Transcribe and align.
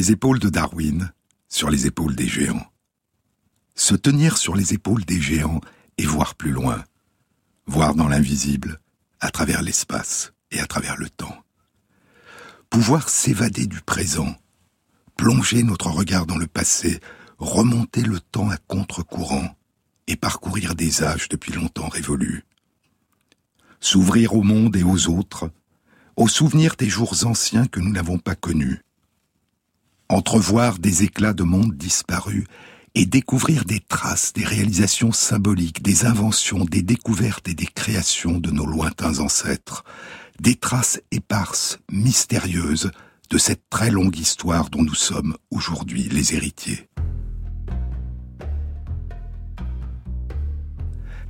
les 0.00 0.12
épaules 0.12 0.38
de 0.38 0.48
Darwin, 0.48 1.12
sur 1.50 1.68
les 1.68 1.86
épaules 1.86 2.16
des 2.16 2.26
géants. 2.26 2.72
Se 3.74 3.94
tenir 3.94 4.38
sur 4.38 4.56
les 4.56 4.72
épaules 4.72 5.04
des 5.04 5.20
géants 5.20 5.60
et 5.98 6.06
voir 6.06 6.36
plus 6.36 6.52
loin. 6.52 6.82
Voir 7.66 7.94
dans 7.94 8.08
l'invisible, 8.08 8.80
à 9.20 9.30
travers 9.30 9.60
l'espace 9.60 10.32
et 10.52 10.58
à 10.58 10.66
travers 10.66 10.96
le 10.96 11.10
temps. 11.10 11.44
Pouvoir 12.70 13.10
s'évader 13.10 13.66
du 13.66 13.82
présent, 13.82 14.34
plonger 15.18 15.62
notre 15.64 15.90
regard 15.90 16.24
dans 16.24 16.38
le 16.38 16.46
passé, 16.46 16.98
remonter 17.36 18.00
le 18.00 18.20
temps 18.20 18.48
à 18.48 18.56
contre-courant 18.56 19.54
et 20.06 20.16
parcourir 20.16 20.74
des 20.74 21.02
âges 21.02 21.28
depuis 21.28 21.52
longtemps 21.52 21.88
révolus. 21.88 22.46
S'ouvrir 23.80 24.34
au 24.34 24.42
monde 24.42 24.76
et 24.76 24.82
aux 24.82 25.08
autres, 25.08 25.50
aux 26.16 26.28
souvenirs 26.28 26.76
des 26.78 26.88
jours 26.88 27.26
anciens 27.26 27.66
que 27.66 27.80
nous 27.80 27.92
n'avons 27.92 28.18
pas 28.18 28.34
connus. 28.34 28.82
Entrevoir 30.10 30.80
des 30.80 31.04
éclats 31.04 31.34
de 31.34 31.44
monde 31.44 31.76
disparus 31.76 32.44
et 32.96 33.06
découvrir 33.06 33.64
des 33.64 33.78
traces, 33.78 34.32
des 34.32 34.44
réalisations 34.44 35.12
symboliques, 35.12 35.84
des 35.84 36.04
inventions, 36.04 36.64
des 36.64 36.82
découvertes 36.82 37.48
et 37.48 37.54
des 37.54 37.68
créations 37.68 38.38
de 38.38 38.50
nos 38.50 38.66
lointains 38.66 39.20
ancêtres, 39.20 39.84
des 40.40 40.56
traces 40.56 41.00
éparses, 41.12 41.78
mystérieuses, 41.92 42.90
de 43.30 43.38
cette 43.38 43.62
très 43.70 43.92
longue 43.92 44.18
histoire 44.18 44.68
dont 44.68 44.82
nous 44.82 44.96
sommes 44.96 45.36
aujourd'hui 45.52 46.08
les 46.10 46.34
héritiers. 46.34 46.88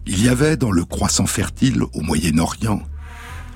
Il 0.06 0.24
y 0.24 0.30
avait 0.30 0.56
dans 0.56 0.72
le 0.72 0.86
croissant 0.86 1.26
fertile 1.26 1.82
au 1.82 2.00
Moyen-Orient 2.00 2.82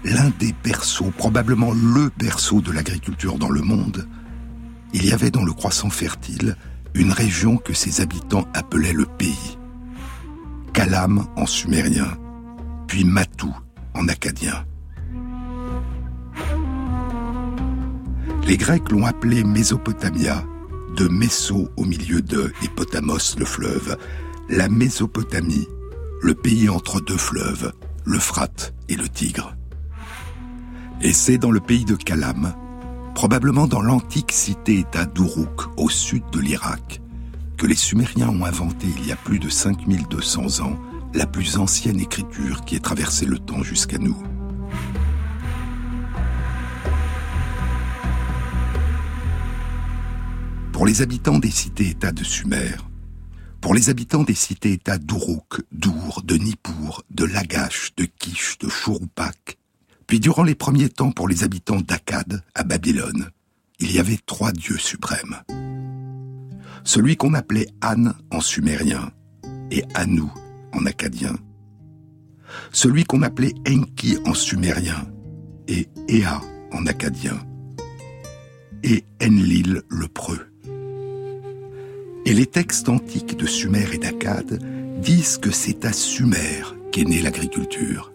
l'un 0.05 0.31
des 0.39 0.55
berceaux, 0.63 1.13
probablement 1.17 1.73
le 1.73 2.13
berceau 2.19 2.61
de 2.61 2.73
l'agriculture 2.73 3.39
dans 3.39 3.49
le 3.49 3.63
monde. 3.63 4.07
Il 4.95 5.05
y 5.05 5.13
avait 5.13 5.33
dans 5.33 5.45
le 5.45 5.53
croissant 5.53 5.91
fertile 5.91 6.57
une 6.95 7.11
région 7.11 7.57
que 7.57 7.75
ses 7.75 8.01
habitants 8.01 8.47
appelaient 8.55 8.93
le 8.93 9.07
pays. 9.07 9.59
Kalam 10.73 11.27
en 11.35 11.47
sumérien, 11.47 12.17
puis 12.87 13.05
Matou 13.05 13.53
en 13.95 14.07
acadien. 14.07 14.65
Les 18.47 18.57
Grecs 18.57 18.89
l'ont 18.93 19.05
appelé 19.05 19.43
Mésopotamia, 19.43 20.45
de 20.97 21.09
Messo 21.09 21.69
au 21.77 21.85
milieu 21.85 22.23
de 22.23 22.53
et 22.63 22.69
Potamos 22.69 23.37
le 23.37 23.45
fleuve, 23.45 23.99
la 24.49 24.69
Mésopotamie, 24.69 25.67
le 26.23 26.35
pays 26.35 26.69
entre 26.69 27.01
deux 27.01 27.17
fleuves, 27.17 27.73
l'Euphrate 28.05 28.75
et 28.89 28.95
le 28.95 29.09
Tigre. 29.09 29.57
Et 31.01 31.13
c'est 31.13 31.39
dans 31.39 31.51
le 31.51 31.61
pays 31.61 31.85
de 31.85 31.97
Kalam, 31.97 32.55
probablement 33.15 33.67
dans 33.67 33.81
l'antique 33.81 34.33
cité-État 34.33 35.07
d'Uruk, 35.07 35.63
au 35.77 35.89
sud 35.89 36.25
de 36.33 36.41
l'Irak, 36.41 37.01
que 37.57 37.67
les 37.67 37.77
Sumériens 37.77 38.29
ont 38.29 38.45
inventé 38.45 38.89
il 38.99 39.07
y 39.07 39.13
a 39.13 39.17
plus 39.17 39.39
de 39.39 39.49
5200 39.49 40.65
ans 40.65 40.77
la 41.15 41.27
plus 41.27 41.57
ancienne 41.57 42.01
écriture 42.01 42.65
qui 42.65 42.75
ait 42.75 42.81
traversé 42.81 43.25
le 43.25 43.39
temps 43.39 43.63
jusqu'à 43.63 43.99
nous. 43.99 44.21
Pour 50.73 50.85
les 50.85 51.03
habitants 51.03 51.39
des 51.39 51.53
cités-États 51.53 52.11
de 52.11 52.25
Sumer, 52.25 52.73
pour 53.61 53.75
les 53.75 53.91
habitants 53.91 54.25
des 54.25 54.35
cités-États 54.35 54.99
d'Uruk, 54.99 55.63
d'Our, 55.71 56.23
de 56.25 56.35
Nippur, 56.35 57.03
de 57.11 57.25
Lagash, 57.25 57.93
de 57.97 58.05
Kish, 58.05 58.59
de 58.59 58.69
Chorupak, 58.69 59.57
puis 60.07 60.21
durant 60.21 60.43
les 60.43 60.55
premiers 60.55 60.89
temps 60.89 61.13
pour 61.13 61.29
les 61.29 61.45
habitants 61.45 61.81
d'Akkad, 61.81 62.43
à 62.55 62.63
Babylone, 62.63 63.31
il 63.81 63.93
y 63.93 63.99
avait 63.99 64.19
trois 64.27 64.53
dieux 64.53 64.79
suprêmes. 64.79 65.37
Celui 66.85 67.17
qu'on 67.17 67.35
appelait 67.35 67.69
An 67.83 68.13
en 68.31 68.41
sumérien 68.41 69.11
et 69.71 69.85
Anu 69.95 70.25
en 70.73 70.87
acadien. 70.87 71.35
Celui 72.73 73.05
qu'on 73.05 73.23
appelait 73.23 73.55
Enki 73.67 74.19
en 74.27 74.35
sumérien 74.35 75.07
et 75.67 75.89
Ea 76.09 76.41
en 76.73 76.87
acadien. 76.87 77.39
Et 78.83 79.05
Enlil 79.23 79.83
le 79.89 80.09
preux. 80.09 80.47
Et 82.27 82.33
les 82.33 82.47
textes 82.47 82.89
antiques 82.89 83.37
de 83.37 83.47
Sumer 83.47 83.87
et 83.93 83.99
d'Akkad 83.99 84.63
disent 85.01 85.39
que 85.39 85.51
c'est 85.51 85.85
à 85.85 85.93
Sumer 85.93 86.63
qu'est 86.93 87.05
née 87.05 87.21
l'agriculture, 87.21 88.14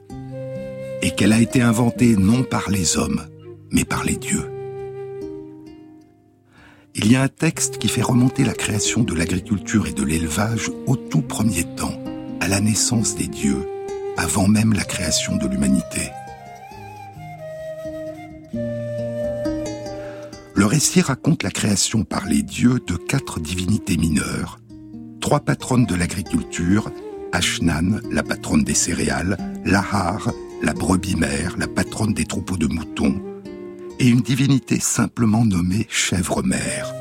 et 1.02 1.12
qu'elle 1.12 1.34
a 1.34 1.40
été 1.40 1.62
inventée 1.62 2.16
non 2.16 2.44
par 2.44 2.70
les 2.70 2.98
hommes, 2.98 3.26
mais 3.72 3.86
par 3.86 4.04
les 4.04 4.16
dieux. 4.16 4.50
Il 6.96 7.12
y 7.12 7.16
a 7.16 7.22
un 7.22 7.28
texte 7.28 7.78
qui 7.78 7.88
fait 7.88 8.02
remonter 8.02 8.44
la 8.44 8.54
création 8.54 9.04
de 9.04 9.14
l'agriculture 9.14 9.88
et 9.88 9.94
de 9.94 10.04
l'élevage 10.04 10.70
au 10.86 10.96
tout 10.96 11.22
premier 11.22 11.64
temps, 11.76 11.98
à 12.42 12.48
la 12.48 12.60
naissance 12.60 13.16
des 13.16 13.28
dieux, 13.28 13.66
avant 14.18 14.48
même 14.48 14.74
la 14.74 14.84
création 14.84 15.38
de 15.38 15.48
l'humanité. 15.48 16.10
Le 20.56 20.66
récit 20.66 21.00
raconte 21.00 21.44
la 21.44 21.52
création 21.52 22.04
par 22.04 22.26
les 22.26 22.44
dieux 22.44 22.80
de 22.86 22.96
quatre 22.98 23.40
divinités 23.40 23.96
mineures, 23.96 24.60
trois 25.22 25.40
patronnes 25.40 25.86
de 25.86 25.96
l'agriculture, 25.96 26.92
Ashnan, 27.32 28.02
la 28.12 28.24
patronne 28.24 28.64
des 28.64 28.74
céréales, 28.74 29.38
Lahar, 29.64 30.34
la 30.62 30.74
brebis 30.74 31.16
mère, 31.16 31.56
la 31.58 31.68
patronne 31.68 32.14
des 32.14 32.26
troupeaux 32.26 32.58
de 32.58 32.68
moutons, 32.68 33.22
et 34.00 34.08
une 34.08 34.22
divinité 34.22 34.80
simplement 34.80 35.46
nommée 35.46 35.88
chèvre-mère. 35.90 36.94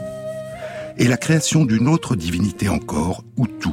Et 0.97 1.07
la 1.07 1.17
création 1.17 1.65
d'une 1.65 1.89
autre 1.89 2.17
divinité 2.17 2.69
encore, 2.69 3.25
Utu, 3.37 3.69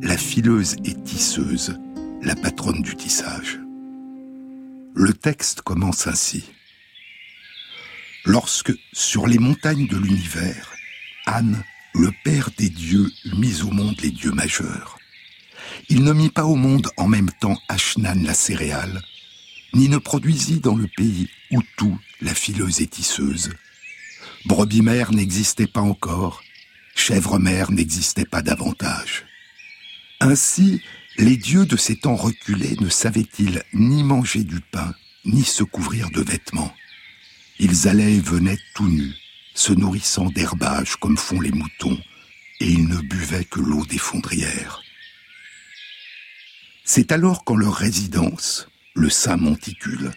la 0.00 0.16
fileuse 0.16 0.76
et 0.84 0.94
tisseuse, 0.94 1.78
la 2.22 2.36
patronne 2.36 2.82
du 2.82 2.94
tissage. 2.94 3.58
Le 4.94 5.12
texte 5.12 5.62
commence 5.62 6.06
ainsi 6.06 6.44
lorsque, 8.24 8.72
sur 8.92 9.26
les 9.26 9.38
montagnes 9.38 9.86
de 9.86 9.96
l'univers, 9.96 10.70
Anne, 11.26 11.62
le 11.94 12.10
Père 12.24 12.50
des 12.56 12.68
dieux, 12.68 13.10
mit 13.36 13.62
au 13.62 13.70
monde 13.70 14.00
les 14.00 14.10
dieux 14.10 14.32
majeurs. 14.32 14.98
Il 15.88 16.04
ne 16.04 16.12
mit 16.12 16.30
pas 16.30 16.44
au 16.44 16.54
monde 16.54 16.88
en 16.96 17.08
même 17.08 17.30
temps 17.40 17.58
Ashnan 17.68 18.22
la 18.22 18.34
céréale, 18.34 19.02
ni 19.74 19.88
ne 19.88 19.98
produisit 19.98 20.60
dans 20.60 20.76
le 20.76 20.86
pays 20.96 21.28
Utu 21.50 21.94
la 22.20 22.34
fileuse 22.34 22.80
et 22.80 22.86
tisseuse. 22.86 23.50
Brebis-mère 24.46 25.12
n'existait 25.12 25.66
pas 25.66 25.80
encore, 25.80 26.42
chèvre-mère 26.94 27.70
n'existait 27.70 28.24
pas 28.24 28.42
davantage. 28.42 29.24
Ainsi, 30.20 30.82
les 31.18 31.36
dieux 31.36 31.66
de 31.66 31.76
ces 31.76 31.96
temps 31.96 32.16
reculés 32.16 32.76
ne 32.80 32.88
savaient-ils 32.88 33.62
ni 33.74 34.02
manger 34.02 34.44
du 34.44 34.60
pain, 34.60 34.94
ni 35.24 35.44
se 35.44 35.62
couvrir 35.62 36.10
de 36.10 36.22
vêtements. 36.22 36.74
Ils 37.58 37.88
allaient 37.88 38.14
et 38.14 38.20
venaient 38.20 38.58
tout 38.74 38.88
nus, 38.88 39.14
se 39.54 39.72
nourrissant 39.72 40.30
d'herbage 40.30 40.96
comme 40.96 41.18
font 41.18 41.40
les 41.40 41.52
moutons, 41.52 41.98
et 42.60 42.68
ils 42.68 42.88
ne 42.88 43.00
buvaient 43.00 43.44
que 43.44 43.60
l'eau 43.60 43.84
des 43.86 43.98
fondrières. 43.98 44.82
C'est 46.84 47.12
alors 47.12 47.44
qu'en 47.44 47.56
leur 47.56 47.74
résidence, 47.74 48.68
le 48.94 49.10
saint 49.10 49.36
monticule, 49.36 50.10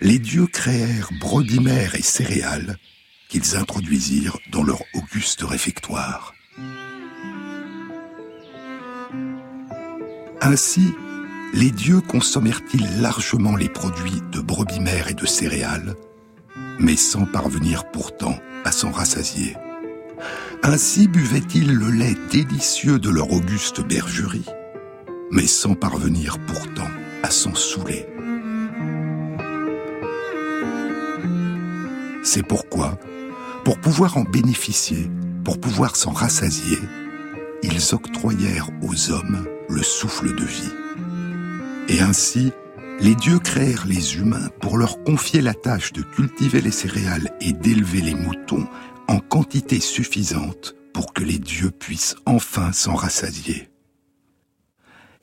les 0.00 0.18
dieux 0.18 0.46
créèrent 0.46 1.10
brebis 1.20 1.60
et 1.94 2.02
céréales 2.02 2.76
qu'ils 3.28 3.56
introduisirent 3.56 4.38
dans 4.50 4.62
leur 4.62 4.82
auguste 4.94 5.42
réfectoire. 5.42 6.34
Ainsi, 10.40 10.92
les 11.54 11.70
dieux 11.70 12.00
consommèrent-ils 12.00 13.00
largement 13.00 13.56
les 13.56 13.68
produits 13.68 14.22
de 14.32 14.40
brebis 14.40 14.80
et 15.08 15.14
de 15.14 15.26
céréales 15.26 15.94
mais 16.78 16.96
sans 16.96 17.24
parvenir 17.24 17.84
pourtant 17.90 18.36
à 18.64 18.72
s'en 18.72 18.90
rassasier. 18.90 19.56
Ainsi 20.62 21.08
buvaient-ils 21.08 21.72
le 21.72 21.90
lait 21.90 22.16
délicieux 22.30 22.98
de 22.98 23.10
leur 23.10 23.32
auguste 23.32 23.82
bergerie, 23.82 24.46
mais 25.30 25.46
sans 25.46 25.74
parvenir 25.74 26.38
pourtant 26.46 26.88
à 27.24 27.30
s'en 27.30 27.54
saouler. 27.54 28.06
C'est 32.22 32.46
pourquoi, 32.46 32.98
pour 33.64 33.80
pouvoir 33.80 34.18
en 34.18 34.24
bénéficier, 34.24 35.10
pour 35.42 35.58
pouvoir 35.58 35.96
s'en 35.96 36.12
rassasier, 36.12 36.78
ils 37.62 37.94
octroyèrent 37.94 38.68
aux 38.82 39.10
hommes 39.10 39.46
le 39.70 39.82
souffle 39.82 40.36
de 40.36 40.44
vie. 40.44 40.72
Et 41.88 42.02
ainsi, 42.02 42.52
les 43.00 43.14
dieux 43.14 43.38
créèrent 43.38 43.86
les 43.86 44.16
humains 44.16 44.50
pour 44.60 44.76
leur 44.76 45.02
confier 45.02 45.40
la 45.40 45.54
tâche 45.54 45.94
de 45.94 46.02
cultiver 46.02 46.60
les 46.60 46.70
céréales 46.70 47.30
et 47.40 47.54
d'élever 47.54 48.02
les 48.02 48.14
moutons 48.14 48.66
en 49.08 49.18
quantité 49.18 49.80
suffisante 49.80 50.74
pour 50.92 51.14
que 51.14 51.24
les 51.24 51.38
dieux 51.38 51.70
puissent 51.70 52.16
enfin 52.26 52.72
s'en 52.72 52.94
rassasier. 52.94 53.70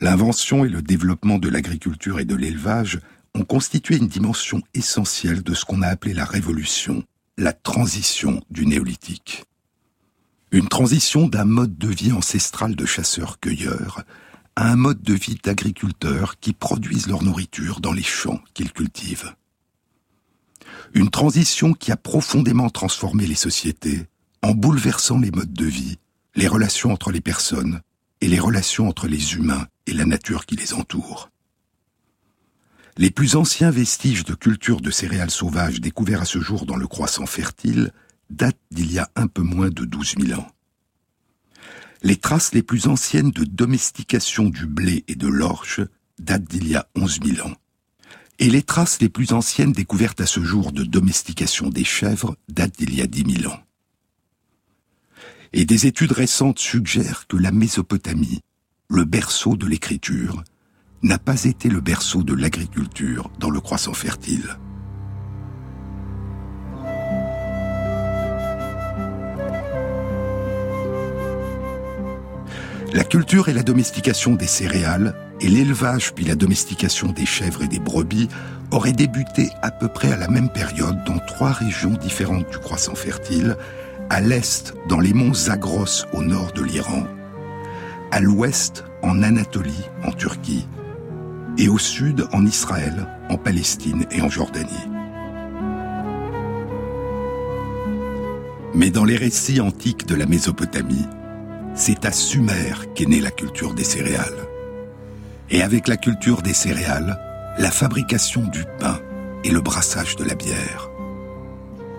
L'invention 0.02 0.66
et 0.66 0.70
le 0.70 0.82
développement 0.82 1.38
de 1.38 1.48
l'agriculture 1.48 2.20
et 2.20 2.26
de 2.26 2.36
l'élevage 2.36 3.00
ont 3.36 3.46
constitué 3.46 3.98
une 3.98 4.08
dimension 4.08 4.62
essentielle 4.74 5.44
de 5.44 5.54
ce 5.54 5.64
qu'on 5.64 5.84
a 5.84 5.88
appelé 5.88 6.14
la 6.14 6.26
révolution 6.26 7.04
la 7.38 7.54
transition 7.54 8.42
du 8.50 8.66
néolithique. 8.66 9.46
Une 10.52 10.68
transition 10.68 11.28
d'un 11.28 11.46
mode 11.46 11.78
de 11.78 11.88
vie 11.88 12.12
ancestral 12.12 12.76
de 12.76 12.86
chasseurs-cueilleurs 12.86 14.04
à 14.56 14.70
un 14.70 14.76
mode 14.76 15.02
de 15.02 15.14
vie 15.14 15.40
d'agriculteurs 15.42 16.40
qui 16.40 16.54
produisent 16.54 17.08
leur 17.08 17.24
nourriture 17.24 17.80
dans 17.80 17.94
les 17.94 18.04
champs 18.04 18.42
qu'ils 18.54 18.74
cultivent. 18.74 19.34
Une 20.94 21.10
transition 21.10 21.74
qui 21.74 21.92
a 21.92 21.98
profondément 21.98 22.70
transformé 22.70 23.26
les 23.26 23.36
sociétés 23.36 24.06
en 24.42 24.52
bouleversant 24.52 25.20
les 25.20 25.32
modes 25.32 25.54
de 25.54 25.66
vie, 25.66 25.98
les 26.36 26.48
relations 26.48 26.92
entre 26.92 27.12
les 27.12 27.22
personnes 27.22 27.82
et 28.20 28.28
les 28.28 28.40
relations 28.40 28.90
entre 28.90 29.08
les 29.08 29.36
humains 29.36 29.68
et 29.88 29.94
la 29.94 30.06
nature 30.06 30.46
qui 30.46 30.56
les 30.56 30.74
entoure. 30.74 31.30
Les 32.98 33.12
plus 33.12 33.36
anciens 33.36 33.72
vestiges 33.72 34.26
de 34.26 34.34
culture 34.34 34.82
de 34.82 34.92
céréales 34.92 35.32
sauvages 35.32 35.80
découverts 35.80 36.22
à 36.22 36.26
ce 36.26 36.40
jour 36.40 36.66
dans 36.66 36.76
le 36.76 36.88
croissant 36.88 37.26
fertile 37.26 37.94
datent 38.30 38.60
d'il 38.72 38.92
y 38.92 39.00
a 39.00 39.10
un 39.16 39.28
peu 39.28 39.42
moins 39.42 39.70
de 39.70 39.86
12 39.86 40.16
000 40.20 40.40
ans. 40.40 40.48
Les 42.04 42.18
traces 42.18 42.54
les 42.54 42.64
plus 42.64 42.88
anciennes 42.88 43.32
de 43.32 43.44
domestication 43.44 44.50
du 44.50 44.66
blé 44.66 45.04
et 45.08 45.16
de 45.16 45.28
l'orge 45.28 45.86
datent 46.20 46.44
d'il 46.44 46.68
y 46.68 46.76
a 46.76 46.88
11 46.96 47.20
000 47.24 47.48
ans. 47.48 47.54
Et 48.40 48.50
les 48.50 48.64
traces 48.64 49.00
les 49.02 49.10
plus 49.10 49.34
anciennes 49.34 49.72
découvertes 49.72 50.20
à 50.20 50.26
ce 50.26 50.42
jour 50.42 50.72
de 50.72 50.84
domestication 50.84 51.70
des 51.70 51.84
chèvres 51.84 52.36
datent 52.50 52.78
d'il 52.78 52.96
y 52.96 53.02
a 53.02 53.08
10 53.08 53.42
000 53.42 53.54
ans. 53.54 53.60
Et 55.54 55.66
des 55.66 55.86
études 55.86 56.14
récentes 56.14 56.60
suggèrent 56.60 57.28
que 57.28 57.38
la 57.38 57.52
Mésopotamie, 57.52 58.42
le 58.92 59.06
berceau 59.06 59.56
de 59.56 59.66
l'écriture, 59.66 60.44
n'a 61.02 61.18
pas 61.18 61.46
été 61.46 61.70
le 61.70 61.80
berceau 61.80 62.24
de 62.24 62.34
l'agriculture 62.34 63.32
dans 63.40 63.50
le 63.50 63.62
croissant 63.62 63.94
fertile. 63.94 64.58
La 72.94 73.06
culture 73.06 73.48
et 73.48 73.54
la 73.54 73.64
domestication 73.64 74.36
des 74.36 74.48
céréales, 74.48 75.16
et 75.40 75.48
l'élevage 75.48 76.14
puis 76.14 76.26
la 76.26 76.36
domestication 76.36 77.14
des 77.14 77.26
chèvres 77.26 77.64
et 77.64 77.70
des 77.70 77.80
brebis 77.80 78.28
auraient 78.72 78.92
débuté 78.92 79.52
à 79.62 79.72
peu 79.72 79.88
près 79.88 80.12
à 80.12 80.18
la 80.18 80.28
même 80.28 80.50
période 80.50 81.02
dans 81.06 81.20
trois 81.20 81.54
régions 81.54 81.92
différentes 81.92 82.50
du 82.52 82.58
croissant 82.58 82.96
fertile, 82.96 83.56
à 84.10 84.20
l'est 84.20 84.74
dans 84.90 85.00
les 85.00 85.14
monts 85.14 85.34
Zagros 85.34 86.06
au 86.12 86.22
nord 86.24 86.52
de 86.52 86.62
l'Iran, 86.62 87.08
à 88.12 88.20
l'ouest 88.20 88.84
en 89.02 89.24
Anatolie 89.24 89.90
en 90.04 90.12
Turquie, 90.12 90.68
et 91.58 91.68
au 91.68 91.78
sud 91.78 92.28
en 92.34 92.46
Israël, 92.46 93.08
en 93.30 93.38
Palestine 93.38 94.06
et 94.12 94.22
en 94.22 94.30
Jordanie. 94.30 94.88
Mais 98.74 98.90
dans 98.90 99.06
les 99.06 99.18
récits 99.18 99.60
antiques 99.60 100.06
de 100.06 100.16
la 100.16 100.26
Mésopotamie, 100.26 101.08
c'est 101.74 102.06
à 102.06 102.12
Sumer 102.12 102.74
qu'est 102.96 103.06
née 103.06 103.20
la 103.22 103.32
culture 103.32 103.74
des 103.74 103.84
céréales. 103.84 104.48
Et 105.50 105.62
avec 105.62 105.88
la 105.88 105.98
culture 105.98 106.42
des 106.42 106.54
céréales, 106.54 107.20
la 107.58 107.72
fabrication 107.72 108.42
du 108.42 108.64
pain 108.80 109.00
et 109.44 109.52
le 109.52 109.62
brassage 109.62 110.16
de 110.16 110.24
la 110.24 110.36
bière. 110.36 110.90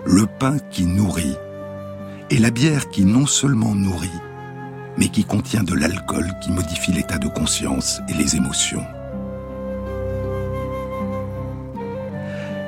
Le 0.05 0.25
pain 0.25 0.57
qui 0.71 0.85
nourrit 0.85 1.37
et 2.29 2.37
la 2.39 2.49
bière 2.49 2.89
qui 2.89 3.05
non 3.05 3.27
seulement 3.27 3.75
nourrit, 3.75 4.09
mais 4.97 5.09
qui 5.09 5.23
contient 5.23 5.63
de 5.63 5.73
l'alcool 5.73 6.31
qui 6.41 6.51
modifie 6.51 6.91
l'état 6.91 7.17
de 7.17 7.27
conscience 7.27 8.01
et 8.09 8.13
les 8.13 8.35
émotions. 8.35 8.85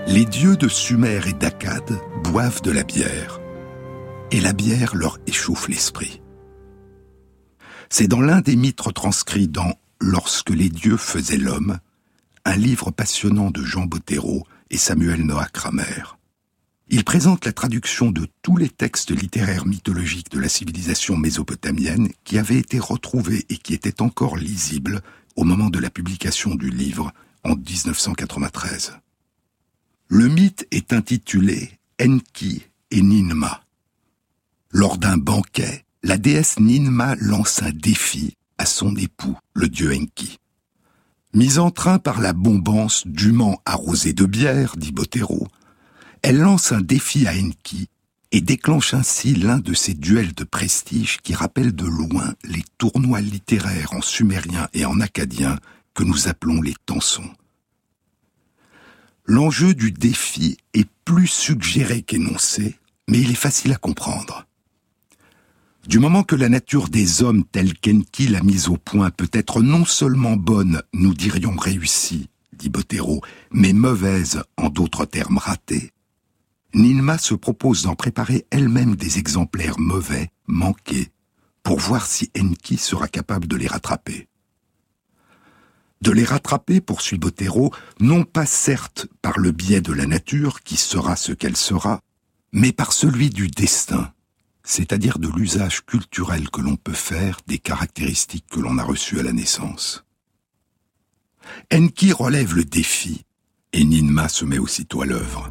Les 0.08 0.26
dieux 0.26 0.56
de 0.56 0.68
Sumer 0.68 1.20
et 1.28 1.34
d'Akkad 1.34 2.00
boivent 2.24 2.62
de 2.62 2.72
la 2.72 2.84
bière, 2.84 3.40
et 4.32 4.40
la 4.40 4.54
bière 4.54 4.96
leur 4.96 5.18
échauffe 5.28 5.68
l'esprit. 5.68 6.22
C'est 7.90 8.08
dans 8.08 8.22
l'un 8.22 8.42
des 8.42 8.56
mythes 8.56 8.82
retranscrits 8.82 9.48
dans 9.48 9.74
Lorsque 10.02 10.50
les 10.50 10.70
dieux 10.70 10.98
faisaient 10.98 11.38
l'homme, 11.38 11.80
un 12.44 12.56
livre 12.56 12.92
passionnant 12.92 13.50
de 13.50 13.64
Jean 13.64 13.86
Bottero 13.86 14.46
et 14.70 14.78
Samuel 14.78 15.26
Noah 15.26 15.48
Kramer. 15.48 16.15
Il 16.88 17.04
présente 17.04 17.46
la 17.46 17.52
traduction 17.52 18.12
de 18.12 18.28
tous 18.44 18.58
les 18.58 18.70
textes 18.70 19.10
littéraires 19.10 19.66
mythologiques 19.66 20.30
de 20.30 20.40
la 20.40 20.50
civilisation 20.50 21.18
mésopotamienne 21.18 22.10
qui 22.24 22.38
avaient 22.38 22.60
été 22.60 22.78
retrouvés 22.78 23.44
et 23.50 23.58
qui 23.58 23.74
étaient 23.74 24.04
encore 24.04 24.38
lisibles 24.38 25.02
au 25.36 25.44
moment 25.44 25.70
de 25.72 25.80
la 25.80 25.90
publication 25.90 26.54
du 26.54 26.70
livre 26.70 27.12
en 27.44 27.56
1993. 27.56 29.00
Le 30.08 30.28
mythe 30.28 30.68
est 30.70 30.94
intitulé 30.94 31.80
Enki 32.00 32.64
et 32.92 33.02
Ninma. 33.02 33.64
Lors 34.70 35.00
d'un 35.00 35.18
banquet, 35.18 35.86
la 36.04 36.18
déesse 36.18 36.60
Ninma 36.60 37.16
lance 37.16 37.64
un 37.64 37.72
défi 37.72 38.36
à 38.60 38.68
son 38.68 38.96
époux, 38.96 39.38
le 39.56 39.68
dieu 39.70 39.92
Enki. 39.92 40.38
Mise 41.34 41.58
en 41.58 41.72
train 41.72 41.98
par 41.98 42.22
la 42.22 42.34
bombance 42.34 43.08
dûment 43.08 43.60
arrosée 43.66 44.14
de 44.14 44.26
bière, 44.26 44.78
dit 44.78 44.92
Botero, 44.92 45.48
elle 46.28 46.40
lance 46.40 46.72
un 46.72 46.82
défi 46.82 47.28
à 47.28 47.34
Enki 47.34 47.88
et 48.32 48.42
déclenche 48.42 48.96
ainsi 48.96 49.36
l'un 49.36 49.60
de 49.60 49.76
ces 49.76 49.94
duels 49.94 50.34
de 50.34 50.44
prestige 50.44 51.20
qui 51.22 51.36
rappellent 51.36 51.76
de 51.76 51.86
loin 51.86 52.34
les 52.44 52.64
tournois 52.80 53.22
littéraires 53.22 53.94
en 53.94 54.02
sumérien 54.02 54.68
et 54.74 54.86
en 54.86 55.02
acadien 55.02 55.60
que 55.94 56.04
nous 56.04 56.28
appelons 56.28 56.64
les 56.64 56.74
tensons. 56.88 57.30
L'enjeu 59.26 59.76
du 59.76 59.92
défi 59.92 60.58
est 60.74 60.90
plus 61.06 61.28
suggéré 61.28 62.02
qu'énoncé, 62.02 62.80
mais 63.08 63.20
il 63.20 63.30
est 63.30 63.36
facile 63.36 63.74
à 63.74 63.78
comprendre. 63.78 64.48
Du 65.88 66.00
moment 66.00 66.24
que 66.24 66.36
la 66.36 66.50
nature 66.50 66.90
des 66.90 67.22
hommes 67.22 67.44
telle 67.44 67.78
qu'Enki 67.78 68.30
l'a 68.30 68.42
mise 68.42 68.68
au 68.68 68.78
point 68.78 69.12
peut 69.12 69.30
être 69.32 69.62
non 69.62 69.86
seulement 69.86 70.38
bonne, 70.38 70.82
nous 70.92 71.14
dirions 71.14 71.56
réussie, 71.56 72.30
dit 72.52 72.70
Bottero, 72.70 73.22
mais 73.52 73.74
mauvaise, 73.74 74.42
en 74.58 74.70
d'autres 74.70 75.06
termes 75.06 75.38
ratée, 75.38 75.92
Ninma 76.76 77.18
se 77.18 77.34
propose 77.34 77.84
d'en 77.84 77.96
préparer 77.96 78.46
elle-même 78.52 78.96
des 78.96 79.18
exemplaires 79.18 79.80
mauvais, 79.80 80.30
manqués, 80.46 81.10
pour 81.64 81.80
voir 81.80 82.06
si 82.06 82.30
Enki 82.38 82.78
sera 82.78 83.08
capable 83.08 83.48
de 83.48 83.56
les 83.56 83.68
rattraper 83.68 84.28
de 86.02 86.12
les 86.12 86.24
rattraper, 86.24 86.82
poursuit 86.82 87.18
Bottero, 87.18 87.74
non 88.00 88.26
pas 88.26 88.46
certes 88.46 89.08
par 89.24 89.40
le 89.40 89.52
biais 89.52 89.82
de 89.82 89.92
la 89.92 90.06
nature 90.06 90.62
qui 90.62 90.78
sera 90.78 91.16
ce 91.16 91.32
qu'elle 91.32 91.58
sera, 91.58 92.00
mais 92.52 92.72
par 92.72 92.94
celui 92.94 93.32
du 93.32 93.48
destin, 93.48 94.14
c'est-à-dire 94.64 95.18
de 95.18 95.30
l'usage 95.30 95.84
culturel 95.84 96.52
que 96.52 96.62
l'on 96.62 96.76
peut 96.76 96.94
faire 96.94 97.40
des 97.48 97.58
caractéristiques 97.58 98.46
que 98.52 98.60
l'on 98.60 98.78
a 98.78 98.84
reçues 98.84 99.20
à 99.20 99.24
la 99.24 99.34
naissance. 99.34 100.06
Enki 101.74 102.12
relève 102.12 102.54
le 102.54 102.66
défi, 102.66 103.26
et 103.74 103.84
Ninma 103.84 104.30
se 104.30 104.46
met 104.46 104.60
aussitôt 104.60 105.02
à 105.02 105.08
l'œuvre. 105.08 105.50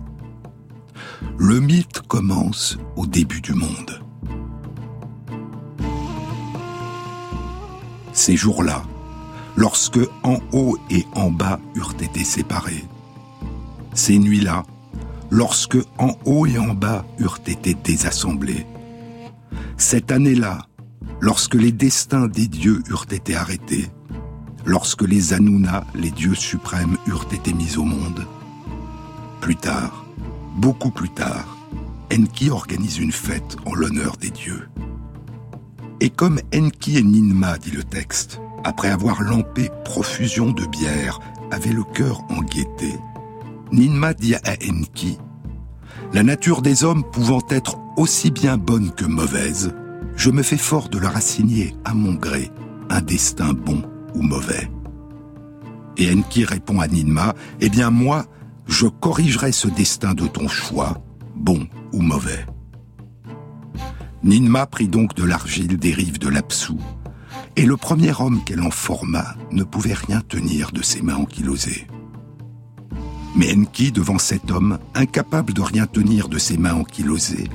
Le 1.38 1.60
mythe 1.60 2.00
commence 2.06 2.78
au 2.96 3.06
début 3.06 3.40
du 3.40 3.54
monde. 3.54 4.00
Ces 8.12 8.36
jours-là, 8.36 8.82
lorsque 9.56 10.00
en 10.22 10.38
haut 10.52 10.78
et 10.90 11.06
en 11.14 11.30
bas 11.30 11.60
eurent 11.74 11.96
été 12.00 12.24
séparés. 12.24 12.84
Ces 13.92 14.18
nuits-là, 14.18 14.64
lorsque 15.30 15.78
en 15.98 16.12
haut 16.24 16.46
et 16.46 16.58
en 16.58 16.74
bas 16.74 17.04
eurent 17.18 17.40
été 17.46 17.74
désassemblés. 17.74 18.66
Cette 19.76 20.12
année-là, 20.12 20.66
lorsque 21.20 21.54
les 21.54 21.72
destins 21.72 22.28
des 22.28 22.46
dieux 22.46 22.82
eurent 22.88 23.06
été 23.10 23.34
arrêtés, 23.34 23.90
lorsque 24.64 25.02
les 25.02 25.32
Anuna, 25.32 25.84
les 25.94 26.10
dieux 26.10 26.34
suprêmes, 26.34 26.96
eurent 27.06 27.28
été 27.32 27.52
mis 27.52 27.76
au 27.76 27.84
monde. 27.84 28.26
Plus 29.40 29.56
tard, 29.56 30.03
beaucoup 30.54 30.90
plus 30.90 31.10
tard, 31.10 31.56
Enki 32.12 32.50
organise 32.50 32.98
une 32.98 33.12
fête 33.12 33.56
en 33.66 33.74
l'honneur 33.74 34.16
des 34.16 34.30
dieux. 34.30 34.68
Et 36.00 36.10
comme 36.10 36.38
Enki 36.54 36.98
et 36.98 37.02
Ninma, 37.02 37.58
dit 37.58 37.70
le 37.70 37.82
texte, 37.82 38.40
après 38.62 38.88
avoir 38.88 39.22
lampé 39.22 39.70
profusion 39.84 40.52
de 40.52 40.64
bière, 40.66 41.20
avait 41.50 41.72
le 41.72 41.84
cœur 41.84 42.22
en 42.30 42.42
gaieté, 42.42 42.94
Ninma 43.72 44.14
dit 44.14 44.34
à 44.34 44.54
Enki 44.68 45.18
La 46.12 46.22
nature 46.22 46.62
des 46.62 46.84
hommes 46.84 47.04
pouvant 47.04 47.42
être 47.50 47.78
aussi 47.96 48.30
bien 48.30 48.56
bonne 48.56 48.92
que 48.92 49.04
mauvaise, 49.04 49.74
je 50.16 50.30
me 50.30 50.42
fais 50.42 50.56
fort 50.56 50.88
de 50.88 50.98
leur 50.98 51.16
assigner 51.16 51.74
à 51.84 51.94
mon 51.94 52.14
gré 52.14 52.50
un 52.90 53.00
destin 53.00 53.52
bon 53.52 53.82
ou 54.14 54.22
mauvais. 54.22 54.70
Et 55.96 56.12
Enki 56.12 56.44
répond 56.44 56.80
à 56.80 56.88
Ninma 56.88 57.34
Eh 57.60 57.68
bien, 57.68 57.90
moi, 57.90 58.26
je 58.66 58.86
corrigerai 58.86 59.52
ce 59.52 59.68
destin 59.68 60.14
de 60.14 60.26
ton 60.26 60.48
choix, 60.48 61.02
bon 61.34 61.66
ou 61.92 62.00
mauvais. 62.00 62.46
Ninma 64.22 64.66
prit 64.66 64.88
donc 64.88 65.14
de 65.14 65.24
l'argile 65.24 65.76
des 65.76 65.92
rives 65.92 66.18
de 66.18 66.28
l'Apsou 66.28 66.78
et 67.56 67.66
le 67.66 67.76
premier 67.76 68.12
homme 68.18 68.42
qu'elle 68.44 68.62
en 68.62 68.70
forma 68.70 69.36
ne 69.50 69.64
pouvait 69.64 69.94
rien 69.94 70.20
tenir 70.20 70.72
de 70.72 70.82
ses 70.82 71.02
mains 71.02 71.16
ankylosées. 71.16 71.86
Mais 73.36 73.52
Enki, 73.52 73.92
devant 73.92 74.18
cet 74.18 74.50
homme, 74.50 74.78
incapable 74.94 75.52
de 75.52 75.60
rien 75.60 75.86
tenir 75.86 76.28
de 76.28 76.38
ses 76.38 76.56
mains 76.56 76.74
ankylosées, 76.74 77.50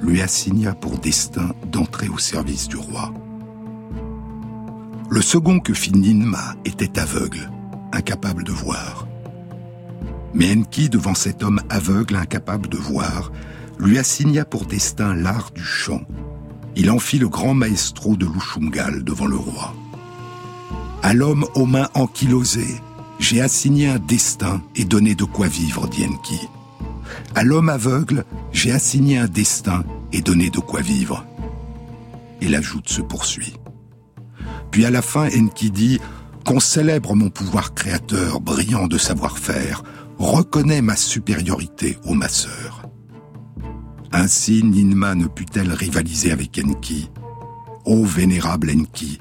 lui 0.00 0.22
assigna 0.22 0.72
pour 0.74 0.98
destin 0.98 1.50
d'entrer 1.70 2.08
au 2.08 2.18
service 2.18 2.68
du 2.68 2.76
roi. 2.76 3.12
Le 5.10 5.20
second 5.20 5.60
que 5.60 5.74
fit 5.74 5.92
Ninma 5.92 6.54
était 6.64 6.98
aveugle, 6.98 7.50
incapable 7.92 8.44
de 8.44 8.52
voir. 8.52 9.06
Mais 10.34 10.52
Enki, 10.52 10.88
devant 10.88 11.14
cet 11.14 11.42
homme 11.42 11.60
aveugle, 11.68 12.16
incapable 12.16 12.68
de 12.68 12.76
voir, 12.76 13.32
lui 13.78 13.98
assigna 13.98 14.44
pour 14.44 14.66
destin 14.66 15.14
l'art 15.14 15.50
du 15.52 15.64
chant. 15.64 16.02
Il 16.76 16.90
en 16.90 16.98
fit 16.98 17.18
le 17.18 17.28
grand 17.28 17.54
maestro 17.54 18.16
de 18.16 18.26
l'Ushungal 18.26 19.02
devant 19.02 19.26
le 19.26 19.36
roi. 19.36 19.74
À 21.02 21.14
l'homme 21.14 21.46
aux 21.54 21.66
mains 21.66 21.88
ankylosées, 21.94 22.80
j'ai 23.18 23.40
assigné 23.40 23.88
un 23.88 23.98
destin 23.98 24.62
et 24.76 24.84
donné 24.84 25.14
de 25.14 25.24
quoi 25.24 25.46
vivre, 25.46 25.88
dit 25.88 26.04
Enki. 26.04 26.48
À 27.34 27.42
l'homme 27.42 27.68
aveugle, 27.68 28.24
j'ai 28.52 28.72
assigné 28.72 29.18
un 29.18 29.26
destin 29.26 29.84
et 30.12 30.20
donné 30.20 30.50
de 30.50 30.58
quoi 30.58 30.80
vivre. 30.80 31.24
Et 32.40 32.48
la 32.48 32.60
joute 32.60 32.88
se 32.88 33.02
poursuit. 33.02 33.54
Puis 34.70 34.84
à 34.84 34.90
la 34.90 35.02
fin, 35.02 35.26
Enki 35.26 35.70
dit 35.70 36.00
Qu'on 36.44 36.60
célèbre 36.60 37.14
mon 37.14 37.30
pouvoir 37.30 37.74
créateur, 37.74 38.40
brillant 38.40 38.86
de 38.86 38.98
savoir-faire, 38.98 39.82
reconnaît 40.20 40.82
ma 40.82 40.96
supériorité 40.96 41.96
ô 42.04 42.12
ma 42.12 42.28
sœur. 42.28 42.82
Ainsi 44.12 44.62
Ninma 44.62 45.14
ne 45.14 45.26
put-elle 45.26 45.72
rivaliser 45.72 46.30
avec 46.30 46.60
Enki. 46.62 47.10
Ô 47.86 48.04
vénérable 48.04 48.70
Enki, 48.70 49.18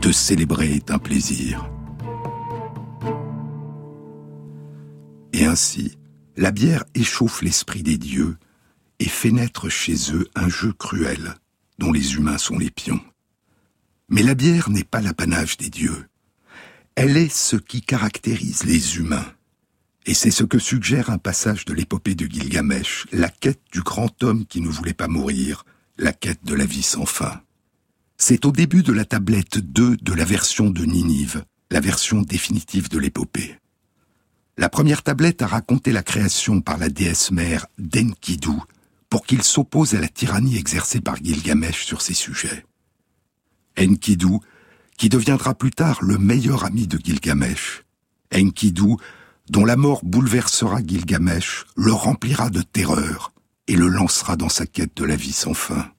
te 0.00 0.12
célébrer 0.12 0.74
est 0.74 0.90
un 0.90 0.98
plaisir. 0.98 1.68
Et 5.32 5.44
ainsi, 5.44 5.98
la 6.36 6.52
bière 6.52 6.84
échauffe 6.94 7.42
l'esprit 7.42 7.82
des 7.82 7.98
dieux 7.98 8.36
et 9.00 9.08
fait 9.08 9.32
naître 9.32 9.68
chez 9.68 9.96
eux 10.12 10.28
un 10.34 10.48
jeu 10.48 10.72
cruel 10.72 11.34
dont 11.78 11.92
les 11.92 12.14
humains 12.14 12.38
sont 12.38 12.56
les 12.56 12.70
pions. 12.70 13.00
Mais 14.08 14.22
la 14.22 14.34
bière 14.34 14.70
n'est 14.70 14.84
pas 14.84 15.00
l'apanage 15.00 15.56
des 15.56 15.70
dieux. 15.70 16.06
Elle 16.94 17.16
est 17.16 17.34
ce 17.34 17.56
qui 17.56 17.82
caractérise 17.82 18.64
les 18.64 18.98
humains. 18.98 19.26
Et 20.06 20.14
c'est 20.14 20.30
ce 20.30 20.44
que 20.44 20.60
suggère 20.60 21.10
un 21.10 21.18
passage 21.18 21.64
de 21.64 21.74
l'épopée 21.74 22.14
de 22.14 22.26
Gilgamesh, 22.26 23.06
la 23.10 23.28
quête 23.28 23.62
du 23.72 23.82
grand 23.82 24.22
homme 24.22 24.46
qui 24.46 24.60
ne 24.60 24.68
voulait 24.68 24.94
pas 24.94 25.08
mourir, 25.08 25.64
la 25.98 26.12
quête 26.12 26.44
de 26.44 26.54
la 26.54 26.64
vie 26.64 26.84
sans 26.84 27.06
fin. 27.06 27.42
C'est 28.16 28.44
au 28.44 28.52
début 28.52 28.84
de 28.84 28.92
la 28.92 29.04
tablette 29.04 29.58
2 29.58 29.96
de 29.96 30.12
la 30.14 30.24
version 30.24 30.70
de 30.70 30.84
Ninive, 30.84 31.44
la 31.72 31.80
version 31.80 32.22
définitive 32.22 32.88
de 32.88 32.98
l'épopée. 32.98 33.58
La 34.56 34.68
première 34.68 35.02
tablette 35.02 35.42
a 35.42 35.48
raconté 35.48 35.90
la 35.90 36.04
création 36.04 36.60
par 36.60 36.78
la 36.78 36.88
déesse 36.88 37.32
mère 37.32 37.66
d'Enkidu 37.78 38.56
pour 39.10 39.26
qu'il 39.26 39.42
s'oppose 39.42 39.94
à 39.94 40.00
la 40.00 40.08
tyrannie 40.08 40.56
exercée 40.56 41.00
par 41.00 41.16
Gilgamesh 41.16 41.84
sur 41.84 42.00
ses 42.00 42.14
sujets. 42.14 42.64
Enkidu, 43.78 44.38
qui 44.96 45.08
deviendra 45.08 45.54
plus 45.54 45.72
tard 45.72 45.98
le 46.02 46.16
meilleur 46.16 46.64
ami 46.64 46.86
de 46.86 46.96
Gilgamesh. 46.96 47.84
Enkidu, 48.34 48.96
dont 49.50 49.64
la 49.64 49.76
mort 49.76 50.00
bouleversera 50.04 50.80
Gilgamesh, 50.84 51.66
le 51.76 51.92
remplira 51.92 52.50
de 52.50 52.62
terreur 52.62 53.32
et 53.68 53.76
le 53.76 53.88
lancera 53.88 54.36
dans 54.36 54.48
sa 54.48 54.66
quête 54.66 54.96
de 54.96 55.04
la 55.04 55.16
vie 55.16 55.32
sans 55.32 55.54
fin. 55.54 55.90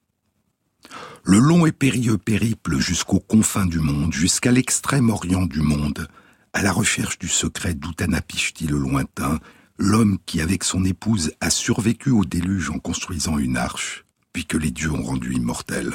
Le 1.24 1.40
long 1.40 1.66
et 1.66 1.72
périlleux 1.72 2.18
périple 2.18 2.78
jusqu'aux 2.78 3.20
confins 3.20 3.66
du 3.66 3.80
monde, 3.80 4.14
jusqu'à 4.14 4.52
l'extrême 4.52 5.10
orient 5.10 5.46
du 5.46 5.62
monde, 5.62 6.08
à 6.54 6.62
la 6.62 6.72
recherche 6.72 7.20
du 7.20 7.28
secret 7.28 7.74
d'Utanapishti 7.74 8.68
le 8.68 8.78
lointain, 8.78 9.40
l'homme 9.78 10.18
qui, 10.26 10.42
avec 10.42 10.64
son 10.64 10.86
épouse, 10.86 11.34
a 11.42 11.50
survécu 11.50 12.12
au 12.12 12.24
déluge 12.24 12.70
en 12.70 12.80
construisant 12.80 13.38
une 13.38 13.58
arche, 13.58 14.06
puis 14.32 14.46
que 14.46 14.58
les 14.58 14.72
dieux 14.72 14.92
ont 14.92 15.04
rendu 15.04 15.34
immortel. 15.34 15.94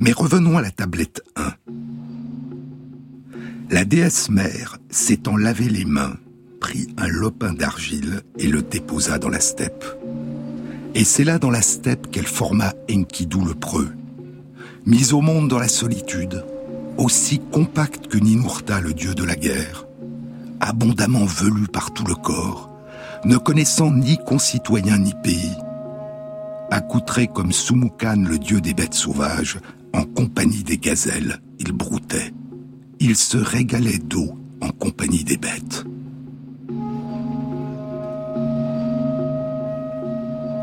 Mais 0.00 0.12
revenons 0.12 0.58
à 0.58 0.62
la 0.62 0.70
tablette 0.70 1.22
1. 1.36 1.52
La 3.68 3.84
déesse 3.84 4.30
mère, 4.30 4.78
s'étant 4.90 5.36
lavé 5.36 5.68
les 5.68 5.84
mains, 5.84 6.14
prit 6.60 6.86
un 6.96 7.08
lopin 7.08 7.52
d'argile 7.52 8.20
et 8.38 8.46
le 8.46 8.62
déposa 8.62 9.18
dans 9.18 9.28
la 9.28 9.40
steppe. 9.40 9.84
Et 10.94 11.02
c'est 11.02 11.24
là 11.24 11.40
dans 11.40 11.50
la 11.50 11.62
steppe 11.62 12.12
qu'elle 12.12 12.28
forma 12.28 12.74
Enkidu 12.88 13.44
le 13.44 13.54
preux. 13.54 13.88
Mise 14.86 15.12
au 15.12 15.20
monde 15.20 15.48
dans 15.48 15.58
la 15.58 15.66
solitude, 15.66 16.44
aussi 16.96 17.40
compacte 17.40 18.06
que 18.06 18.18
Ninurta 18.18 18.80
le 18.80 18.94
dieu 18.94 19.16
de 19.16 19.24
la 19.24 19.34
guerre, 19.34 19.88
abondamment 20.60 21.24
velu 21.24 21.66
par 21.66 21.92
tout 21.92 22.06
le 22.06 22.14
corps, 22.14 22.70
ne 23.24 23.36
connaissant 23.36 23.90
ni 23.90 24.16
concitoyens 24.18 24.98
ni 24.98 25.12
pays, 25.24 25.56
accoutré 26.70 27.26
comme 27.26 27.50
Sumukan 27.50 28.24
le 28.28 28.38
dieu 28.38 28.60
des 28.60 28.74
bêtes 28.74 28.94
sauvages, 28.94 29.58
en 29.92 30.04
compagnie 30.04 30.62
des 30.62 30.78
gazelles, 30.78 31.40
il 31.58 31.72
broutait. 31.72 32.32
Il 32.98 33.16
se 33.16 33.36
régalait 33.36 33.98
d'eau 33.98 34.38
en 34.60 34.70
compagnie 34.70 35.24
des 35.24 35.36
bêtes. 35.36 35.84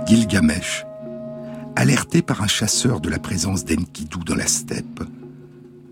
Gilgamesh, 0.08 0.86
alerté 1.75 2.22
par 2.22 2.42
un 2.42 2.48
chasseur 2.48 3.00
de 3.02 3.10
la 3.10 3.20
présence 3.20 3.66
d'Enkidu 3.66 4.20
dans 4.25 4.36
la 4.36 4.48
steppe, 4.48 5.04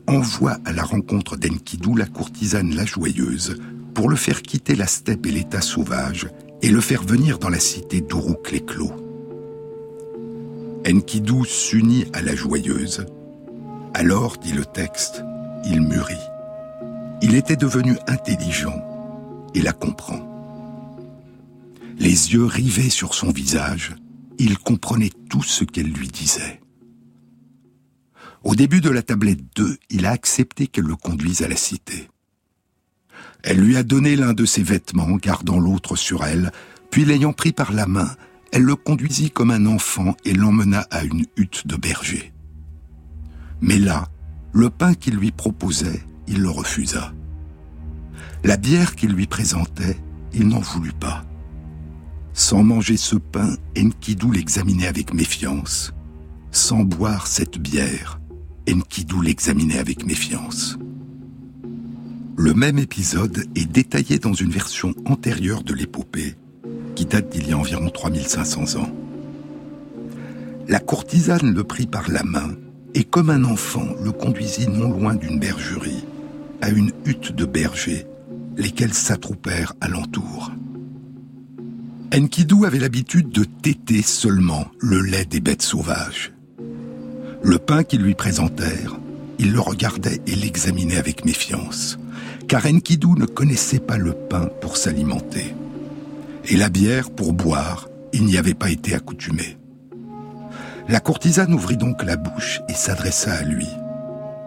envoie 0.08 0.58
à 0.66 0.74
la 0.74 0.84
rencontre 0.84 1.38
d'Enkidu 1.38 1.96
la 1.96 2.08
courtisane 2.08 2.76
la 2.76 2.86
joyeuse 2.86 3.58
pour 3.94 4.10
le 4.10 4.16
faire 4.16 4.42
quitter 4.42 4.76
la 4.76 4.88
steppe 4.88 5.26
et 5.28 5.32
l'état 5.32 5.62
sauvage 5.62 6.28
et 6.62 6.70
le 6.70 6.82
faire 6.82 7.04
venir 7.04 7.40
dans 7.40 7.50
la 7.50 7.60
cité 7.60 8.02
d'Uruk-les-Clos. 8.02 8.92
Enkidu 10.88 11.46
s'unit 11.46 12.06
à 12.14 12.22
la 12.22 12.36
joyeuse. 12.36 13.06
Alors, 13.94 14.38
dit 14.38 14.54
le 14.54 14.66
texte, 14.66 15.24
il 15.66 15.82
mûrit. 15.82 16.31
Il 17.22 17.36
était 17.36 17.56
devenu 17.56 17.98
intelligent 18.08 18.82
et 19.54 19.62
la 19.62 19.74
comprend. 19.74 20.28
Les 22.00 22.34
yeux 22.34 22.46
rivés 22.46 22.90
sur 22.90 23.13
son 23.13 23.32
visage, 23.32 23.96
il 24.40 24.58
comprenait 24.58 25.12
tout 25.30 25.44
ce 25.44 25.63
qu'elle 25.63 25.92
lui 25.92 26.08
disait. 26.08 26.62
Au 28.44 28.56
début 28.56 28.82
de 28.82 28.90
la 28.90 29.04
tablette 29.04 29.44
2, 29.56 29.78
il 29.92 30.08
a 30.08 30.12
accepté 30.12 30.66
qu'elle 30.66 30.86
le 30.86 30.96
conduise 30.96 31.44
à 31.44 31.48
la 31.48 31.56
cité. 31.56 32.10
Elle 33.44 33.60
lui 33.60 33.78
a 33.78 33.84
donné 33.84 34.16
l'un 34.16 34.34
de 34.34 34.46
ses 34.46 34.63
vêtements, 34.63 35.16
gardant 35.18 35.60
l'autre 35.60 35.96
sur 35.96 36.25
elle, 36.25 36.51
puis 36.90 37.06
l'ayant 37.06 37.34
pris 37.34 37.51
par 37.51 37.72
la 37.72 37.86
main, 37.86 38.10
elle 38.51 38.63
le 38.63 38.75
conduisit 38.75 39.30
comme 39.30 39.51
un 39.51 39.68
enfant 39.68 40.18
et 40.25 40.34
l'emmena 40.34 40.88
à 40.90 41.04
une 41.04 41.25
hutte 41.38 41.68
de 41.68 41.75
berger. 41.75 42.34
Mais 43.62 43.78
là, 43.78 44.08
le 44.54 44.72
pain 44.72 44.96
qu'il 44.96 45.16
lui 45.16 45.32
proposait, 45.32 46.01
il 46.28 46.42
le 46.42 46.50
refusa. 46.50 47.13
La 48.44 48.58
bière 48.58 48.96
qu'il 48.96 49.12
lui 49.12 49.28
présentait, 49.28 49.98
il 50.34 50.48
n'en 50.48 50.60
voulut 50.60 50.94
pas. 50.94 51.24
Sans 52.34 52.63
manger 52.63 52.98
ce 52.98 53.16
pain, 53.16 53.56
Enkidu 53.78 54.32
l'examinait 54.32 54.88
avec 54.88 55.13
méfiance. 55.13 55.94
Sans 56.51 56.84
boire 56.84 57.28
cette 57.28 57.58
bière, 57.58 58.20
Enkidu 58.70 59.22
l'examinait 59.22 59.80
avec 59.80 60.06
méfiance. 60.06 60.78
Le 62.38 62.54
même 62.54 62.80
épisode 62.80 63.46
est 63.56 63.70
détaillé 63.70 64.18
dans 64.18 64.34
une 64.34 64.50
version 64.50 64.94
antérieure 65.06 65.63
de 65.63 65.74
l'épopée, 65.74 66.36
qui 66.96 67.06
date 67.06 67.30
d'il 67.30 67.48
y 67.50 67.54
a 67.54 67.58
environ 67.58 67.90
3500 67.90 68.80
ans. 68.80 68.90
La 70.68 70.80
courtisane 70.80 71.54
le 71.54 71.63
prit 71.63 71.86
par 71.86 72.10
la 72.10 72.24
main 72.24 72.56
et 72.94 73.04
comme 73.04 73.30
un 73.30 73.44
enfant 73.44 73.88
le 74.04 74.12
conduisit 74.12 74.68
non 74.68 74.92
loin 74.92 75.16
d'une 75.16 75.40
bergerie, 75.40 76.06
à 76.62 76.70
une 76.70 76.91
hutte 77.06 77.32
de 77.32 77.46
bergers, 77.46 78.08
lesquels 78.58 78.94
s'attroupèrent 78.94 79.74
alentour. 79.82 80.51
Enkidu 82.13 82.65
avait 82.65 82.80
l'habitude 82.80 83.30
de 83.30 83.44
téter 83.44 84.01
seulement 84.01 84.68
le 84.80 85.01
lait 85.01 85.25
des 85.25 85.39
bêtes 85.39 85.62
sauvages. 85.62 86.34
Le 87.41 87.58
pain 87.58 87.84
qu'ils 87.84 88.01
lui 88.01 88.15
présentèrent, 88.15 89.00
il 89.39 89.53
le 89.53 89.60
regardait 89.60 90.22
et 90.27 90.36
l'examinait 90.36 90.98
avec 90.98 91.25
méfiance, 91.25 91.98
car 92.48 92.65
Enkidu 92.65 93.08
ne 93.18 93.25
connaissait 93.25 93.80
pas 93.80 93.98
le 93.98 94.13
pain 94.13 94.50
pour 94.62 94.77
s'alimenter. 94.77 95.56
Et 96.50 96.58
la 96.58 96.70
bière 96.70 97.12
pour 97.12 97.34
boire, 97.34 97.88
il 98.13 98.25
n'y 98.25 98.38
avait 98.38 98.53
pas 98.53 98.70
été 98.70 98.94
accoutumé. 98.94 99.58
La 100.89 101.00
courtisane 101.00 101.53
ouvrit 101.53 101.77
donc 101.77 102.03
la 102.03 102.18
bouche 102.18 102.60
et 102.68 102.74
s'adressa 102.74 103.34
à 103.34 103.44
lui. 103.44 103.68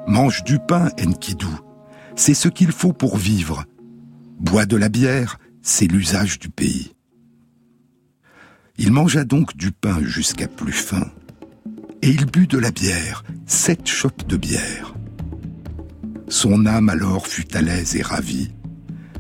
Mange 0.07 0.45
du 0.45 0.59
pain, 0.59 0.91
Enkidu. 1.03 1.47
C'est 2.17 2.35
ce 2.35 2.49
qu'il 2.49 2.73
faut 2.73 2.93
pour 2.93 3.17
vivre. 3.17 3.65
Bois 4.39 4.67
de 4.67 4.77
la 4.77 4.89
bière, 4.89 5.39
c'est 5.63 5.87
l'usage 5.87 6.39
du 6.39 6.49
pays. 6.49 6.93
Il 8.79 8.93
mangea 8.93 9.25
donc 9.25 9.57
du 9.57 9.73
pain 9.73 10.03
jusqu'à 10.03 10.49
plus 10.49 10.73
faim 10.73 11.11
et 12.05 12.11
il 12.11 12.27
but 12.27 12.51
de 12.51 12.59
la 12.59 12.71
bière, 12.71 13.25
sept 13.47 13.89
chopes 13.89 14.27
de 14.27 14.37
bière. 14.37 14.95
Son 16.29 16.67
âme 16.67 16.91
alors 16.91 17.27
fut 17.27 17.57
à 17.57 17.63
l'aise 17.63 17.97
et 17.97 18.03
ravie, 18.03 18.51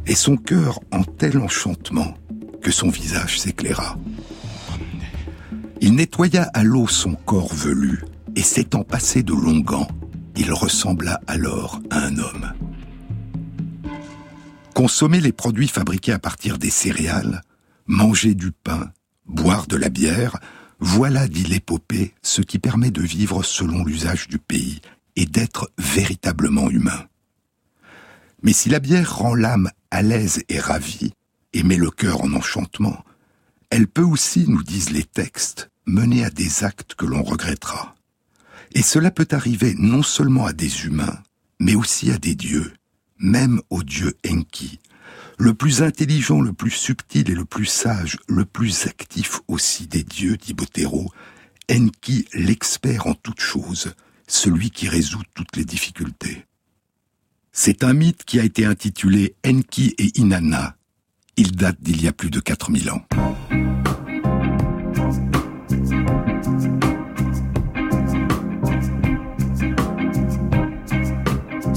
et 0.06 0.14
son 0.14 0.36
cœur 0.36 0.80
en 0.92 1.02
tel 1.02 1.38
enchantement 1.38 2.12
que 2.60 2.70
son 2.70 2.90
visage 2.90 3.40
s'éclaira. 3.40 3.98
Il 5.80 5.94
nettoya 5.94 6.50
à 6.52 6.62
l'eau 6.62 6.86
son 6.86 7.14
corps 7.14 7.54
velu, 7.54 8.04
et 8.36 8.42
s'étant 8.42 8.84
passé 8.84 9.22
de 9.22 9.32
longs 9.32 9.60
gants, 9.60 9.88
il 10.36 10.52
ressembla 10.52 11.22
alors 11.26 11.80
à 11.88 12.00
un 12.00 12.18
homme. 12.18 12.52
Consommer 14.75 15.21
les 15.21 15.33
produits 15.33 15.69
fabriqués 15.69 16.12
à 16.12 16.19
partir 16.19 16.59
des 16.59 16.69
céréales, 16.69 17.43
manger 17.87 18.35
du 18.35 18.50
pain, 18.50 18.93
boire 19.25 19.69
de 19.69 19.76
la 19.76 19.88
bière, 19.88 20.40
voilà, 20.81 21.28
dit 21.28 21.45
l'épopée, 21.45 22.12
ce 22.23 22.43
qui 22.43 22.59
permet 22.59 22.90
de 22.90 23.00
vivre 23.00 23.45
selon 23.45 23.85
l'usage 23.85 24.26
du 24.26 24.38
pays 24.38 24.81
et 25.14 25.26
d'être 25.26 25.71
véritablement 25.78 26.69
humain. 26.69 27.07
Mais 28.43 28.52
si 28.52 28.69
la 28.69 28.81
bière 28.81 29.16
rend 29.16 29.37
l'âme 29.37 29.71
à 29.93 30.02
l'aise 30.02 30.43
et 30.49 30.59
ravie, 30.59 31.12
et 31.52 31.62
met 31.62 31.76
le 31.76 31.93
cœur 31.93 32.25
en 32.25 32.33
enchantement, 32.33 33.04
elle 33.71 33.87
peut 33.87 34.02
aussi, 34.02 34.45
nous 34.49 34.64
disent 34.64 34.90
les 34.90 35.04
textes, 35.04 35.71
mener 35.87 36.25
à 36.25 36.31
des 36.31 36.64
actes 36.64 36.95
que 36.95 37.07
l'on 37.07 37.23
regrettera. 37.23 37.95
Et 38.75 38.83
cela 38.83 39.12
peut 39.12 39.28
arriver 39.31 39.75
non 39.78 40.02
seulement 40.02 40.47
à 40.47 40.52
des 40.52 40.85
humains, 40.85 41.23
mais 41.61 41.76
aussi 41.76 42.11
à 42.11 42.19
des 42.19 42.35
dieux, 42.35 42.75
même 43.18 43.61
au 43.71 43.83
dieu 43.83 44.14
Enki, 44.26 44.78
le 45.38 45.54
plus 45.54 45.83
intelligent, 45.83 46.40
le 46.40 46.52
plus 46.52 46.71
subtil 46.71 47.30
et 47.30 47.35
le 47.35 47.44
plus 47.44 47.66
sage, 47.66 48.18
le 48.28 48.44
plus 48.44 48.87
actif 48.87 49.40
aussi 49.49 49.87
des 49.87 50.02
dieux, 50.02 50.37
dit 50.37 50.54
Botero, 50.54 51.11
Enki 51.71 52.26
l'expert 52.35 53.06
en 53.06 53.14
toutes 53.14 53.40
choses, 53.40 53.94
celui 54.26 54.71
qui 54.71 54.88
résout 54.88 55.23
toutes 55.35 55.56
les 55.56 55.64
difficultés. 55.64 56.47
C'est 57.52 57.85
un 57.85 57.94
mythe 57.94 58.25
qui 58.25 58.40
a 58.40 58.44
été 58.44 58.64
intitulé 58.64 59.37
Enki 59.47 59.94
et 59.99 60.18
Inanna. 60.18 60.76
Il 61.37 61.52
date 61.52 61.80
d'il 61.80 62.02
y 62.02 62.09
a 62.09 62.12
plus 62.12 62.30
de 62.30 62.40
4000 62.40 62.90
ans. 62.90 63.06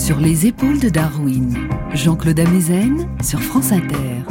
Sur 0.08 0.22
les 0.22 0.48
épaules 0.48 0.80
de 0.80 0.88
Darwin, 0.88 1.54
Jean-Claude 1.94 2.40
Amezen 2.40 3.10
sur 3.22 3.42
France 3.42 3.74
Inter. 3.74 4.24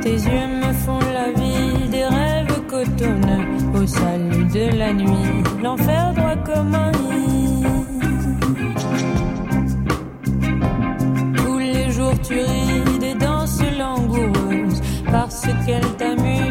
Tes 0.00 0.10
yeux 0.10 0.48
me 0.60 0.72
font 0.72 0.98
la 0.98 1.30
vie 1.30 1.88
des 1.88 2.04
rêves 2.04 2.66
cotonneux. 2.66 3.46
Au 3.80 3.86
salut 3.86 4.44
de 4.46 4.76
la 4.76 4.92
nuit, 4.92 5.44
l'enfer 5.62 6.14
droit 6.14 6.34
comme 6.34 6.74
un 6.74 6.90
Tous 11.36 11.58
les 11.60 11.88
jours 11.92 12.20
tu 12.20 12.40
ris 12.40 12.98
des 12.98 13.14
danses 13.14 13.62
langoureuses 13.78 14.80
parce 15.12 15.46
qu'elles 15.64 15.96
t'amusent 15.96 16.47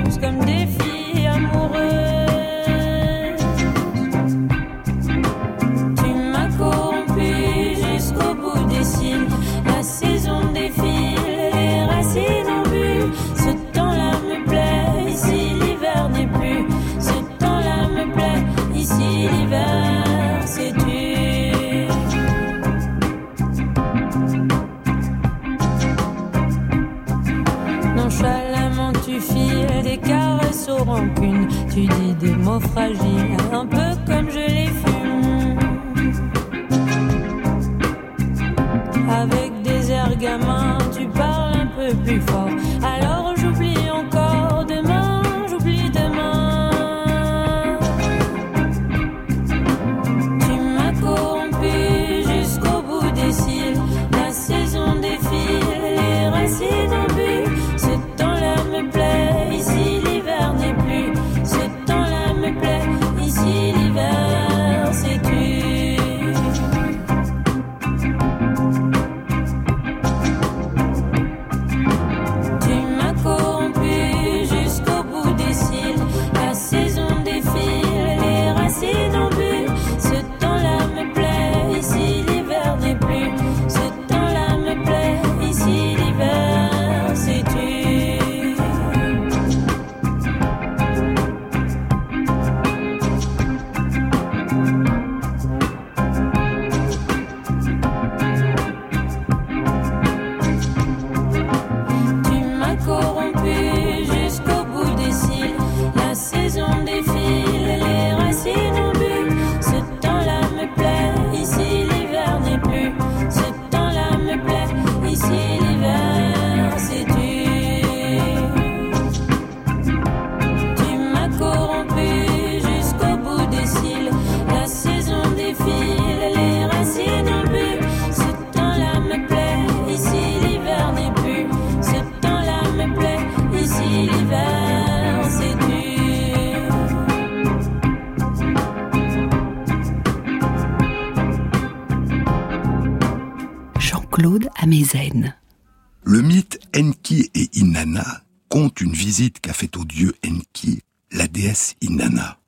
qu'a 149.41 149.53
faite 149.53 149.77
au 149.77 149.85
dieu 149.85 150.13
Enki, 150.25 150.81
la 151.11 151.27
déesse 151.27 151.75
Inanna. 151.81 152.39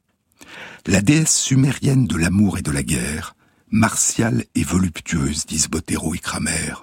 La 0.85 1.01
déesse 1.01 1.35
sumérienne 1.35 2.05
de 2.05 2.15
l'amour 2.15 2.57
et 2.57 2.61
de 2.61 2.71
la 2.71 2.83
guerre, 2.83 3.35
martiale 3.71 4.45
et 4.55 4.63
voluptueuse, 4.63 5.45
disent 5.45 5.67
Botero 5.67 6.13
et 6.13 6.19
Kramer. 6.19 6.73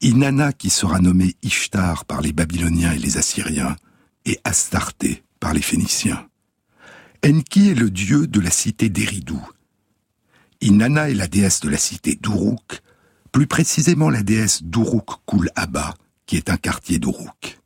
Inanna 0.00 0.52
qui 0.52 0.70
sera 0.70 1.00
nommée 1.00 1.34
Ishtar 1.42 2.04
par 2.04 2.20
les 2.20 2.32
Babyloniens 2.32 2.92
et 2.92 2.98
les 2.98 3.16
Assyriens, 3.16 3.76
et 4.24 4.38
Astarté 4.44 5.22
par 5.40 5.54
les 5.54 5.62
Phéniciens. 5.62 6.28
Enki 7.24 7.70
est 7.70 7.74
le 7.74 7.90
dieu 7.90 8.26
de 8.26 8.40
la 8.40 8.50
cité 8.50 8.88
d'Eridou. 8.88 9.40
Inanna 10.60 11.10
est 11.10 11.14
la 11.14 11.28
déesse 11.28 11.60
de 11.60 11.68
la 11.68 11.78
cité 11.78 12.16
d'Uruk, 12.16 12.82
plus 13.32 13.46
précisément 13.46 14.10
la 14.10 14.22
déesse 14.22 14.62
d'Uruk 14.62 15.24
Kul 15.26 15.50
Abba, 15.54 15.94
qui 16.26 16.36
est 16.36 16.50
un 16.50 16.56
quartier 16.56 16.98
d'Uruk. 16.98 17.58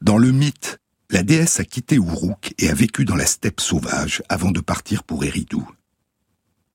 Dans 0.00 0.16
le 0.16 0.32
mythe, 0.32 0.78
la 1.10 1.22
déesse 1.22 1.60
a 1.60 1.64
quitté 1.64 1.96
Uruk 1.96 2.54
et 2.58 2.70
a 2.70 2.74
vécu 2.74 3.04
dans 3.04 3.16
la 3.16 3.26
steppe 3.26 3.60
sauvage 3.60 4.22
avant 4.28 4.50
de 4.50 4.60
partir 4.60 5.04
pour 5.04 5.24
Eridou. 5.24 5.68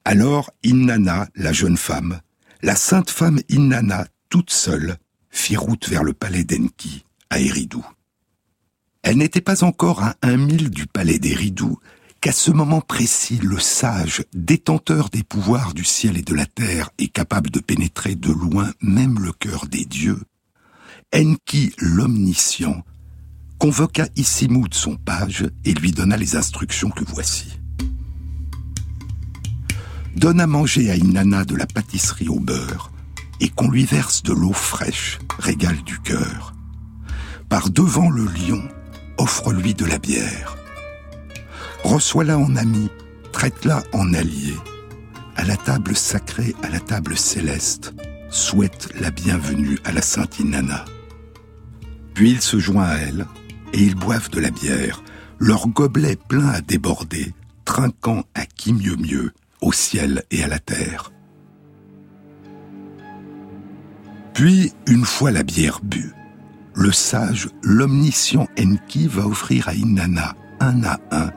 Alors 0.03 0.51
Inanna, 0.63 1.27
la 1.35 1.51
jeune 1.51 1.77
femme, 1.77 2.19
la 2.61 2.75
sainte 2.75 3.09
femme 3.09 3.39
Inanna, 3.49 4.07
toute 4.29 4.51
seule, 4.51 4.97
fit 5.31 5.57
route 5.57 5.89
vers 5.89 6.03
le 6.03 6.13
palais 6.13 6.43
d'Enki, 6.43 7.05
à 7.31 7.39
Eridou. 7.39 7.83
Elle 9.01 9.17
n'était 9.17 9.41
pas 9.41 9.63
encore 9.63 10.03
à 10.03 10.15
un 10.21 10.37
mille 10.37 10.69
du 10.69 10.85
palais 10.85 11.17
d'Eridou 11.17 11.79
qu'à 12.21 12.31
ce 12.31 12.51
moment 12.51 12.81
précis, 12.81 13.39
le 13.41 13.59
sage, 13.59 14.23
détenteur 14.33 15.09
des 15.09 15.23
pouvoirs 15.23 15.73
du 15.73 15.83
ciel 15.83 16.17
et 16.17 16.23
de 16.23 16.33
la 16.33 16.45
terre, 16.45 16.89
est 16.97 17.07
capable 17.07 17.49
de 17.49 17.59
pénétrer 17.59 18.15
de 18.15 18.31
loin 18.31 18.71
même 18.81 19.19
le 19.19 19.31
cœur 19.31 19.67
des 19.67 19.85
dieux, 19.85 20.21
Enki 21.13 21.71
l'omniscient 21.77 22.83
convoqua 23.59 24.07
Isimoud 24.15 24.73
son 24.73 24.95
page 24.95 25.45
et 25.63 25.73
lui 25.73 25.91
donna 25.91 26.17
les 26.17 26.35
instructions 26.35 26.89
que 26.89 27.03
voici. 27.05 27.59
Donne 30.15 30.39
à 30.39 30.47
manger 30.47 30.91
à 30.91 30.95
Inanna 30.95 31.45
de 31.45 31.55
la 31.55 31.65
pâtisserie 31.65 32.29
au 32.29 32.39
beurre 32.39 32.91
et 33.41 33.49
qu'on 33.49 33.69
lui 33.69 33.85
verse 33.85 34.23
de 34.23 34.33
l'eau 34.33 34.53
fraîche, 34.53 35.19
régale 35.39 35.81
du 35.83 35.99
cœur. 35.99 36.53
Par 37.49 37.69
devant 37.69 38.09
le 38.09 38.25
lion, 38.25 38.63
offre-lui 39.17 39.73
de 39.73 39.85
la 39.85 39.97
bière. 39.97 40.55
Reçois-la 41.83 42.37
en 42.37 42.55
ami, 42.55 42.89
traite-la 43.31 43.83
en 43.93 44.13
allié. 44.13 44.55
À 45.35 45.43
la 45.43 45.57
table 45.57 45.95
sacrée, 45.95 46.55
à 46.63 46.69
la 46.69 46.79
table 46.79 47.17
céleste, 47.17 47.93
souhaite 48.29 48.89
la 48.99 49.11
bienvenue 49.11 49.77
à 49.83 49.91
la 49.91 50.01
sainte 50.01 50.39
Inanna. 50.39 50.85
Puis 52.13 52.31
il 52.31 52.41
se 52.41 52.57
joint 52.57 52.85
à 52.85 52.95
elle, 52.95 53.25
et 53.75 53.81
ils 53.81 53.95
boivent 53.95 54.29
de 54.29 54.39
la 54.39 54.51
bière, 54.51 55.03
leur 55.37 55.67
gobelet 55.67 56.15
plein 56.15 56.47
à 56.47 56.61
déborder, 56.61 57.33
trinquant 57.65 58.23
à 58.33 58.45
qui 58.45 58.71
mieux 58.71 58.95
mieux, 58.95 59.33
au 59.61 59.73
ciel 59.73 60.23
et 60.31 60.43
à 60.43 60.47
la 60.47 60.59
terre. 60.59 61.11
Puis, 64.33 64.71
une 64.87 65.03
fois 65.03 65.31
la 65.31 65.43
bière 65.43 65.81
bue, 65.83 66.13
le 66.73 66.91
sage, 66.91 67.49
l'omniscient 67.63 68.47
Enki 68.57 69.07
va 69.07 69.27
offrir 69.27 69.67
à 69.67 69.73
Inanna, 69.73 70.35
un 70.61 70.83
à 70.83 70.99
un, 71.11 71.31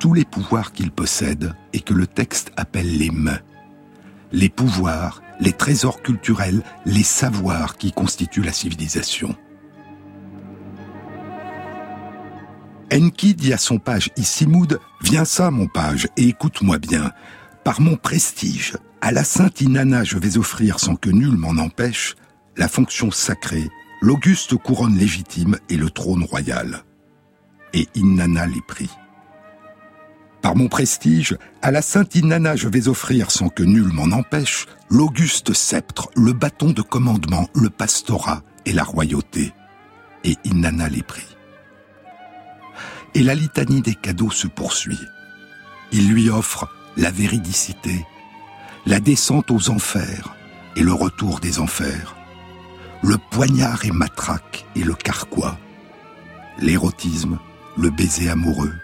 tous 0.00 0.14
les 0.14 0.24
pouvoirs 0.24 0.72
qu'il 0.72 0.90
possède 0.90 1.54
et 1.74 1.80
que 1.80 1.94
le 1.94 2.06
texte 2.06 2.52
appelle 2.56 2.96
les 2.96 3.10
mains. 3.10 3.40
Les 4.32 4.48
pouvoirs, 4.48 5.22
les 5.40 5.52
trésors 5.52 6.00
culturels, 6.00 6.62
les 6.86 7.02
savoirs 7.02 7.76
qui 7.76 7.92
constituent 7.92 8.42
la 8.42 8.52
civilisation. 8.52 9.36
Enki 12.92 13.34
dit 13.34 13.52
à 13.52 13.58
son 13.58 13.78
page 13.78 14.10
Isimoud, 14.16 14.80
Viens 15.02 15.24
ça, 15.24 15.50
mon 15.50 15.66
page, 15.66 16.08
et 16.16 16.28
écoute-moi 16.28 16.78
bien. 16.78 17.12
Par 17.64 17.80
mon 17.80 17.96
prestige, 17.96 18.76
à 19.00 19.10
la 19.10 19.24
sainte 19.24 19.60
Inanna 19.60 20.04
je 20.04 20.18
vais 20.18 20.38
offrir 20.38 20.78
sans 20.78 20.94
que 20.94 21.10
nul 21.10 21.36
m'en 21.36 21.60
empêche 21.60 22.14
la 22.56 22.68
fonction 22.68 23.10
sacrée, 23.10 23.68
l'auguste 24.00 24.56
couronne 24.56 24.96
légitime 24.96 25.58
et 25.68 25.76
le 25.76 25.90
trône 25.90 26.22
royal. 26.22 26.84
Et 27.74 27.88
Inanna 27.96 28.46
les 28.46 28.62
prit. 28.66 28.90
Par 30.40 30.54
mon 30.54 30.68
prestige, 30.68 31.36
à 31.62 31.72
la 31.72 31.82
sainte 31.82 32.14
Inanna 32.14 32.54
je 32.54 32.68
vais 32.68 32.86
offrir 32.86 33.32
sans 33.32 33.48
que 33.48 33.64
nul 33.64 33.88
m'en 33.92 34.16
empêche 34.16 34.66
l'auguste 34.88 35.52
sceptre, 35.52 36.08
le 36.14 36.32
bâton 36.32 36.70
de 36.70 36.82
commandement, 36.82 37.48
le 37.54 37.68
pastorat 37.68 38.42
et 38.64 38.72
la 38.72 38.84
royauté. 38.84 39.52
Et 40.22 40.36
Inanna 40.44 40.88
les 40.88 41.02
prit 41.02 41.35
et 43.16 43.22
la 43.22 43.34
litanie 43.34 43.80
des 43.80 43.94
cadeaux 43.94 44.30
se 44.30 44.46
poursuit. 44.46 45.00
Il 45.90 46.10
lui 46.10 46.28
offre 46.28 46.68
la 46.98 47.10
véridicité, 47.10 48.04
la 48.84 49.00
descente 49.00 49.50
aux 49.50 49.70
enfers 49.70 50.34
et 50.76 50.82
le 50.82 50.92
retour 50.92 51.40
des 51.40 51.58
enfers, 51.58 52.14
le 53.02 53.16
poignard 53.16 53.86
et 53.86 53.90
matraque 53.90 54.66
et 54.76 54.84
le 54.84 54.92
carquois, 54.92 55.58
l'érotisme, 56.58 57.38
le 57.78 57.88
baiser 57.88 58.28
amoureux, 58.28 58.74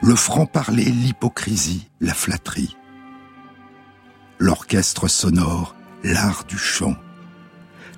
le 0.00 0.14
franc-parler, 0.14 0.84
l'hypocrisie, 0.84 1.88
la 2.00 2.14
flatterie, 2.14 2.76
l'orchestre 4.38 5.08
sonore, 5.08 5.74
l'art 6.04 6.44
du 6.44 6.56
chant, 6.56 6.94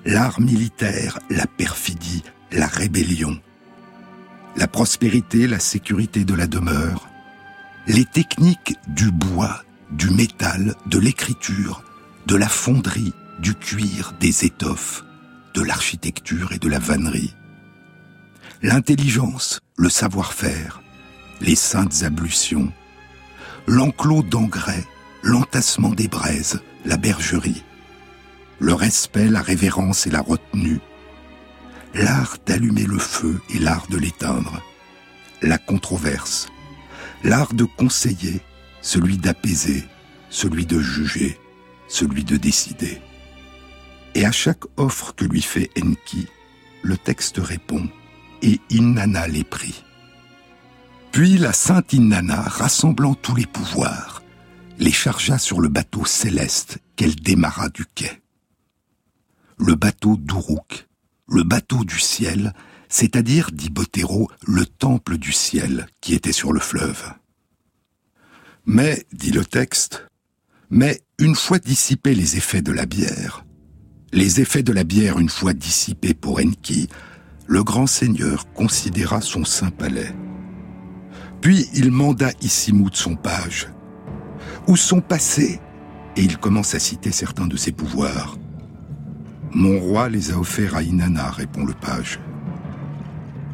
l'art 0.03 0.41
militaire, 0.41 1.19
la 1.29 1.45
perfidie, 1.45 2.23
la 2.51 2.65
rébellion, 2.65 3.39
la 4.55 4.67
prospérité, 4.67 5.47
la 5.47 5.59
sécurité 5.59 6.25
de 6.25 6.33
la 6.33 6.47
demeure, 6.47 7.09
les 7.87 8.05
techniques 8.05 8.75
du 8.87 9.11
bois, 9.11 9.63
du 9.91 10.09
métal, 10.09 10.75
de 10.85 10.99
l'écriture, 10.99 11.83
de 12.27 12.35
la 12.35 12.47
fonderie, 12.47 13.13
du 13.39 13.55
cuir, 13.55 14.13
des 14.19 14.45
étoffes, 14.45 15.03
de 15.53 15.61
l'architecture 15.61 16.51
et 16.53 16.59
de 16.59 16.69
la 16.69 16.79
vannerie, 16.79 17.35
l'intelligence, 18.61 19.59
le 19.75 19.89
savoir-faire, 19.89 20.81
les 21.41 21.55
saintes 21.55 22.03
ablutions, 22.03 22.71
l'enclos 23.67 24.23
d'engrais, 24.23 24.85
l'entassement 25.23 25.89
des 25.89 26.07
braises, 26.07 26.61
la 26.85 26.97
bergerie, 26.97 27.63
le 28.59 28.73
respect, 28.73 29.29
la 29.29 29.41
révérence 29.41 30.07
et 30.07 30.11
la 30.11 30.21
retenue, 30.21 30.79
l'art 31.93 32.37
d'allumer 32.45 32.85
le 32.85 32.97
feu 32.97 33.39
et 33.53 33.59
l'art 33.59 33.87
de 33.87 33.97
l'éteindre, 33.97 34.61
la 35.41 35.57
controverse, 35.57 36.47
l'art 37.23 37.53
de 37.53 37.65
conseiller, 37.65 38.41
celui 38.81 39.17
d'apaiser, 39.17 39.83
celui 40.29 40.65
de 40.65 40.79
juger, 40.79 41.39
celui 41.87 42.23
de 42.23 42.37
décider. 42.37 43.01
Et 44.15 44.25
à 44.25 44.31
chaque 44.31 44.63
offre 44.77 45.13
que 45.15 45.25
lui 45.25 45.41
fait 45.41 45.69
Enki, 45.77 46.27
le 46.81 46.97
texte 46.97 47.37
répond 47.37 47.89
et 48.41 48.59
Inanna 48.69 49.27
les 49.27 49.43
prit. 49.43 49.83
Puis 51.11 51.37
la 51.37 51.53
sainte 51.53 51.93
Inanna, 51.93 52.41
rassemblant 52.41 53.13
tous 53.13 53.35
les 53.35 53.45
pouvoirs, 53.45 54.23
les 54.79 54.91
chargea 54.91 55.37
sur 55.37 55.61
le 55.61 55.69
bateau 55.69 56.05
céleste 56.05 56.79
qu'elle 56.95 57.15
démarra 57.15 57.69
du 57.69 57.85
quai. 57.85 58.21
Le 59.57 59.75
bateau 59.75 60.17
d'Uruk, 60.17 60.87
le 61.27 61.43
bateau 61.43 61.83
du 61.83 61.99
ciel, 61.99 62.53
c'est-à-dire, 62.89 63.49
dit 63.51 63.69
Botero, 63.69 64.29
le 64.45 64.65
temple 64.65 65.17
du 65.17 65.31
ciel 65.31 65.87
qui 66.01 66.13
était 66.13 66.31
sur 66.31 66.53
le 66.53 66.59
fleuve. 66.59 67.11
Mais, 68.65 69.05
dit 69.11 69.31
le 69.31 69.43
texte, 69.43 70.07
mais 70.69 71.01
une 71.19 71.35
fois 71.35 71.59
dissipés 71.59 72.15
les 72.15 72.37
effets 72.37 72.61
de 72.61 72.71
la 72.71 72.85
bière, 72.85 73.45
les 74.11 74.41
effets 74.41 74.63
de 74.63 74.71
la 74.71 74.83
bière 74.83 75.19
une 75.19 75.29
fois 75.29 75.53
dissipés 75.53 76.13
pour 76.13 76.39
Enki, 76.39 76.87
le 77.47 77.63
grand 77.63 77.87
seigneur 77.87 78.51
considéra 78.53 79.21
son 79.21 79.43
saint 79.43 79.71
palais. 79.71 80.15
Puis 81.41 81.67
il 81.73 81.91
manda 81.91 82.31
Isimoud 82.41 82.95
son 82.95 83.15
page. 83.15 83.67
Où 84.67 84.77
sont 84.77 85.01
passés 85.01 85.59
Et 86.15 86.21
il 86.21 86.37
commence 86.37 86.73
à 86.73 86.79
citer 86.79 87.11
certains 87.11 87.47
de 87.47 87.57
ses 87.57 87.71
pouvoirs. 87.71 88.37
Mon 89.55 89.79
roi 89.79 90.09
les 90.09 90.31
a 90.31 90.37
offerts 90.39 90.75
à 90.75 90.81
Inanna, 90.81 91.29
répond 91.29 91.63
le 91.63 91.73
page. 91.73 92.19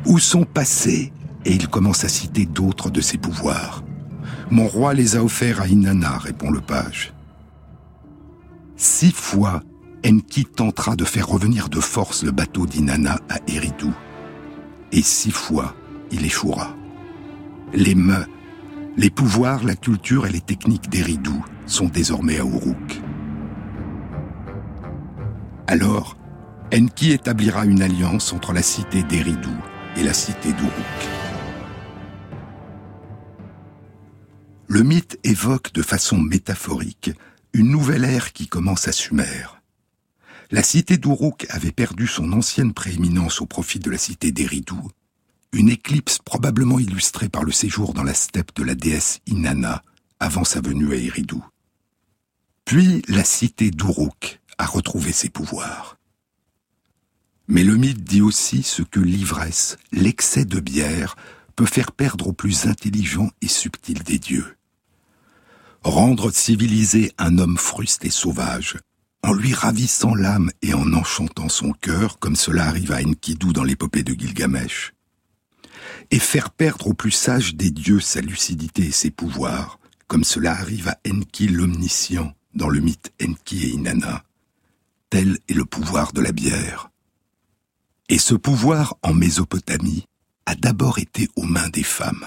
Où 0.05 0.17
sont 0.17 0.45
passés 0.45 1.11
Et 1.43 1.53
il 1.53 1.67
commence 1.67 2.05
à 2.05 2.09
citer 2.09 2.45
d'autres 2.45 2.89
de 2.89 3.01
ses 3.01 3.17
pouvoirs. 3.17 3.83
Mon 4.49 4.67
roi 4.67 4.93
les 4.93 5.17
a 5.17 5.23
offerts 5.23 5.61
à 5.61 5.67
Inanna, 5.67 6.17
répond 6.17 6.51
le 6.51 6.61
page. 6.61 7.13
Six 8.77 9.11
fois, 9.11 9.61
Enki 10.05 10.45
tentera 10.45 10.95
de 10.95 11.03
faire 11.03 11.27
revenir 11.27 11.67
de 11.67 11.81
force 11.81 12.23
le 12.23 12.31
bateau 12.31 12.65
d'Inanna 12.65 13.19
à 13.27 13.39
Eridu. 13.47 13.91
Et 14.93 15.01
six 15.01 15.31
fois, 15.31 15.75
il 16.11 16.25
échouera. 16.25 16.77
Les 17.73 17.95
mains, 17.95 18.25
les 18.95 19.09
pouvoirs, 19.09 19.65
la 19.65 19.75
culture 19.75 20.25
et 20.25 20.31
les 20.31 20.39
techniques 20.39 20.89
d'Eridu 20.89 21.41
sont 21.65 21.87
désormais 21.87 22.39
à 22.39 22.43
Uruk. 22.43 23.01
Alors, 25.71 26.17
Enki 26.73 27.11
établira 27.11 27.63
une 27.63 27.83
alliance 27.83 28.33
entre 28.33 28.53
la 28.53 28.63
cité 28.63 29.03
d'Eridu 29.03 29.53
et 29.97 30.01
la 30.01 30.15
cité 30.15 30.51
d'Uruk. 30.51 30.73
Le 34.67 34.81
mythe 34.81 35.19
évoque 35.23 35.71
de 35.71 35.83
façon 35.83 36.17
métaphorique 36.17 37.11
une 37.53 37.69
nouvelle 37.69 38.03
ère 38.03 38.33
qui 38.33 38.47
commence 38.47 38.87
à 38.87 38.91
Sumer. 38.91 39.45
La 40.49 40.63
cité 40.63 40.97
d'Uruk 40.97 41.45
avait 41.51 41.71
perdu 41.71 42.07
son 42.07 42.33
ancienne 42.33 42.73
prééminence 42.73 43.39
au 43.39 43.45
profit 43.45 43.77
de 43.77 43.91
la 43.91 43.99
cité 43.99 44.31
d'Eridu, 44.31 44.73
une 45.53 45.69
éclipse 45.69 46.17
probablement 46.17 46.79
illustrée 46.79 47.29
par 47.29 47.43
le 47.43 47.51
séjour 47.51 47.93
dans 47.93 48.01
la 48.03 48.15
steppe 48.15 48.55
de 48.55 48.63
la 48.63 48.73
déesse 48.73 49.19
Inanna 49.27 49.83
avant 50.19 50.45
sa 50.45 50.61
venue 50.61 50.93
à 50.93 50.95
Eridu. 50.95 51.37
Puis 52.65 53.03
la 53.07 53.23
cité 53.23 53.69
d'Uruk 53.69 54.39
à 54.59 54.67
retrouver 54.67 55.11
ses 55.11 55.29
pouvoirs. 55.29 55.97
Mais 57.47 57.63
le 57.63 57.75
mythe 57.75 58.03
dit 58.03 58.21
aussi 58.21 58.61
ce 58.61 58.83
que 58.83 58.99
l'ivresse, 58.99 59.77
l'excès 59.91 60.45
de 60.45 60.59
bière, 60.59 61.15
peut 61.55 61.65
faire 61.65 61.91
perdre 61.91 62.27
au 62.27 62.33
plus 62.33 62.67
intelligent 62.67 63.31
et 63.41 63.47
subtil 63.47 64.03
des 64.03 64.19
dieux. 64.19 64.55
Rendre 65.83 66.29
civilisé 66.31 67.11
un 67.17 67.39
homme 67.39 67.57
fruste 67.57 68.05
et 68.05 68.11
sauvage, 68.11 68.77
en 69.23 69.33
lui 69.33 69.53
ravissant 69.53 70.13
l'âme 70.13 70.51
et 70.61 70.73
en 70.75 70.93
enchantant 70.93 71.49
son 71.49 71.71
cœur, 71.71 72.19
comme 72.19 72.35
cela 72.35 72.67
arrive 72.67 72.91
à 72.91 73.01
Enkidu 73.01 73.51
dans 73.51 73.63
l'épopée 73.63 74.03
de 74.03 74.13
Gilgamesh. 74.13 74.93
et 76.11 76.19
faire 76.19 76.49
perdre 76.51 76.87
au 76.87 76.93
plus 76.93 77.11
sage 77.11 77.55
des 77.55 77.71
dieux 77.71 77.99
sa 77.99 78.21
lucidité 78.21 78.83
et 78.87 78.91
ses 78.91 79.11
pouvoirs, 79.11 79.79
comme 80.07 80.23
cela 80.23 80.53
arrive 80.53 80.87
à 80.87 80.97
Enki 81.07 81.47
l'omniscient 81.47 82.33
dans 82.55 82.69
le 82.69 82.79
mythe 82.79 83.11
Enki 83.21 83.65
et 83.65 83.69
Inanna. 83.69 84.23
Tel 85.09 85.39
est 85.47 85.53
le 85.53 85.65
pouvoir 85.65 86.13
de 86.13 86.21
la 86.21 86.31
bière. 86.31 86.91
Et 88.09 88.19
ce 88.19 88.35
pouvoir 88.35 88.95
en 89.01 89.13
Mésopotamie 89.13 90.05
a 90.45 90.53
d'abord 90.53 90.99
été 90.99 91.29
aux 91.35 91.45
mains 91.45 91.69
des 91.69 91.83
femmes. 91.83 92.25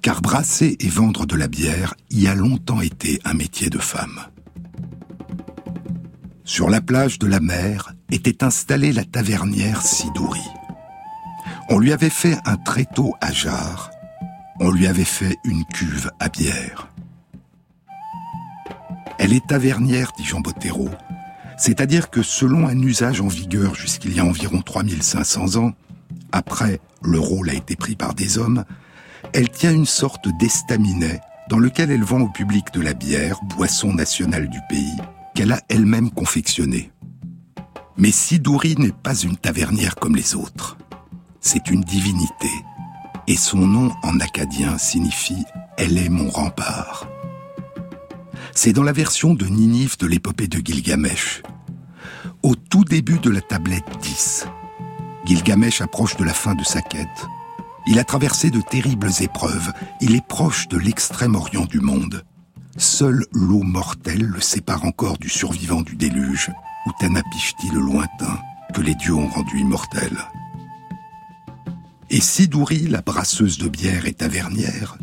Car 0.00 0.20
brasser 0.22 0.76
et 0.78 0.88
vendre 0.88 1.26
de 1.26 1.34
la 1.34 1.48
bière 1.48 1.94
y 2.10 2.28
a 2.28 2.34
longtemps 2.34 2.80
été 2.80 3.20
un 3.24 3.34
métier 3.34 3.70
de 3.70 3.78
femme. 3.78 4.20
Sur 6.44 6.70
la 6.70 6.80
plage 6.80 7.18
de 7.18 7.26
la 7.26 7.40
mer 7.40 7.92
était 8.10 8.44
installée 8.44 8.92
la 8.92 9.04
tavernière 9.04 9.82
Sidouri. 9.82 10.46
On 11.68 11.78
lui 11.78 11.92
avait 11.92 12.10
fait 12.10 12.36
un 12.44 12.56
tréteau 12.56 13.14
à 13.20 13.32
jarre, 13.32 13.90
on 14.60 14.70
lui 14.70 14.86
avait 14.86 15.04
fait 15.04 15.36
une 15.44 15.64
cuve 15.64 16.10
à 16.20 16.28
bière. 16.28 16.88
Elle 19.18 19.32
est 19.32 19.46
tavernière, 19.46 20.12
dit 20.16 20.24
Jean 20.24 20.40
Bottero, 20.40 20.88
c'est-à-dire 21.60 22.08
que 22.08 22.22
selon 22.22 22.66
un 22.66 22.80
usage 22.80 23.20
en 23.20 23.28
vigueur 23.28 23.74
jusqu'il 23.74 24.14
y 24.14 24.20
a 24.20 24.24
environ 24.24 24.62
3500 24.62 25.56
ans, 25.56 25.72
après 26.32 26.80
le 27.02 27.20
rôle 27.20 27.50
a 27.50 27.54
été 27.54 27.76
pris 27.76 27.96
par 27.96 28.14
des 28.14 28.38
hommes, 28.38 28.64
elle 29.34 29.50
tient 29.50 29.70
une 29.70 29.84
sorte 29.84 30.26
d'estaminet 30.38 31.20
dans 31.50 31.58
lequel 31.58 31.90
elle 31.90 32.02
vend 32.02 32.22
au 32.22 32.30
public 32.30 32.72
de 32.72 32.80
la 32.80 32.94
bière, 32.94 33.40
boisson 33.44 33.92
nationale 33.92 34.48
du 34.48 34.58
pays, 34.70 34.96
qu'elle 35.34 35.52
a 35.52 35.60
elle-même 35.68 36.10
confectionnée. 36.10 36.92
Mais 37.98 38.10
Sidouri 38.10 38.76
n'est 38.78 38.92
pas 38.92 39.14
une 39.14 39.36
tavernière 39.36 39.96
comme 39.96 40.16
les 40.16 40.34
autres. 40.34 40.78
C'est 41.42 41.70
une 41.70 41.82
divinité, 41.82 42.48
et 43.26 43.36
son 43.36 43.58
nom 43.58 43.90
en 44.02 44.18
acadien 44.18 44.78
signifie 44.78 45.44
Elle 45.76 45.98
est 45.98 46.08
mon 46.08 46.30
rempart. 46.30 47.06
C'est 48.54 48.72
dans 48.72 48.82
la 48.82 48.92
version 48.92 49.34
de 49.34 49.46
Ninive 49.46 49.96
de 49.98 50.06
l'épopée 50.06 50.48
de 50.48 50.58
Gilgamesh. 50.58 51.42
Au 52.42 52.54
tout 52.54 52.84
début 52.84 53.18
de 53.18 53.30
la 53.30 53.40
tablette 53.40 53.84
10, 54.02 54.46
Gilgamesh 55.24 55.80
approche 55.80 56.16
de 56.16 56.24
la 56.24 56.34
fin 56.34 56.54
de 56.54 56.64
sa 56.64 56.82
quête. 56.82 57.26
Il 57.86 57.98
a 57.98 58.04
traversé 58.04 58.50
de 58.50 58.60
terribles 58.60 59.10
épreuves, 59.20 59.72
il 60.00 60.14
est 60.14 60.26
proche 60.26 60.68
de 60.68 60.78
l'extrême 60.78 61.36
orient 61.36 61.64
du 61.64 61.80
monde. 61.80 62.24
Seule 62.76 63.24
l'eau 63.32 63.62
mortelle 63.62 64.26
le 64.26 64.40
sépare 64.40 64.84
encore 64.84 65.18
du 65.18 65.28
survivant 65.28 65.82
du 65.82 65.96
déluge, 65.96 66.50
ou 66.86 66.90
Tanapishti 66.98 67.68
le 67.72 67.80
lointain, 67.80 68.38
que 68.74 68.80
les 68.80 68.94
dieux 68.94 69.14
ont 69.14 69.28
rendu 69.28 69.60
immortel. 69.60 70.16
Et 72.10 72.20
Sidouri, 72.20 72.88
la 72.88 73.00
brasseuse 73.00 73.58
de 73.58 73.68
bière 73.68 74.06
et 74.06 74.14
tavernière, 74.14 74.98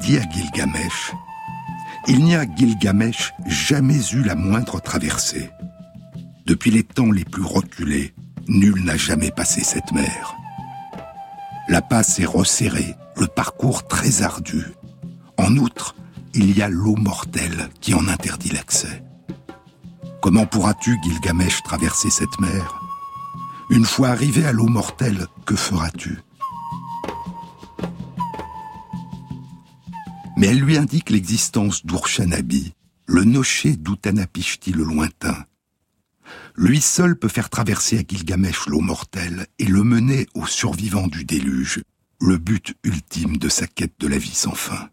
dit 0.00 0.18
à 0.18 0.28
Gilgamesh 0.28 1.12
Il 2.06 2.24
n'y 2.24 2.34
a 2.34 2.46
Gilgamesh 2.46 3.34
jamais 3.46 4.00
eu 4.12 4.22
la 4.22 4.34
moindre 4.34 4.80
traversée. 4.80 5.50
Depuis 6.46 6.70
les 6.70 6.84
temps 6.84 7.10
les 7.10 7.24
plus 7.24 7.42
reculés, 7.42 8.14
nul 8.46 8.84
n'a 8.84 8.96
jamais 8.96 9.30
passé 9.30 9.62
cette 9.62 9.92
mer. 9.92 10.34
La 11.68 11.82
passe 11.82 12.18
est 12.18 12.24
resserrée, 12.24 12.94
le 13.16 13.26
parcours 13.26 13.86
très 13.86 14.22
ardu. 14.22 14.64
En 15.36 15.56
outre, 15.56 15.94
il 16.34 16.56
y 16.56 16.62
a 16.62 16.68
l'eau 16.68 16.96
mortelle 16.96 17.68
qui 17.80 17.92
en 17.94 18.08
interdit 18.08 18.50
l'accès. 18.50 19.02
Comment 20.22 20.46
pourras-tu, 20.46 20.98
Gilgamesh, 21.02 21.62
traverser 21.62 22.10
cette 22.10 22.40
mer? 22.40 22.80
Une 23.70 23.84
fois 23.84 24.08
arrivé 24.08 24.46
à 24.46 24.52
l'eau 24.52 24.66
mortelle, 24.66 25.26
que 25.44 25.56
feras-tu? 25.56 26.20
Mais 30.38 30.46
elle 30.46 30.60
lui 30.60 30.76
indique 30.76 31.10
l'existence 31.10 31.84
d'Urshanabi, 31.84 32.72
le 33.06 33.24
nocher 33.24 33.74
d'Utanapishti 33.74 34.70
le 34.70 34.84
lointain. 34.84 35.44
Lui 36.54 36.80
seul 36.80 37.18
peut 37.18 37.26
faire 37.26 37.50
traverser 37.50 37.98
à 37.98 38.02
Gilgamesh 38.06 38.68
l'eau 38.68 38.80
mortelle 38.80 39.48
et 39.58 39.64
le 39.64 39.82
mener 39.82 40.28
au 40.34 40.46
survivant 40.46 41.08
du 41.08 41.24
déluge, 41.24 41.82
le 42.20 42.36
but 42.36 42.76
ultime 42.84 43.36
de 43.38 43.48
sa 43.48 43.66
quête 43.66 43.94
de 43.98 44.06
la 44.06 44.16
vie 44.16 44.34
sans 44.34 44.54
fin. 44.54 44.90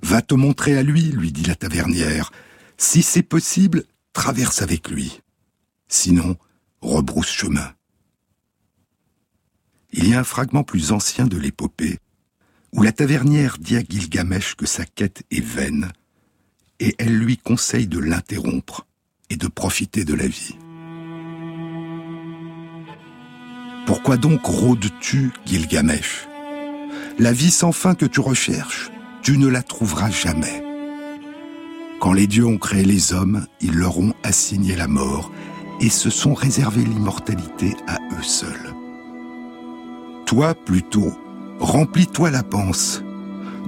Va 0.00 0.22
te 0.22 0.34
montrer 0.34 0.78
à 0.78 0.82
lui, 0.82 1.02
lui 1.02 1.30
dit 1.30 1.44
la 1.44 1.54
tavernière. 1.54 2.32
Si 2.78 3.02
c'est 3.02 3.22
possible, 3.22 3.84
traverse 4.14 4.62
avec 4.62 4.88
lui. 4.88 5.20
Sinon, 5.86 6.38
rebrousse 6.80 7.28
chemin. 7.30 7.74
Il 9.92 10.08
y 10.08 10.14
a 10.14 10.20
un 10.20 10.24
fragment 10.24 10.64
plus 10.64 10.92
ancien 10.92 11.26
de 11.26 11.36
l'épopée, 11.36 11.98
où 12.72 12.82
la 12.82 12.92
tavernière 12.92 13.56
dit 13.58 13.76
à 13.76 13.80
Gilgamesh 13.80 14.54
que 14.54 14.66
sa 14.66 14.84
quête 14.84 15.22
est 15.30 15.44
vaine, 15.44 15.90
et 16.80 16.94
elle 16.98 17.16
lui 17.16 17.36
conseille 17.36 17.86
de 17.86 17.98
l'interrompre 17.98 18.86
et 19.30 19.36
de 19.36 19.48
profiter 19.48 20.04
de 20.04 20.14
la 20.14 20.26
vie. 20.26 20.56
Pourquoi 23.86 24.16
donc 24.16 24.44
rôdes-tu, 24.44 25.32
Gilgamesh? 25.46 26.28
La 27.18 27.32
vie 27.32 27.50
sans 27.50 27.72
fin 27.72 27.94
que 27.94 28.06
tu 28.06 28.20
recherches, 28.20 28.90
tu 29.22 29.38
ne 29.38 29.48
la 29.48 29.62
trouveras 29.62 30.10
jamais. 30.10 30.62
Quand 32.00 32.12
les 32.12 32.26
dieux 32.26 32.46
ont 32.46 32.58
créé 32.58 32.84
les 32.84 33.12
hommes, 33.12 33.46
ils 33.60 33.74
leur 33.74 33.98
ont 33.98 34.14
assigné 34.22 34.76
la 34.76 34.86
mort 34.86 35.32
et 35.80 35.90
se 35.90 36.10
sont 36.10 36.34
réservés 36.34 36.84
l'immortalité 36.84 37.74
à 37.86 37.98
eux 38.12 38.22
seuls. 38.22 38.74
Toi, 40.26 40.54
plutôt, 40.54 41.12
remplis-toi 41.60 42.30
la 42.30 42.42
panse. 42.42 43.02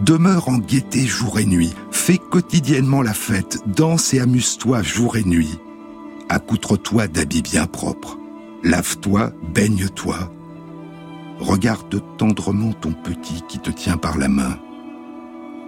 Demeure 0.01 0.49
en 0.49 0.59
gaieté 0.59 1.07
jour 1.07 1.39
et 1.39 1.47
nuit, 1.47 1.75
fais 1.91 2.19
quotidiennement 2.19 3.03
la 3.03 3.13
fête, 3.13 3.59
danse 3.67 4.15
et 4.15 4.21
amuse-toi 4.21 4.83
jour 4.83 5.17
et 5.17 5.25
nuit. 5.25 5.59
Accoutre-toi 6.29 7.09
d'habits 7.09 7.43
bien 7.43 7.67
propres, 7.67 8.19
lave-toi, 8.63 9.33
baigne-toi. 9.53 10.33
Regarde 11.39 12.03
tendrement 12.17 12.73
ton 12.73 12.93
petit 12.93 13.43
qui 13.49 13.59
te 13.59 13.71
tient 13.71 13.97
par 13.97 14.19
la 14.19 14.29
main 14.29 14.59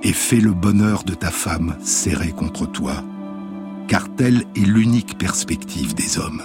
et 0.02 0.12
fais 0.12 0.40
le 0.40 0.52
bonheur 0.52 1.04
de 1.04 1.14
ta 1.14 1.30
femme 1.30 1.76
serrée 1.82 2.32
contre 2.32 2.66
toi, 2.66 3.04
car 3.88 4.14
telle 4.14 4.44
est 4.56 4.66
l'unique 4.66 5.18
perspective 5.18 5.94
des 5.94 6.18
hommes. 6.18 6.42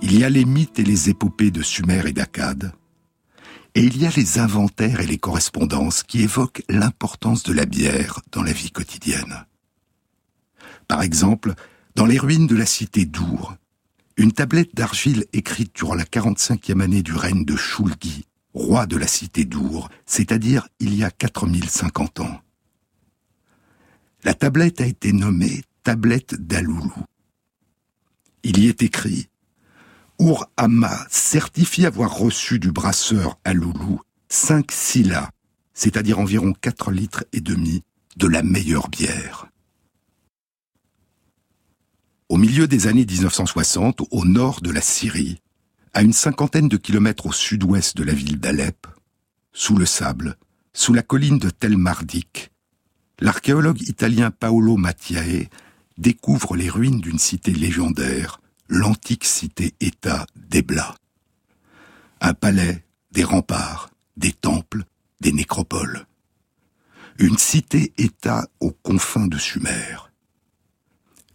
Il 0.00 0.18
y 0.18 0.24
a 0.24 0.30
les 0.30 0.44
mythes 0.44 0.78
et 0.78 0.84
les 0.84 1.10
épopées 1.10 1.50
de 1.50 1.62
Sumer 1.62 2.02
et 2.06 2.12
d'Akkad, 2.12 2.72
et 3.74 3.82
il 3.82 3.96
y 3.96 4.06
a 4.06 4.10
les 4.16 4.38
inventaires 4.38 5.00
et 5.00 5.06
les 5.06 5.18
correspondances 5.18 6.02
qui 6.02 6.22
évoquent 6.22 6.62
l'importance 6.68 7.42
de 7.42 7.52
la 7.52 7.66
bière 7.66 8.20
dans 8.32 8.42
la 8.42 8.52
vie 8.52 8.70
quotidienne. 8.70 9.44
Par 10.86 11.02
exemple, 11.02 11.54
dans 11.94 12.06
les 12.06 12.18
ruines 12.18 12.46
de 12.46 12.56
la 12.56 12.66
cité 12.66 13.04
d'Our, 13.04 13.56
une 14.16 14.32
tablette 14.32 14.74
d'argile 14.74 15.26
écrite 15.32 15.74
durant 15.74 15.94
la 15.94 16.04
45e 16.04 16.80
année 16.80 17.02
du 17.02 17.12
règne 17.12 17.44
de 17.44 17.56
Shulgi 17.56 18.24
roi 18.58 18.86
de 18.86 18.96
la 18.96 19.06
cité 19.06 19.44
d'Our, 19.44 19.88
c'est-à-dire 20.06 20.68
il 20.80 20.94
y 20.94 21.04
a 21.04 21.10
4050 21.10 22.20
ans. 22.20 22.40
La 24.24 24.34
tablette 24.34 24.80
a 24.80 24.86
été 24.86 25.12
nommée 25.12 25.62
tablette 25.84 26.34
d'Aloulou. 26.34 26.92
Il 28.42 28.58
y 28.58 28.68
est 28.68 28.82
écrit 28.82 29.28
Our 30.20 30.46
certifie 31.10 31.86
avoir 31.86 32.12
reçu 32.18 32.58
du 32.58 32.72
brasseur 32.72 33.38
Aloulou 33.44 34.00
cinq 34.28 34.72
silas, 34.72 35.30
c'est-à-dire 35.74 36.18
environ 36.18 36.52
4 36.60 36.90
litres 36.90 37.24
et 37.32 37.40
demi 37.40 37.84
de 38.16 38.26
la 38.26 38.42
meilleure 38.42 38.88
bière. 38.88 39.46
Au 42.28 42.36
milieu 42.36 42.66
des 42.66 42.88
années 42.88 43.06
1960, 43.06 44.02
au 44.10 44.24
nord 44.24 44.60
de 44.60 44.70
la 44.70 44.80
Syrie, 44.80 45.40
à 45.94 46.02
une 46.02 46.12
cinquantaine 46.12 46.68
de 46.68 46.76
kilomètres 46.76 47.26
au 47.26 47.32
sud-ouest 47.32 47.96
de 47.96 48.02
la 48.02 48.12
ville 48.12 48.40
d'Alep, 48.40 48.86
sous 49.52 49.76
le 49.76 49.86
sable, 49.86 50.36
sous 50.72 50.92
la 50.92 51.02
colline 51.02 51.38
de 51.38 51.48
Tel 51.48 51.76
Mardik, 51.76 52.50
l'archéologue 53.20 53.82
italien 53.82 54.30
Paolo 54.30 54.76
Mattiae 54.76 55.48
découvre 55.96 56.56
les 56.56 56.68
ruines 56.68 57.00
d'une 57.00 57.18
cité 57.18 57.52
légendaire, 57.52 58.40
l'antique 58.68 59.24
cité-État 59.24 60.26
d'Ebla. 60.36 60.94
Un 62.20 62.34
palais, 62.34 62.84
des 63.12 63.24
remparts, 63.24 63.90
des 64.16 64.32
temples, 64.32 64.84
des 65.20 65.32
nécropoles. 65.32 66.06
Une 67.18 67.38
cité-État 67.38 68.48
aux 68.60 68.72
confins 68.72 69.26
de 69.26 69.38
Sumer. 69.38 69.96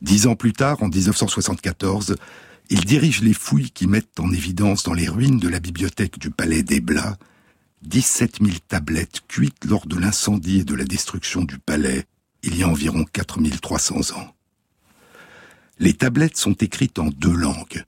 Dix 0.02 0.28
ans 0.28 0.36
plus 0.36 0.54
tard, 0.54 0.84
en 0.84 0.88
1974, 0.88 2.15
il 2.69 2.86
dirige 2.86 3.22
les 3.22 3.34
fouilles 3.34 3.72
qui 3.72 3.88
mettent 3.88 4.19
en 4.19 4.32
évidence 4.32 4.84
dans 4.84 4.93
les 4.93 5.10
ruines 5.10 5.39
de 5.39 5.50
la 5.50 5.60
bibliothèque 5.60 6.19
du 6.19 6.30
palais 6.30 6.63
d'Ebla 6.63 7.17
17 7.84 8.39
000 8.41 8.58
tablettes 8.67 9.22
cuites 9.28 9.65
lors 9.65 9.86
de 9.86 9.98
l'incendie 9.98 10.60
et 10.60 10.63
de 10.63 10.74
la 10.74 10.86
destruction 10.86 11.43
du 11.43 11.60
palais 11.60 12.06
il 12.43 12.58
y 12.58 12.63
a 12.63 12.67
environ 12.67 13.06
4300 13.12 14.17
ans. 14.17 14.36
Les 15.80 15.94
tablettes 15.94 16.38
sont 16.38 16.54
écrites 16.54 17.00
en 17.00 17.08
deux 17.08 17.34
langues, 17.34 17.84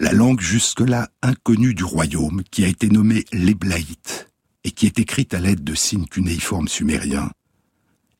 la 0.00 0.12
langue 0.12 0.40
jusque-là 0.40 1.08
inconnue 1.22 1.74
du 1.74 1.84
royaume 1.84 2.42
qui 2.50 2.64
a 2.64 2.68
été 2.68 2.88
nommée 2.88 3.24
l'éblaïte 3.32 4.28
et 4.64 4.70
qui 4.70 4.86
est 4.86 4.98
écrite 4.98 5.34
à 5.34 5.40
l'aide 5.40 5.62
de 5.62 5.74
signes 5.74 6.06
cunéiformes 6.06 6.68
sumériens, 6.68 7.30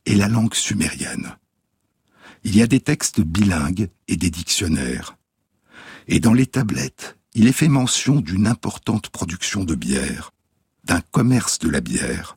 est 0.07 0.15
la 0.15 0.29
langue 0.29 0.55
sumérienne. 0.55 1.37
Il 2.45 2.57
y 2.57 2.63
a 2.63 2.67
des 2.67 2.81
textes 2.81 3.21
bilingues 3.21 3.89
et 4.07 4.17
des 4.17 4.31
dictionnaires. 4.31 5.17
Et 6.07 6.21
dans 6.21 6.35
les 6.35 6.47
tablettes, 6.47 7.17
il 7.35 7.49
est 7.49 7.53
fait 7.53 7.69
mention 7.69 8.21
d'une 8.21 8.47
importante 8.47 9.09
production 9.09 9.65
de 9.65 9.75
bière, 9.75 10.31
d'un 10.85 11.01
commerce 11.01 11.59
de 11.59 11.71
la 11.71 11.81
bière 11.81 12.37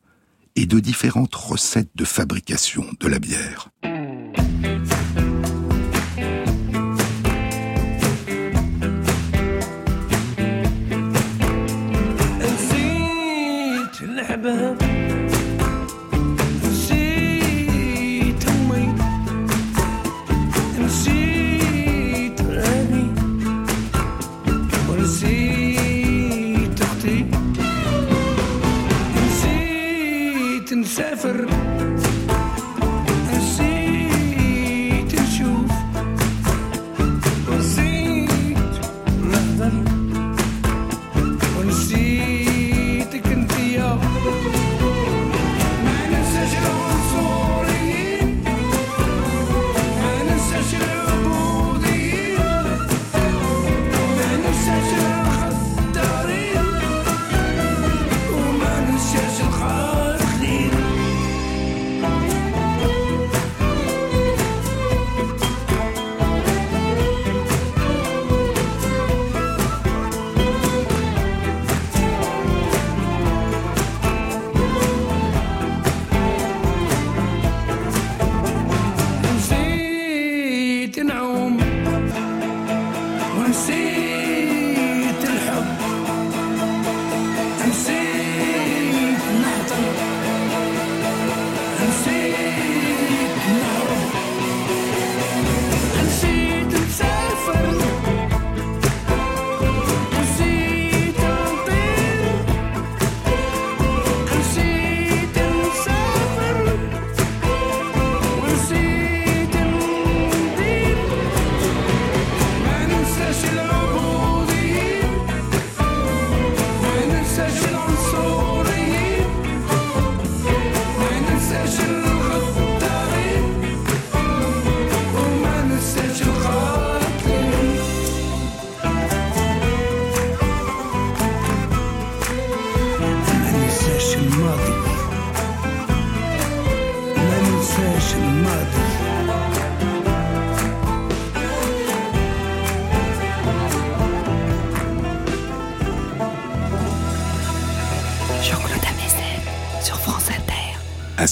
et 0.56 0.66
de 0.66 0.80
différentes 0.80 1.34
recettes 1.34 1.94
de 1.94 2.04
fabrication 2.04 2.86
de 2.98 3.06
la 3.06 3.18
bière. 3.18 3.68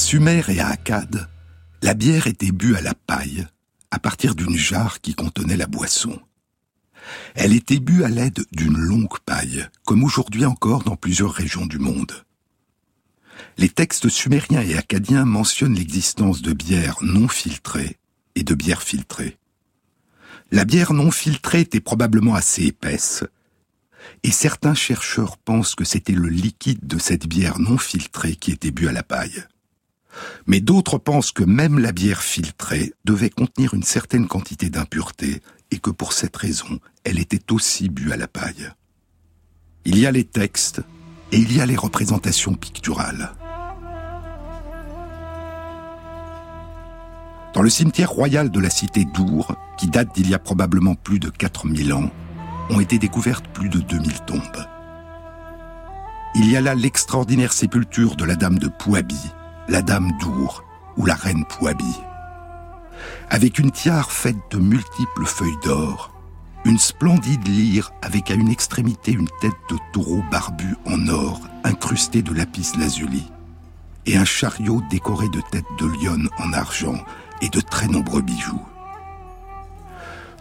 Sumer 0.09 0.45
et 0.47 0.61
à 0.61 0.69
Akkad, 0.69 1.29
la 1.83 1.92
bière 1.92 2.29
était 2.29 2.53
bue 2.53 2.77
à 2.77 2.81
la 2.81 2.95
paille, 2.95 3.45
à 3.90 3.99
partir 3.99 4.37
d'une 4.37 4.57
jarre 4.57 5.01
qui 5.01 5.16
contenait 5.16 5.57
la 5.57 5.66
boisson. 5.66 6.21
Elle 7.35 7.53
était 7.53 7.81
bue 7.81 8.05
à 8.05 8.09
l'aide 8.09 8.45
d'une 8.53 8.79
longue 8.79 9.19
paille, 9.27 9.66
comme 9.85 10.05
aujourd'hui 10.05 10.45
encore 10.45 10.85
dans 10.85 10.95
plusieurs 10.95 11.33
régions 11.33 11.66
du 11.66 11.81
monde. 11.81 12.25
Les 13.59 13.69
textes 13.69 14.09
sumériens 14.09 14.62
et 14.62 14.77
acadiens 14.77 15.25
mentionnent 15.25 15.75
l'existence 15.75 16.40
de 16.40 16.53
bières 16.53 16.99
non 17.03 17.27
filtrées 17.27 17.97
et 18.37 18.45
de 18.45 18.55
bières 18.55 18.85
filtrées. 18.85 19.38
La 20.53 20.64
bière 20.64 20.92
non 20.92 21.11
filtrée 21.11 21.62
était 21.62 21.81
probablement 21.81 22.37
assez 22.37 22.62
épaisse, 22.66 23.25
et 24.23 24.31
certains 24.31 24.77
chercheurs 24.77 25.37
pensent 25.37 25.75
que 25.75 25.85
c'était 25.85 26.12
le 26.12 26.29
liquide 26.29 26.87
de 26.87 26.99
cette 27.01 27.27
bière 27.27 27.59
non 27.59 27.77
filtrée 27.77 28.37
qui 28.37 28.53
était 28.53 28.71
bu 28.71 28.87
à 28.87 28.92
la 28.92 29.03
paille. 29.03 29.45
Mais 30.46 30.61
d'autres 30.61 30.98
pensent 30.98 31.33
que 31.33 31.44
même 31.44 31.79
la 31.79 31.92
bière 31.92 32.22
filtrée 32.22 32.94
devait 33.05 33.31
contenir 33.31 33.74
une 33.74 33.83
certaine 33.83 34.26
quantité 34.26 34.70
d'impuretés 34.70 35.42
et 35.70 35.79
que 35.79 35.90
pour 35.90 36.12
cette 36.12 36.37
raison, 36.37 36.81
elle 37.05 37.18
était 37.18 37.52
aussi 37.52 37.88
bue 37.88 38.12
à 38.12 38.16
la 38.16 38.29
paille. 38.29 38.70
Il 39.85 39.98
y 39.98 40.07
a 40.07 40.12
les 40.12 40.24
textes 40.24 40.83
et 41.33 41.38
il 41.38 41.57
y 41.57 41.61
a 41.61 41.66
les 41.66 41.76
représentations 41.76 42.55
picturales. 42.55 43.33
Dans 47.55 47.62
le 47.62 47.70
cimetière 47.70 48.11
royal 48.11 48.50
de 48.50 48.61
la 48.61 48.68
cité 48.68 49.07
d'Our, 49.07 49.57
qui 49.79 49.88
date 49.88 50.14
d'il 50.14 50.29
y 50.29 50.35
a 50.35 50.38
probablement 50.38 50.94
plus 50.94 51.18
de 51.18 51.31
4000 51.31 51.94
ans, 51.94 52.11
ont 52.68 52.81
été 52.81 52.98
découvertes 52.98 53.46
plus 53.48 53.68
de 53.68 53.79
2000 53.79 54.20
tombes. 54.26 54.66
Il 56.35 56.50
y 56.50 56.57
a 56.57 56.61
là 56.61 56.74
l'extraordinaire 56.74 57.55
sépulture 57.55 58.14
de 58.16 58.24
la 58.24 58.37
dame 58.37 58.59
de 58.59 58.68
Pouabi, 58.68 59.31
la 59.68 59.83
dame 59.83 60.12
d'Our 60.20 60.64
ou 60.96 61.07
la 61.07 61.14
reine 61.14 61.44
Pouabi. 61.44 62.00
Avec 63.31 63.59
une 63.59 63.70
tiare 63.70 64.12
faite 64.12 64.37
de 64.50 64.59
multiples 64.59 65.26
feuilles 65.26 65.59
d'or, 65.64 66.12
une 66.64 66.79
splendide 66.79 67.46
lyre 67.46 67.92
avec 68.02 68.31
à 68.31 68.35
une 68.35 68.48
extrémité 68.48 69.12
une 69.12 69.29
tête 69.40 69.52
de 69.70 69.76
taureau 69.92 70.22
barbu 70.31 70.76
en 70.87 71.09
or 71.09 71.40
incrustée 71.64 72.22
de 72.22 72.32
lapis 72.32 72.72
lazuli, 72.78 73.30
et 74.07 74.16
un 74.16 74.24
chariot 74.24 74.82
décoré 74.91 75.28
de 75.28 75.41
têtes 75.51 75.64
de 75.78 75.86
lionne 75.86 76.28
en 76.38 76.53
argent 76.53 77.05
et 77.43 77.49
de 77.49 77.61
très 77.61 77.88
nombreux 77.88 78.22
bijoux. 78.22 78.62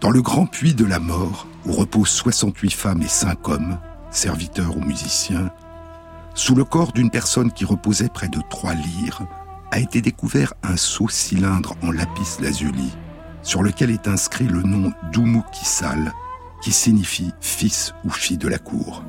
Dans 0.01 0.11
le 0.11 0.21
grand 0.21 0.45
puits 0.45 0.75
de 0.75 0.85
la 0.85 0.99
mort, 0.99 1.47
où 1.65 1.71
reposent 1.71 2.09
68 2.09 2.73
femmes 2.73 3.01
et 3.01 3.07
5 3.07 3.47
hommes, 3.49 3.79
serviteurs 4.11 4.77
ou 4.77 4.81
musiciens, 4.81 5.51
sous 6.35 6.53
le 6.53 6.65
corps 6.65 6.91
d'une 6.91 7.09
personne 7.09 7.51
qui 7.51 7.65
reposait 7.65 8.09
près 8.09 8.27
de 8.27 8.41
trois 8.49 8.73
lyres, 8.73 9.23
a 9.71 9.79
été 9.79 10.01
découvert 10.01 10.53
un 10.63 10.77
sceau 10.77 11.07
cylindre 11.09 11.75
en 11.81 11.91
lapis 11.91 12.37
lazuli, 12.41 12.91
sur 13.41 13.63
lequel 13.63 13.89
est 13.89 14.07
inscrit 14.07 14.45
le 14.45 14.61
nom 14.61 14.91
d'Oumou-Kissal, 15.11 16.13
qui 16.61 16.71
signifie 16.71 17.31
fils 17.39 17.93
ou 18.03 18.09
fille 18.09 18.37
de 18.37 18.47
la 18.47 18.59
cour. 18.59 19.03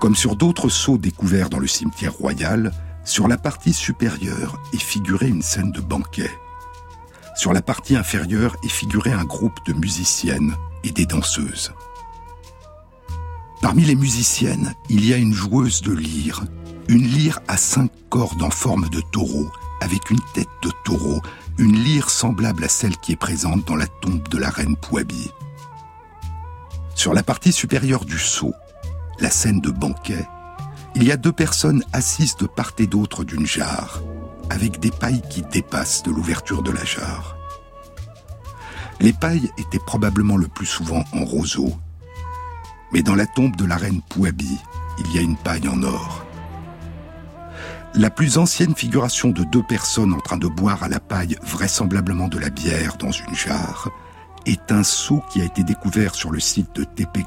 Comme 0.00 0.16
sur 0.16 0.36
d'autres 0.36 0.68
sceaux 0.68 0.98
découverts 0.98 1.50
dans 1.50 1.58
le 1.58 1.66
cimetière 1.66 2.12
royal, 2.12 2.72
sur 3.04 3.28
la 3.28 3.36
partie 3.36 3.72
supérieure 3.72 4.58
est 4.72 4.82
figurée 4.82 5.28
une 5.28 5.42
scène 5.42 5.72
de 5.72 5.80
banquet. 5.80 6.30
Sur 7.36 7.52
la 7.52 7.62
partie 7.62 7.96
inférieure 7.96 8.56
est 8.64 8.68
figuré 8.68 9.12
un 9.12 9.24
groupe 9.24 9.58
de 9.66 9.72
musiciennes 9.72 10.54
et 10.84 10.90
des 10.90 11.06
danseuses. 11.06 11.72
Parmi 13.64 13.86
les 13.86 13.94
musiciennes, 13.94 14.74
il 14.90 15.06
y 15.06 15.14
a 15.14 15.16
une 15.16 15.32
joueuse 15.32 15.80
de 15.80 15.92
lyre, 15.94 16.44
une 16.86 17.06
lyre 17.06 17.40
à 17.48 17.56
cinq 17.56 17.90
cordes 18.10 18.42
en 18.42 18.50
forme 18.50 18.90
de 18.90 19.00
taureau, 19.10 19.50
avec 19.80 20.10
une 20.10 20.20
tête 20.34 20.50
de 20.62 20.70
taureau, 20.84 21.22
une 21.56 21.74
lyre 21.74 22.10
semblable 22.10 22.62
à 22.62 22.68
celle 22.68 22.98
qui 22.98 23.12
est 23.12 23.16
présente 23.16 23.66
dans 23.66 23.76
la 23.76 23.86
tombe 23.86 24.28
de 24.28 24.36
la 24.36 24.50
reine 24.50 24.76
Pouabi. 24.76 25.30
Sur 26.94 27.14
la 27.14 27.22
partie 27.22 27.52
supérieure 27.52 28.04
du 28.04 28.18
seau, 28.18 28.52
la 29.18 29.30
scène 29.30 29.62
de 29.62 29.70
banquet, 29.70 30.28
il 30.94 31.04
y 31.04 31.10
a 31.10 31.16
deux 31.16 31.32
personnes 31.32 31.82
assises 31.94 32.36
de 32.36 32.46
part 32.46 32.74
et 32.76 32.86
d'autre 32.86 33.24
d'une 33.24 33.46
jarre, 33.46 34.02
avec 34.50 34.78
des 34.78 34.90
pailles 34.90 35.22
qui 35.30 35.40
dépassent 35.40 36.02
de 36.02 36.10
l'ouverture 36.10 36.62
de 36.62 36.70
la 36.70 36.84
jarre. 36.84 37.34
Les 39.00 39.14
pailles 39.14 39.50
étaient 39.56 39.78
probablement 39.78 40.36
le 40.36 40.48
plus 40.48 40.66
souvent 40.66 41.02
en 41.14 41.24
roseau, 41.24 41.72
mais 42.94 43.02
dans 43.02 43.16
la 43.16 43.26
tombe 43.26 43.56
de 43.56 43.64
la 43.64 43.76
reine 43.76 44.00
Pouabi, 44.08 44.56
il 45.00 45.12
y 45.12 45.18
a 45.18 45.20
une 45.20 45.36
paille 45.36 45.68
en 45.68 45.82
or. 45.82 46.24
La 47.96 48.08
plus 48.08 48.38
ancienne 48.38 48.76
figuration 48.76 49.30
de 49.30 49.42
deux 49.42 49.64
personnes 49.64 50.14
en 50.14 50.20
train 50.20 50.36
de 50.36 50.46
boire 50.46 50.84
à 50.84 50.88
la 50.88 51.00
paille 51.00 51.36
vraisemblablement 51.42 52.28
de 52.28 52.38
la 52.38 52.50
bière 52.50 52.96
dans 52.96 53.10
une 53.10 53.34
jarre 53.34 53.90
est 54.46 54.70
un 54.70 54.84
seau 54.84 55.22
qui 55.28 55.40
a 55.40 55.44
été 55.44 55.64
découvert 55.64 56.14
sur 56.14 56.30
le 56.30 56.38
site 56.38 56.74
de 56.76 56.84
Tepe 56.84 57.18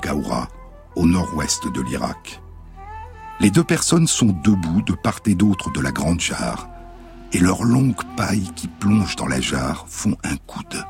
au 0.95 1.05
nord-ouest 1.05 1.67
de 1.67 1.81
l'Irak. 1.81 2.41
Les 3.41 3.51
deux 3.51 3.63
personnes 3.63 4.07
sont 4.07 4.39
debout 4.43 4.81
de 4.81 4.93
part 4.93 5.19
et 5.25 5.35
d'autre 5.35 5.69
de 5.71 5.81
la 5.81 5.91
grande 5.91 6.21
jarre, 6.21 6.69
et 7.33 7.39
leurs 7.39 7.63
longues 7.63 8.03
pailles 8.15 8.51
qui 8.55 8.69
plongent 8.69 9.17
dans 9.17 9.27
la 9.27 9.41
jarre 9.41 9.85
font 9.89 10.15
un 10.23 10.37
coude. 10.37 10.85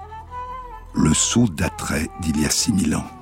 Le 0.94 1.14
seau 1.16 1.48
daterait 1.48 2.10
d'il 2.22 2.40
y 2.40 2.46
a 2.46 2.50
six 2.50 2.72
mille 2.72 2.96
ans. 2.96 3.17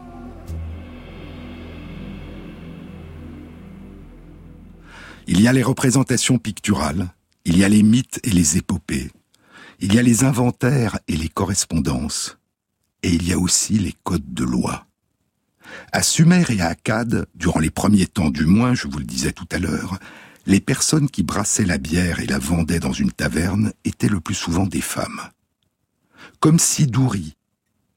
Il 5.28 5.42
y 5.42 5.48
a 5.48 5.54
les 5.54 5.64
représentations 5.64 6.38
picturales, 6.38 7.10
il 7.46 7.58
y 7.58 7.64
a 7.64 7.70
les 7.70 7.82
mythes 7.82 8.20
et 8.24 8.30
les 8.30 8.58
épopées, 8.58 9.10
il 9.80 9.94
y 9.94 9.98
a 9.98 10.04
les 10.04 10.24
inventaires 10.24 11.00
et 11.08 11.18
les 11.18 11.30
correspondances, 11.30 12.38
et 13.02 13.10
il 13.10 13.28
y 13.28 13.34
a 13.34 13.40
aussi 13.40 13.80
les 13.80 13.96
codes 14.04 14.34
de 14.34 14.44
loi. 14.44 14.86
À 15.92 16.04
Sumer 16.04 16.44
et 16.50 16.62
à 16.62 16.68
Akkad, 16.68 17.26
durant 17.34 17.60
les 17.60 17.72
premiers 17.72 18.06
temps 18.06 18.30
du 18.30 18.46
moins, 18.46 18.76
je 18.76 18.88
vous 18.88 19.00
le 19.00 19.04
disais 19.04 19.32
tout 19.32 19.48
à 19.52 19.58
l'heure, 19.58 19.98
les 20.46 20.60
personnes 20.60 21.10
qui 21.10 21.24
brassaient 21.24 21.66
la 21.66 21.80
bière 21.80 22.20
et 22.20 22.28
la 22.28 22.38
vendaient 22.38 22.80
dans 22.80 22.94
une 22.94 23.12
taverne 23.12 23.74
étaient 23.84 24.08
le 24.08 24.20
plus 24.20 24.36
souvent 24.36 24.68
des 24.68 24.82
femmes. 24.82 25.22
Comme 26.40 26.60
Sidouri, 26.60 27.36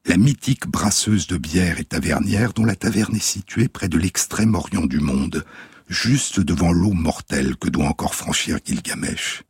la 0.07 0.17
mythique 0.17 0.67
brasseuse 0.67 1.27
de 1.27 1.37
bière 1.37 1.79
et 1.79 1.85
tavernière 1.85 2.53
dont 2.53 2.65
la 2.65 2.75
taverne 2.75 3.15
est 3.15 3.19
située 3.19 3.67
près 3.67 3.87
de 3.87 3.99
l'extrême 3.99 4.55
orient 4.55 4.87
du 4.87 4.99
monde, 4.99 5.45
juste 5.89 6.39
devant 6.39 6.71
l'eau 6.71 6.93
mortelle 6.93 7.57
que 7.57 7.69
doit 7.69 7.87
encore 7.87 8.15
franchir 8.15 8.59
Gilgamesh. 8.63 9.43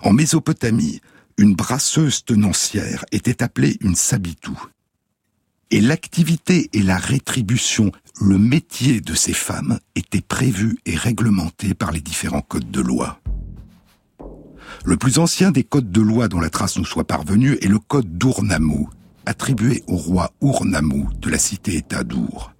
En 0.00 0.12
Mésopotamie, 0.12 1.00
une 1.38 1.54
brasseuse 1.54 2.24
tenancière 2.24 3.04
était 3.12 3.42
appelée 3.42 3.76
une 3.80 3.94
sabitou. 3.94 4.58
Et 5.70 5.80
l'activité 5.80 6.68
et 6.72 6.82
la 6.82 6.96
rétribution, 6.96 7.92
le 8.20 8.38
métier 8.38 9.00
de 9.00 9.14
ces 9.14 9.34
femmes 9.34 9.78
étaient 9.94 10.20
prévus 10.20 10.78
et 10.84 10.96
réglementés 10.96 11.74
par 11.74 11.92
les 11.92 12.00
différents 12.00 12.40
codes 12.40 12.70
de 12.70 12.80
loi. 12.80 13.20
Le 14.84 14.96
plus 14.96 15.18
ancien 15.18 15.50
des 15.50 15.62
codes 15.62 15.92
de 15.92 16.00
loi 16.00 16.28
dont 16.28 16.40
la 16.40 16.50
trace 16.50 16.76
nous 16.76 16.84
soit 16.84 17.06
parvenue 17.06 17.58
est 17.60 17.68
le 17.68 17.78
code 17.78 18.18
d'Urnamou, 18.18 18.88
attribué 19.26 19.84
au 19.86 19.96
roi 19.96 20.32
Urnamou 20.42 21.08
de 21.20 21.30
la 21.30 21.38
cité-État 21.38 22.02
d'Ur. 22.02 22.52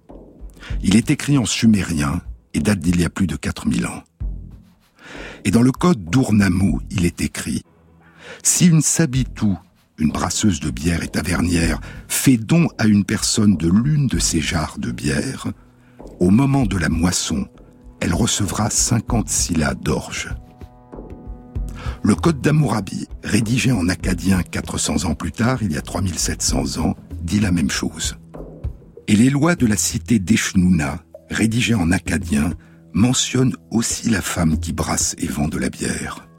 Il 0.83 0.95
est 0.95 1.09
écrit 1.09 1.37
en 1.37 1.45
sumérien 1.45 2.21
et 2.53 2.59
date 2.59 2.79
d'il 2.79 2.99
y 2.99 3.05
a 3.05 3.09
plus 3.09 3.27
de 3.27 3.35
4000 3.35 3.85
ans. 3.85 4.03
Et 5.43 5.51
dans 5.51 5.61
le 5.61 5.71
code 5.71 6.03
d'Urnamou, 6.05 6.81
il 6.91 7.05
est 7.05 7.21
écrit 7.21 7.63
Si 8.43 8.67
une 8.67 8.81
sabitou, 8.81 9.57
une 9.97 10.11
brasseuse 10.11 10.59
de 10.59 10.69
bière 10.69 11.03
et 11.03 11.07
tavernière, 11.07 11.79
fait 12.07 12.37
don 12.37 12.67
à 12.77 12.85
une 12.85 13.05
personne 13.05 13.55
de 13.55 13.67
l'une 13.67 14.07
de 14.07 14.19
ces 14.19 14.41
jarres 14.41 14.77
de 14.77 14.91
bière, 14.91 15.47
au 16.19 16.29
moment 16.29 16.65
de 16.65 16.77
la 16.77 16.89
moisson, 16.89 17.47
elle 17.99 18.13
recevra 18.13 18.69
50 18.69 19.29
silas 19.29 19.75
d'orge. 19.75 20.29
Le 22.03 22.15
Code 22.15 22.41
d'Amourabi, 22.41 23.07
rédigé 23.23 23.71
en 23.71 23.87
acadien 23.89 24.41
400 24.41 25.05
ans 25.05 25.15
plus 25.15 25.31
tard, 25.31 25.61
il 25.61 25.71
y 25.71 25.77
a 25.77 25.81
3700 25.81 26.79
ans, 26.79 26.95
dit 27.21 27.39
la 27.39 27.51
même 27.51 27.69
chose. 27.69 28.17
Et 29.11 29.15
les 29.17 29.29
lois 29.29 29.55
de 29.57 29.65
la 29.65 29.75
cité 29.75 30.19
d'Eshnouna, 30.19 31.03
rédigées 31.29 31.75
en 31.75 31.91
acadien, 31.91 32.53
mentionnent 32.93 33.57
aussi 33.69 34.09
la 34.09 34.21
femme 34.21 34.57
qui 34.57 34.71
brasse 34.71 35.17
et 35.17 35.27
vend 35.27 35.49
de 35.49 35.57
la 35.57 35.69
bière. 35.69 36.29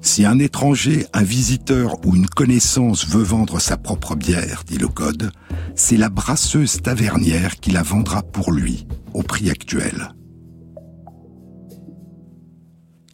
Si 0.00 0.24
un 0.24 0.38
étranger, 0.38 1.06
un 1.12 1.24
visiteur 1.24 2.06
ou 2.06 2.14
une 2.14 2.28
connaissance 2.28 3.08
veut 3.08 3.24
vendre 3.24 3.58
sa 3.58 3.76
propre 3.76 4.14
bière, 4.14 4.62
dit 4.64 4.78
le 4.78 4.86
code, 4.86 5.32
c'est 5.74 5.96
la 5.96 6.08
brasseuse 6.08 6.82
tavernière 6.82 7.58
qui 7.58 7.72
la 7.72 7.82
vendra 7.82 8.22
pour 8.22 8.52
lui, 8.52 8.86
au 9.12 9.24
prix 9.24 9.50
actuel. 9.50 10.14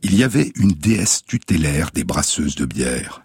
Il 0.03 0.15
y 0.15 0.25
avait 0.25 0.53
une 0.57 0.73
déesse 0.73 1.25
tutélaire 1.25 1.91
des 1.95 2.05
brasseuses 2.05 2.57
de 2.57 2.67
bière. 2.67 3.23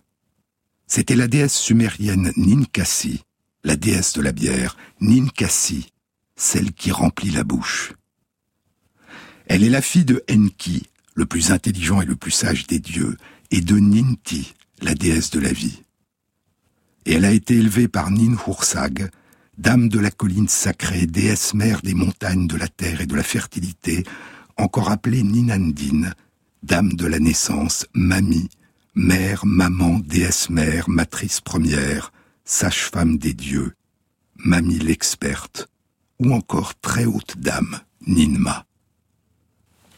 C'était 0.87 1.17
la 1.17 1.27
déesse 1.27 1.57
sumérienne 1.57 2.31
Ninkasi, 2.37 3.23
la 3.67 3.75
déesse 3.75 4.13
de 4.13 4.21
la 4.21 4.31
bière, 4.31 4.77
Ninkasi, 5.01 5.91
celle 6.37 6.71
qui 6.71 6.89
remplit 6.89 7.31
la 7.31 7.43
bouche. 7.43 7.91
Elle 9.45 9.61
est 9.61 9.69
la 9.69 9.81
fille 9.81 10.05
de 10.05 10.23
Enki, 10.31 10.87
le 11.15 11.25
plus 11.25 11.51
intelligent 11.51 11.99
et 12.01 12.05
le 12.05 12.15
plus 12.15 12.31
sage 12.31 12.65
des 12.65 12.79
dieux, 12.79 13.17
et 13.51 13.59
de 13.59 13.75
Ninti, 13.75 14.53
la 14.81 14.95
déesse 14.95 15.31
de 15.31 15.41
la 15.41 15.51
vie. 15.51 15.83
Et 17.05 17.15
elle 17.15 17.25
a 17.25 17.33
été 17.33 17.57
élevée 17.57 17.89
par 17.89 18.09
Ninhursag, 18.09 19.09
dame 19.57 19.89
de 19.89 19.99
la 19.99 20.11
colline 20.11 20.47
sacrée, 20.47 21.05
déesse 21.05 21.53
mère 21.53 21.81
des 21.81 21.93
montagnes, 21.93 22.47
de 22.47 22.55
la 22.55 22.69
terre 22.69 23.01
et 23.01 23.05
de 23.05 23.15
la 23.15 23.23
fertilité, 23.23 24.05
encore 24.55 24.91
appelée 24.91 25.23
Ninandine, 25.23 26.13
dame 26.63 26.93
de 26.93 27.05
la 27.05 27.19
naissance, 27.19 27.85
mamie, 27.93 28.49
mère, 28.95 29.45
maman, 29.45 29.99
déesse 29.99 30.49
mère, 30.49 30.87
matrice 30.87 31.41
première, 31.41 32.13
sage-femme 32.47 33.17
des 33.17 33.33
dieux, 33.33 33.73
mamie 34.37 34.79
l'experte, 34.79 35.67
ou 36.19 36.31
encore 36.31 36.79
très 36.79 37.05
haute 37.05 37.37
dame, 37.37 37.77
Ninma. 38.07 38.65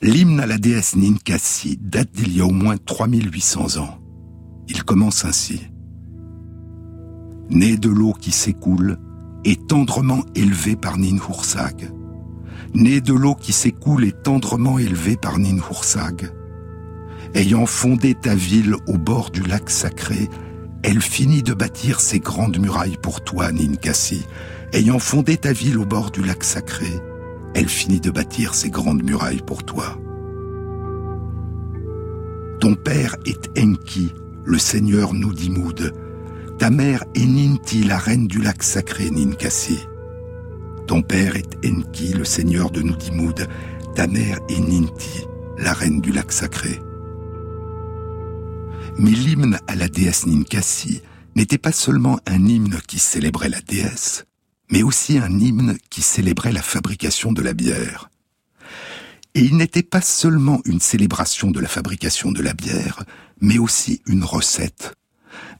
L'hymne 0.02 0.39
à 0.39 0.47
la 0.47 0.58
déesse 0.58 0.95
Ninkasi 0.95 1.78
date 1.80 2.12
d'il 2.12 2.36
y 2.36 2.41
a 2.41 2.45
au 2.45 2.52
moins 2.52 2.78
3800 2.78 3.78
ans. 3.78 4.00
Il 4.68 4.84
commence 4.84 5.26
ainsi. 5.26 5.62
Né 7.50 7.78
de 7.78 7.89
l'eau 7.89 8.14
qui 8.14 8.32
s'écoule 8.32 8.97
et 9.45 9.56
tendrement 9.56 10.24
élevé 10.34 10.76
par 10.76 10.97
Ninhursag. 10.97 11.91
Né 12.74 13.00
de 13.00 13.14
l'eau 13.14 13.36
qui 13.36 13.54
s'écoule 13.54 14.06
et 14.06 14.12
tendrement 14.12 14.80
élevé 14.80 15.18
par 15.18 15.38
Ninhursag. 15.38 16.32
Ayant 17.36 17.68
fondé 17.68 18.16
ta 18.16 18.34
ville 18.34 18.76
au 18.88 18.97
bord 18.97 19.30
du 19.30 19.41
lac 19.43 19.70
sacré, 19.70 20.30
elle 20.84 21.02
finit 21.02 21.44
de 21.44 21.54
bâtir 21.54 22.00
ses 22.00 22.20
grandes 22.20 22.60
murailles 22.60 22.98
pour 23.02 23.22
toi, 23.22 23.52
Ninkasi. 23.52 24.26
Ayant 24.72 25.00
fondé 25.00 25.38
ta 25.38 25.52
ville 25.52 25.78
au 25.78 25.86
bord 25.86 26.12
du 26.12 26.24
lac 26.24 26.44
sacré, 26.44 26.88
elle 27.56 27.68
finit 27.68 28.00
de 28.00 28.12
bâtir 28.12 28.54
ses 28.54 28.70
grandes 28.70 29.04
murailles 29.04 29.42
pour 29.46 29.64
toi. 29.64 29.98
Ton 32.60 32.76
père 32.76 33.16
est 33.26 33.50
Enki, 33.58 34.14
le 34.46 34.58
seigneur 34.58 35.14
Nudimoud. 35.14 35.94
Ta 36.60 36.70
mère 36.70 37.04
est 37.16 37.26
Ninti, 37.26 37.84
la 37.84 37.98
reine 37.98 38.28
du 38.28 38.42
lac 38.42 38.62
sacré 38.64 39.10
Ninkasi. 39.10 39.80
Ton 40.88 41.02
père 41.02 41.36
est 41.36 41.58
Enki, 41.66 42.14
le 42.14 42.26
seigneur 42.26 42.70
de 42.70 42.82
Nudimoud. 42.82 43.48
Ta 43.96 44.08
mère 44.08 44.40
est 44.50 44.60
Ninti, 44.60 45.26
la 45.58 45.74
reine 45.74 46.02
du 46.02 46.12
lac 46.12 46.32
sacré. 46.32 46.80
Mais 49.02 49.12
l'hymne 49.12 49.58
à 49.68 49.76
la 49.76 49.88
déesse 49.88 50.26
Ninkasi 50.26 51.02
n'était 51.34 51.58
pas 51.58 51.72
seulement 51.72 52.20
un 52.26 52.45
hymne 52.45 52.82
qui 52.86 53.00
célébrait 53.00 53.47
la 53.47 53.62
déesse, 53.62 54.26
mais 54.70 54.84
aussi 54.84 55.18
un 55.18 55.39
hymne 55.39 55.78
qui 55.89 56.02
célébrait 56.02 56.52
la 56.52 56.62
fabrication 56.62 57.32
de 57.32 57.41
la 57.41 57.54
bière. 57.54 58.10
Et 59.36 59.39
il 59.39 59.56
n'était 59.56 59.84
pas 59.84 60.02
seulement 60.02 60.60
une 60.66 60.82
célébration 60.82 61.50
de 61.50 61.62
la 61.62 61.70
fabrication 61.70 62.34
de 62.34 62.41
la 62.41 62.54
bière, 62.54 63.06
mais 63.39 63.58
aussi 63.58 64.02
une 64.06 64.26
recette, 64.26 64.95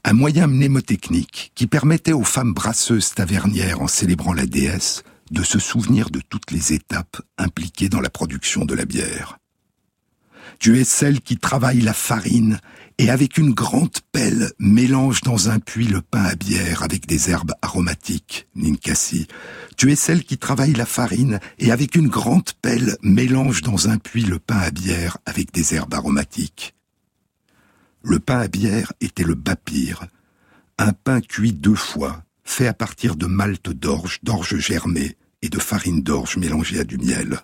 un 0.04 0.12
moyen 0.12 0.46
mnémotechnique 0.46 1.52
qui 1.54 1.66
permettait 1.66 2.12
aux 2.12 2.24
femmes 2.24 2.52
brasseuses 2.52 3.14
tavernières 3.14 3.80
en 3.80 3.88
célébrant 3.88 4.34
la 4.34 4.44
déesse 4.44 5.02
de 5.30 5.42
se 5.42 5.58
souvenir 5.58 6.10
de 6.10 6.20
toutes 6.20 6.50
les 6.50 6.74
étapes 6.74 7.22
impliquées 7.38 7.88
dans 7.88 8.02
la 8.02 8.10
production 8.10 8.66
de 8.66 8.74
la 8.74 8.84
bière. 8.84 9.39
Tu 10.60 10.78
es 10.78 10.84
celle 10.84 11.22
qui 11.22 11.38
travaille 11.38 11.80
la 11.80 11.94
farine 11.94 12.60
et 12.98 13.08
avec 13.08 13.38
une 13.38 13.54
grande 13.54 13.96
pelle 14.12 14.52
mélange 14.58 15.22
dans 15.22 15.48
un 15.48 15.58
puits 15.58 15.86
le 15.86 16.02
pain 16.02 16.22
à 16.22 16.34
bière 16.34 16.82
avec 16.82 17.06
des 17.06 17.30
herbes 17.30 17.54
aromatiques, 17.62 18.46
Ninkasi. 18.56 19.26
Tu 19.78 19.90
es 19.90 19.96
celle 19.96 20.22
qui 20.22 20.36
travaille 20.36 20.74
la 20.74 20.84
farine 20.84 21.40
et 21.58 21.72
avec 21.72 21.94
une 21.94 22.08
grande 22.08 22.52
pelle 22.60 22.98
mélange 23.02 23.62
dans 23.62 23.88
un 23.88 23.96
puits 23.96 24.26
le 24.26 24.38
pain 24.38 24.58
à 24.58 24.70
bière 24.70 25.16
avec 25.24 25.50
des 25.50 25.74
herbes 25.74 25.94
aromatiques. 25.94 26.74
Le 28.02 28.18
pain 28.18 28.40
à 28.40 28.48
bière 28.48 28.92
était 29.00 29.24
le 29.24 29.36
bapire, 29.36 30.08
un 30.76 30.92
pain 30.92 31.22
cuit 31.22 31.54
deux 31.54 31.74
fois, 31.74 32.22
fait 32.44 32.66
à 32.66 32.74
partir 32.74 33.16
de 33.16 33.24
malt 33.24 33.70
d'orge, 33.70 34.18
d'orge 34.24 34.58
germée 34.58 35.16
et 35.40 35.48
de 35.48 35.58
farine 35.58 36.02
d'orge 36.02 36.36
mélangée 36.36 36.80
à 36.80 36.84
du 36.84 36.98
miel. 36.98 37.40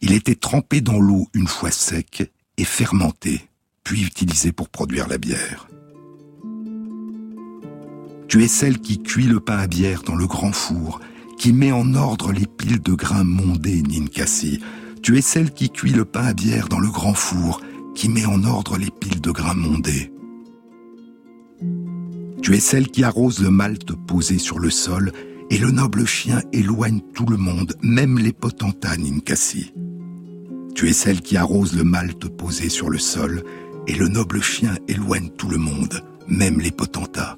Il 0.00 0.12
était 0.12 0.34
trempé 0.34 0.80
dans 0.80 1.00
l'eau 1.00 1.28
une 1.34 1.48
fois 1.48 1.70
sec 1.70 2.30
et 2.56 2.64
fermenté, 2.64 3.48
puis 3.84 4.02
utilisé 4.02 4.52
pour 4.52 4.68
produire 4.68 5.08
la 5.08 5.18
bière. 5.18 5.68
Tu 8.28 8.44
es 8.44 8.48
celle 8.48 8.78
qui 8.78 9.02
cuit 9.02 9.26
le 9.26 9.40
pain 9.40 9.58
à 9.58 9.66
bière 9.66 10.02
dans 10.02 10.14
le 10.14 10.26
grand 10.26 10.52
four, 10.52 11.00
qui 11.38 11.52
met 11.52 11.72
en 11.72 11.94
ordre 11.94 12.32
les 12.32 12.46
piles 12.46 12.80
de 12.80 12.92
grains 12.92 13.24
mondés, 13.24 13.82
Ninkasi. 13.82 14.60
Tu 15.02 15.18
es 15.18 15.22
celle 15.22 15.52
qui 15.52 15.70
cuit 15.70 15.92
le 15.92 16.04
pain 16.04 16.26
à 16.26 16.32
bière 16.32 16.68
dans 16.68 16.78
le 16.78 16.90
grand 16.90 17.14
four, 17.14 17.60
qui 17.94 18.08
met 18.08 18.26
en 18.26 18.44
ordre 18.44 18.76
les 18.76 18.90
piles 18.90 19.20
de 19.20 19.30
grains 19.30 19.54
mondés. 19.54 20.12
Tu 22.42 22.54
es 22.54 22.60
celle 22.60 22.88
qui 22.88 23.04
arrose 23.04 23.40
le 23.40 23.50
malt 23.50 23.92
posé 24.06 24.38
sur 24.38 24.58
le 24.58 24.70
sol, 24.70 25.12
et 25.50 25.58
le 25.58 25.72
noble 25.72 26.06
chien 26.06 26.40
éloigne 26.52 27.00
tout 27.12 27.26
le 27.26 27.36
monde, 27.36 27.74
même 27.82 28.18
les 28.18 28.32
potentats, 28.32 28.96
Ninkasi. 28.96 29.72
Tu 30.76 30.88
es 30.88 30.92
celle 30.92 31.20
qui 31.20 31.36
arrose 31.36 31.74
le 31.74 31.82
malt 31.82 32.28
posé 32.28 32.68
sur 32.68 32.88
le 32.88 32.98
sol, 32.98 33.42
et 33.88 33.94
le 33.94 34.08
noble 34.08 34.40
chien 34.40 34.76
éloigne 34.86 35.28
tout 35.30 35.48
le 35.48 35.58
monde, 35.58 36.02
même 36.28 36.60
les 36.60 36.70
potentats. 36.70 37.36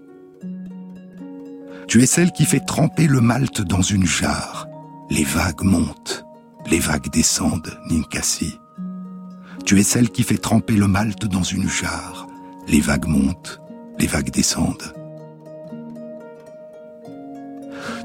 Tu 1.89 2.03
es 2.03 2.07
celle 2.07 2.33
qui 2.33 2.45
fait 2.45 2.61
tremper 2.61 3.07
le 3.07 3.21
malt 3.21 3.63
dans 3.63 3.83
une 3.83 4.07
jarre. 4.07 4.69
Les 5.11 5.25
vagues 5.25 5.63
montent, 5.63 6.25
les 6.71 6.79
vagues 6.79 7.11
descendent, 7.11 7.79
Ninkasi. 7.91 8.59
Tu 9.65 9.81
es 9.81 9.83
celle 9.83 10.11
qui 10.11 10.23
fait 10.23 10.39
tremper 10.39 10.77
le 10.77 10.87
malt 10.87 11.25
dans 11.27 11.43
une 11.43 11.69
jarre. 11.69 12.27
Les 12.69 12.81
vagues 12.81 13.07
montent, 13.07 13.61
les 13.99 14.07
vagues 14.07 14.31
descendent. 14.31 14.95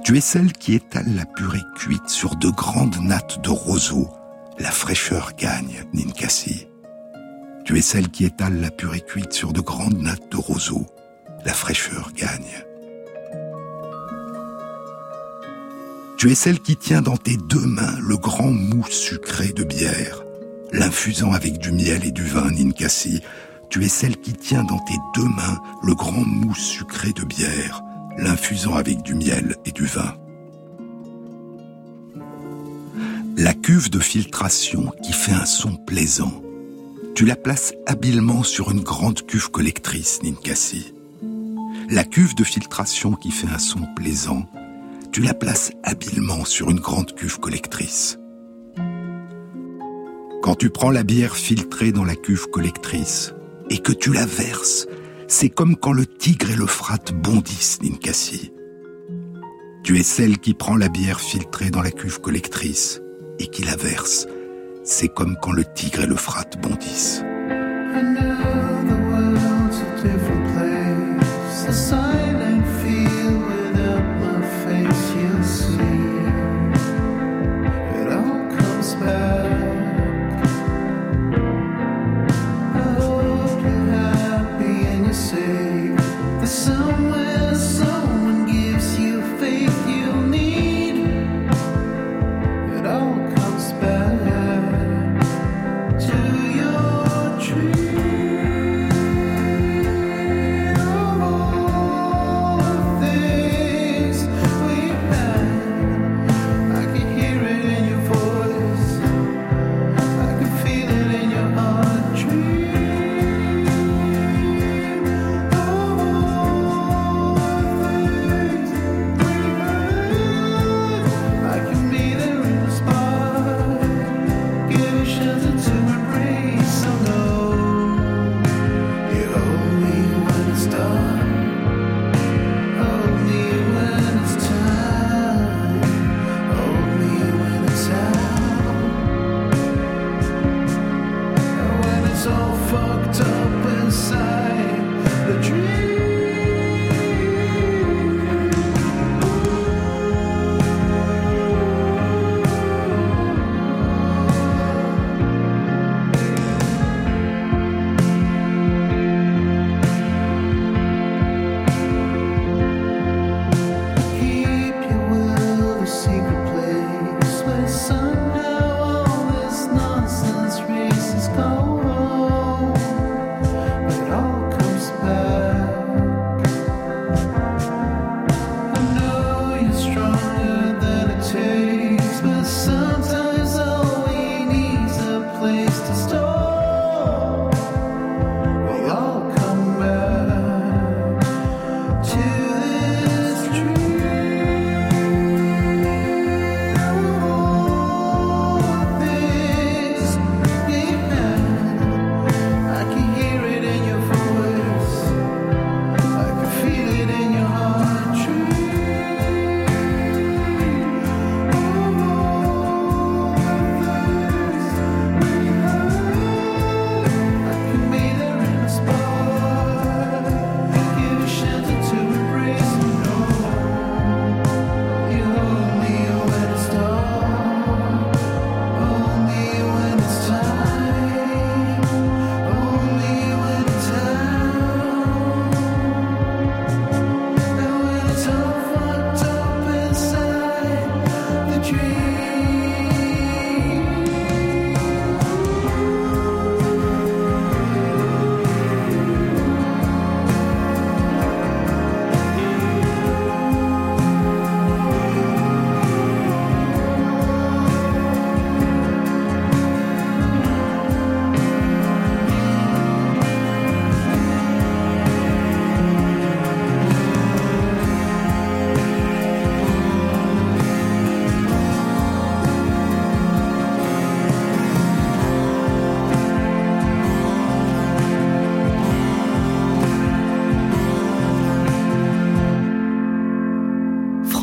Tu 0.04 0.18
es 0.18 0.22
celle 0.22 0.54
qui 0.54 0.74
étale 0.74 1.14
la 1.16 1.26
purée 1.26 1.64
cuite 1.76 2.10
sur 2.10 2.36
de 2.36 2.50
grandes 2.50 3.02
nattes 3.02 3.42
de 3.44 3.50
roseau. 3.50 4.10
La 4.60 4.72
fraîcheur 4.72 5.34
gagne, 5.38 5.84
Ninkasi. 5.94 6.68
Tu 7.66 7.78
es 7.78 7.82
celle 7.82 8.10
qui 8.10 8.26
étale 8.26 8.62
la 8.62 8.72
purée 8.72 9.02
cuite 9.02 9.34
sur 9.34 9.54
de 9.54 9.62
grandes 9.62 10.02
nattes 10.02 10.32
de 10.32 10.38
roseau. 10.38 10.86
La 11.46 11.54
fraîcheur 11.54 12.12
gagne. 12.16 12.64
Tu 16.18 16.32
es 16.32 16.36
celle 16.36 16.60
qui 16.60 16.76
tient 16.76 17.04
dans 17.04 17.18
tes 17.18 17.38
deux 17.38 17.66
mains 17.66 18.00
le 18.02 18.18
grand 18.18 18.50
mou 18.50 18.84
sucré 18.90 19.50
de 19.50 19.64
bière, 19.64 20.24
l'infusant 20.72 21.32
avec 21.32 21.60
du 21.60 21.72
miel 21.72 22.06
et 22.06 22.12
du 22.12 22.24
vin, 22.24 22.50
Ninkasi. 22.50 23.22
Tu 23.70 23.84
es 23.86 23.90
celle 23.90 24.18
qui 24.18 24.34
tient 24.34 24.64
dans 24.64 24.80
tes 24.80 24.98
deux 25.14 25.28
mains 25.28 25.60
le 25.84 25.94
grand 25.94 26.26
mou 26.26 26.56
sucré 26.56 27.14
de 27.14 27.24
bière, 27.24 27.84
l'infusant 28.18 28.76
avec 28.76 29.02
du 29.02 29.14
miel 29.16 29.56
et 29.66 29.72
du 29.72 29.86
vin. 29.86 30.16
La 33.38 33.54
cuve 33.54 33.90
de 33.90 34.00
filtration 34.00 34.92
qui 35.04 35.14
fait 35.14 35.34
un 35.34 35.46
son 35.46 35.76
plaisant, 35.76 36.42
tu 37.16 37.26
la 37.26 37.36
places 37.36 37.74
habilement 37.86 38.44
sur 38.44 38.72
une 38.72 38.82
grande 38.82 39.26
cuve 39.26 39.50
collectrice, 39.52 40.22
Ninkasi. 40.24 40.94
La 41.90 42.04
cuve 42.04 42.36
de 42.36 42.44
filtration 42.44 43.14
qui 43.14 43.32
fait 43.32 43.48
un 43.48 43.60
son 43.60 43.82
plaisant, 43.96 44.46
tu 45.12 45.22
la 45.22 45.34
places 45.34 45.72
habilement 45.84 46.46
sur 46.46 46.70
une 46.70 46.80
grande 46.80 47.16
cuve 47.16 47.40
collectrice. 47.40 48.20
Quand 50.42 50.56
tu 50.56 50.70
prends 50.70 50.92
la 50.92 51.04
bière 51.04 51.36
filtrée 51.36 51.92
dans 51.92 52.06
la 52.06 52.16
cuve 52.16 52.48
collectrice 52.48 53.34
et 53.70 53.80
que 53.80 53.92
tu 53.92 54.14
la 54.14 54.26
verses, 54.26 54.88
c'est 55.30 55.50
comme 55.50 55.76
quand 55.76 55.92
le 55.92 56.06
Tigre 56.06 56.52
et 56.52 56.56
l'Euphrate 56.56 57.12
bondissent, 57.12 57.82
Ninkasi. 57.82 58.54
Tu 59.84 60.00
es 60.00 60.04
celle 60.04 60.38
qui 60.38 60.54
prend 60.54 60.78
la 60.78 60.88
bière 60.88 61.20
filtrée 61.20 61.70
dans 61.70 61.82
la 61.82 61.92
cuve 61.92 62.22
collectrice 62.22 63.02
et 63.38 63.48
qui 63.48 63.64
la 63.64 63.76
verse. 63.76 64.26
C'est 64.86 65.10
comme 65.10 65.36
quand 65.42 65.52
le 65.52 65.66
Tigre 65.66 66.04
et 66.04 66.08
l'Euphrate 66.08 66.62
bondissent. 66.62 67.24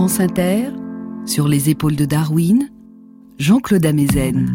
Inter, 0.04 0.68
sur 1.24 1.48
les 1.48 1.70
épaules 1.70 1.96
de 1.96 2.04
Darwin, 2.04 2.70
Jean-Claude 3.38 3.86
Amezen. 3.86 4.54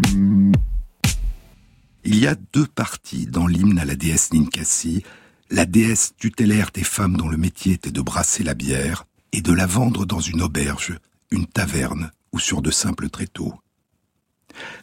Il 2.05 2.19
y 2.19 2.27
a 2.27 2.35
deux 2.53 2.67
parties 2.67 3.25
dans 3.25 3.47
l'hymne 3.47 3.79
à 3.79 3.85
la 3.85 3.95
déesse 3.95 4.31
Ninkasi, 4.31 5.03
la 5.49 5.65
déesse 5.65 6.13
tutélaire 6.17 6.69
des 6.71 6.83
femmes 6.83 7.17
dont 7.17 7.27
le 7.27 7.37
métier 7.37 7.73
était 7.73 7.91
de 7.91 8.01
brasser 8.01 8.43
la 8.43 8.53
bière 8.53 9.05
et 9.31 9.41
de 9.41 9.51
la 9.51 9.65
vendre 9.65 10.05
dans 10.05 10.19
une 10.19 10.43
auberge, 10.43 10.99
une 11.31 11.47
taverne 11.47 12.11
ou 12.31 12.37
sur 12.37 12.61
de 12.61 12.69
simples 12.69 13.09
tréteaux. 13.09 13.55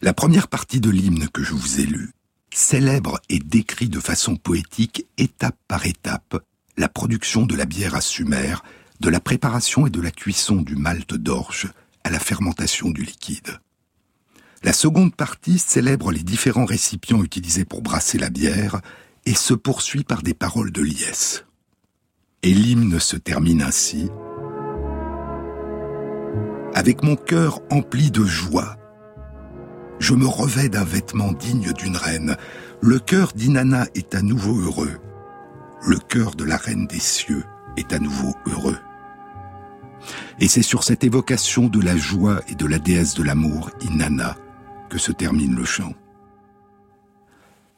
La 0.02 0.14
première 0.14 0.48
partie 0.48 0.80
de 0.80 0.90
l'hymne 0.90 1.28
que 1.28 1.44
je 1.44 1.54
vous 1.54 1.80
ai 1.80 1.86
lu 1.86 2.10
célèbre 2.52 3.20
et 3.28 3.38
décrit 3.38 3.88
de 3.88 4.00
façon 4.00 4.34
poétique, 4.34 5.06
étape 5.16 5.58
par 5.68 5.86
étape, 5.86 6.42
la 6.76 6.88
production 6.88 7.46
de 7.46 7.54
la 7.54 7.66
bière 7.66 7.94
à 7.94 8.00
Sumer, 8.00 8.56
de 9.00 9.08
la 9.08 9.20
préparation 9.20 9.86
et 9.86 9.90
de 9.90 10.00
la 10.00 10.10
cuisson 10.10 10.56
du 10.56 10.76
malt 10.76 11.14
d'orge 11.14 11.68
à 12.04 12.10
la 12.10 12.18
fermentation 12.18 12.90
du 12.90 13.02
liquide. 13.02 13.58
La 14.62 14.72
seconde 14.72 15.14
partie 15.14 15.58
célèbre 15.58 16.10
les 16.10 16.22
différents 16.22 16.64
récipients 16.64 17.22
utilisés 17.22 17.64
pour 17.64 17.82
brasser 17.82 18.18
la 18.18 18.30
bière 18.30 18.80
et 19.26 19.34
se 19.34 19.54
poursuit 19.54 20.04
par 20.04 20.22
des 20.22 20.34
paroles 20.34 20.72
de 20.72 20.82
liesse. 20.82 21.44
Et 22.42 22.54
l'hymne 22.54 22.98
se 23.00 23.16
termine 23.16 23.62
ainsi. 23.62 24.08
Avec 26.74 27.02
mon 27.02 27.16
cœur 27.16 27.60
empli 27.70 28.10
de 28.10 28.24
joie, 28.24 28.76
je 29.98 30.14
me 30.14 30.26
revais 30.26 30.68
d'un 30.68 30.84
vêtement 30.84 31.32
digne 31.32 31.72
d'une 31.72 31.96
reine. 31.96 32.36
Le 32.82 32.98
cœur 32.98 33.32
d'Inanna 33.34 33.86
est 33.94 34.14
à 34.14 34.22
nouveau 34.22 34.60
heureux. 34.60 34.98
Le 35.86 35.98
cœur 35.98 36.34
de 36.34 36.44
la 36.44 36.56
reine 36.56 36.86
des 36.86 37.00
cieux 37.00 37.44
est 37.76 37.92
à 37.92 37.98
nouveau 37.98 38.34
heureux. 38.46 38.78
Et 40.40 40.48
c'est 40.48 40.62
sur 40.62 40.84
cette 40.84 41.04
évocation 41.04 41.68
de 41.68 41.80
la 41.80 41.96
joie 41.96 42.40
et 42.48 42.54
de 42.54 42.66
la 42.66 42.78
déesse 42.78 43.14
de 43.14 43.22
l'amour, 43.22 43.70
Inanna, 43.82 44.36
que 44.88 44.98
se 44.98 45.12
termine 45.12 45.54
le 45.54 45.64
chant. 45.64 45.94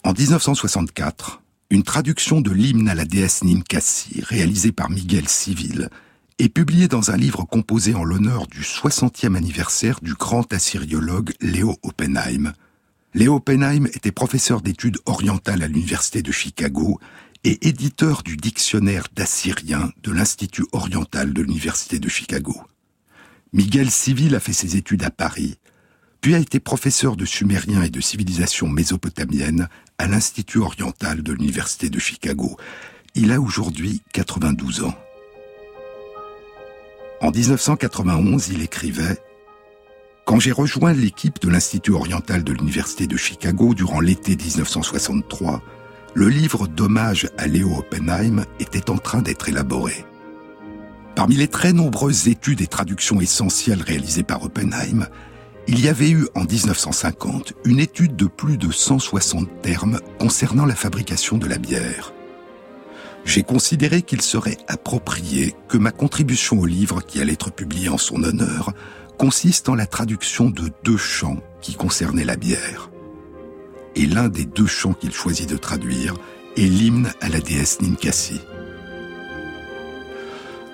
En 0.04 0.12
1964, 0.12 1.42
une 1.70 1.82
traduction 1.82 2.40
de 2.40 2.50
l'hymne 2.50 2.88
à 2.88 2.94
la 2.94 3.04
déesse 3.04 3.44
Ninkasi, 3.44 4.22
réalisée 4.22 4.72
par 4.72 4.90
Miguel 4.90 5.28
Civil, 5.28 5.90
est 6.38 6.48
publiée 6.48 6.88
dans 6.88 7.10
un 7.10 7.16
livre 7.16 7.44
composé 7.44 7.94
en 7.94 8.04
l'honneur 8.04 8.46
du 8.46 8.60
60e 8.60 9.34
anniversaire 9.34 10.00
du 10.00 10.14
grand 10.14 10.52
assyriologue 10.52 11.32
Léo 11.40 11.76
Oppenheim. 11.82 12.52
Léo 13.14 13.36
Oppenheim 13.36 13.86
était 13.86 14.12
professeur 14.12 14.60
d'études 14.60 14.98
orientales 15.04 15.62
à 15.62 15.66
l'université 15.66 16.22
de 16.22 16.30
Chicago 16.30 17.00
et 17.44 17.68
éditeur 17.68 18.22
du 18.22 18.36
dictionnaire 18.36 19.06
d'assyrien 19.14 19.92
de 20.02 20.12
l'Institut 20.12 20.66
oriental 20.72 21.32
de 21.32 21.42
l'université 21.42 21.98
de 21.98 22.08
Chicago. 22.08 22.60
Miguel 23.52 23.90
Civil 23.90 24.34
a 24.34 24.40
fait 24.40 24.52
ses 24.52 24.76
études 24.76 25.04
à 25.04 25.10
Paris, 25.10 25.56
puis 26.20 26.34
a 26.34 26.38
été 26.38 26.60
professeur 26.60 27.16
de 27.16 27.24
sumérien 27.24 27.82
et 27.82 27.90
de 27.90 28.00
civilisation 28.00 28.68
mésopotamienne 28.68 29.68
à 29.98 30.06
l'Institut 30.06 30.58
oriental 30.58 31.22
de 31.22 31.32
l'université 31.32 31.90
de 31.90 31.98
Chicago. 31.98 32.56
Il 33.14 33.32
a 33.32 33.40
aujourd'hui 33.40 34.02
92 34.12 34.84
ans. 34.84 34.94
En 37.20 37.30
1991, 37.30 38.48
il 38.48 38.62
écrivait 38.62 39.18
Quand 40.24 40.38
j'ai 40.38 40.52
rejoint 40.52 40.92
l'équipe 40.92 41.40
de 41.40 41.48
l'Institut 41.48 41.92
oriental 41.92 42.44
de 42.44 42.52
l'Université 42.52 43.06
de 43.06 43.16
Chicago 43.16 43.74
durant 43.74 44.00
l'été 44.00 44.36
1963, 44.36 45.62
le 46.14 46.28
livre 46.28 46.66
d'hommage 46.66 47.28
à 47.38 47.46
Léo 47.46 47.76
Oppenheim 47.78 48.44
était 48.60 48.90
en 48.90 48.98
train 48.98 49.22
d'être 49.22 49.48
élaboré. 49.48 50.04
Parmi 51.14 51.36
les 51.36 51.48
très 51.48 51.72
nombreuses 51.72 52.28
études 52.28 52.60
et 52.60 52.66
traductions 52.66 53.20
essentielles 53.20 53.82
réalisées 53.82 54.22
par 54.22 54.42
Oppenheim, 54.42 55.06
il 55.66 55.80
y 55.80 55.88
avait 55.88 56.10
eu 56.10 56.26
en 56.34 56.44
1950 56.44 57.54
une 57.64 57.80
étude 57.80 58.16
de 58.16 58.26
plus 58.26 58.56
de 58.56 58.70
160 58.70 59.62
termes 59.62 60.00
concernant 60.18 60.64
la 60.64 60.74
fabrication 60.74 61.36
de 61.38 61.46
la 61.46 61.58
bière 61.58 62.12
j'ai 63.28 63.42
considéré 63.42 64.00
qu'il 64.00 64.22
serait 64.22 64.56
approprié 64.68 65.54
que 65.68 65.76
ma 65.76 65.90
contribution 65.90 66.60
au 66.60 66.66
livre 66.66 67.02
qui 67.02 67.20
allait 67.20 67.34
être 67.34 67.52
publié 67.52 67.90
en 67.90 67.98
son 67.98 68.22
honneur 68.22 68.72
consiste 69.18 69.68
en 69.68 69.74
la 69.74 69.86
traduction 69.86 70.48
de 70.48 70.70
deux 70.82 70.96
chants 70.96 71.42
qui 71.60 71.74
concernaient 71.74 72.24
la 72.24 72.36
bière. 72.36 72.90
Et 73.98 74.06
l'un 74.06 74.28
des 74.28 74.44
deux 74.44 74.68
chants 74.68 74.92
qu'il 74.92 75.12
choisit 75.12 75.50
de 75.50 75.56
traduire 75.56 76.14
est 76.56 76.68
l'hymne 76.68 77.12
à 77.20 77.28
la 77.28 77.40
déesse 77.40 77.80
Ninkasi. 77.82 78.40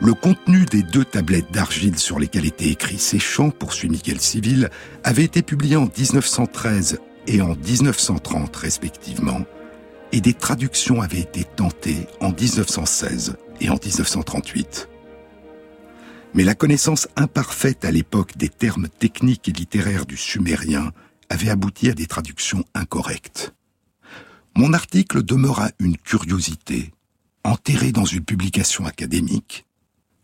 Le 0.02 0.12
contenu 0.12 0.66
des 0.66 0.82
deux 0.82 1.06
tablettes 1.06 1.50
d'argile 1.50 1.98
sur 1.98 2.18
lesquelles 2.18 2.44
étaient 2.44 2.68
écrits 2.68 2.98
ces 2.98 3.18
chants, 3.18 3.48
poursuit 3.48 3.88
Michael 3.88 4.20
Civil, 4.20 4.68
avait 5.04 5.24
été 5.24 5.40
publié 5.40 5.76
en 5.76 5.86
1913 5.86 7.00
et 7.26 7.40
en 7.40 7.56
1930 7.56 8.54
respectivement, 8.56 9.40
et 10.12 10.20
des 10.20 10.34
traductions 10.34 11.00
avaient 11.00 11.20
été 11.20 11.44
tentées 11.44 12.06
en 12.20 12.30
1916 12.30 13.36
et 13.62 13.70
en 13.70 13.78
1938. 13.82 14.90
Mais 16.34 16.44
la 16.44 16.54
connaissance 16.54 17.08
imparfaite 17.16 17.86
à 17.86 17.90
l'époque 17.90 18.36
des 18.36 18.50
termes 18.50 18.88
techniques 18.98 19.48
et 19.48 19.52
littéraires 19.52 20.04
du 20.04 20.18
sumérien 20.18 20.92
avait 21.34 21.50
abouti 21.50 21.90
à 21.90 21.94
des 21.94 22.06
traductions 22.06 22.64
incorrectes. 22.74 23.54
Mon 24.56 24.72
article 24.72 25.22
demeura 25.22 25.70
une 25.80 25.96
curiosité, 25.98 26.92
enterré 27.42 27.92
dans 27.92 28.04
une 28.04 28.24
publication 28.24 28.86
académique, 28.86 29.66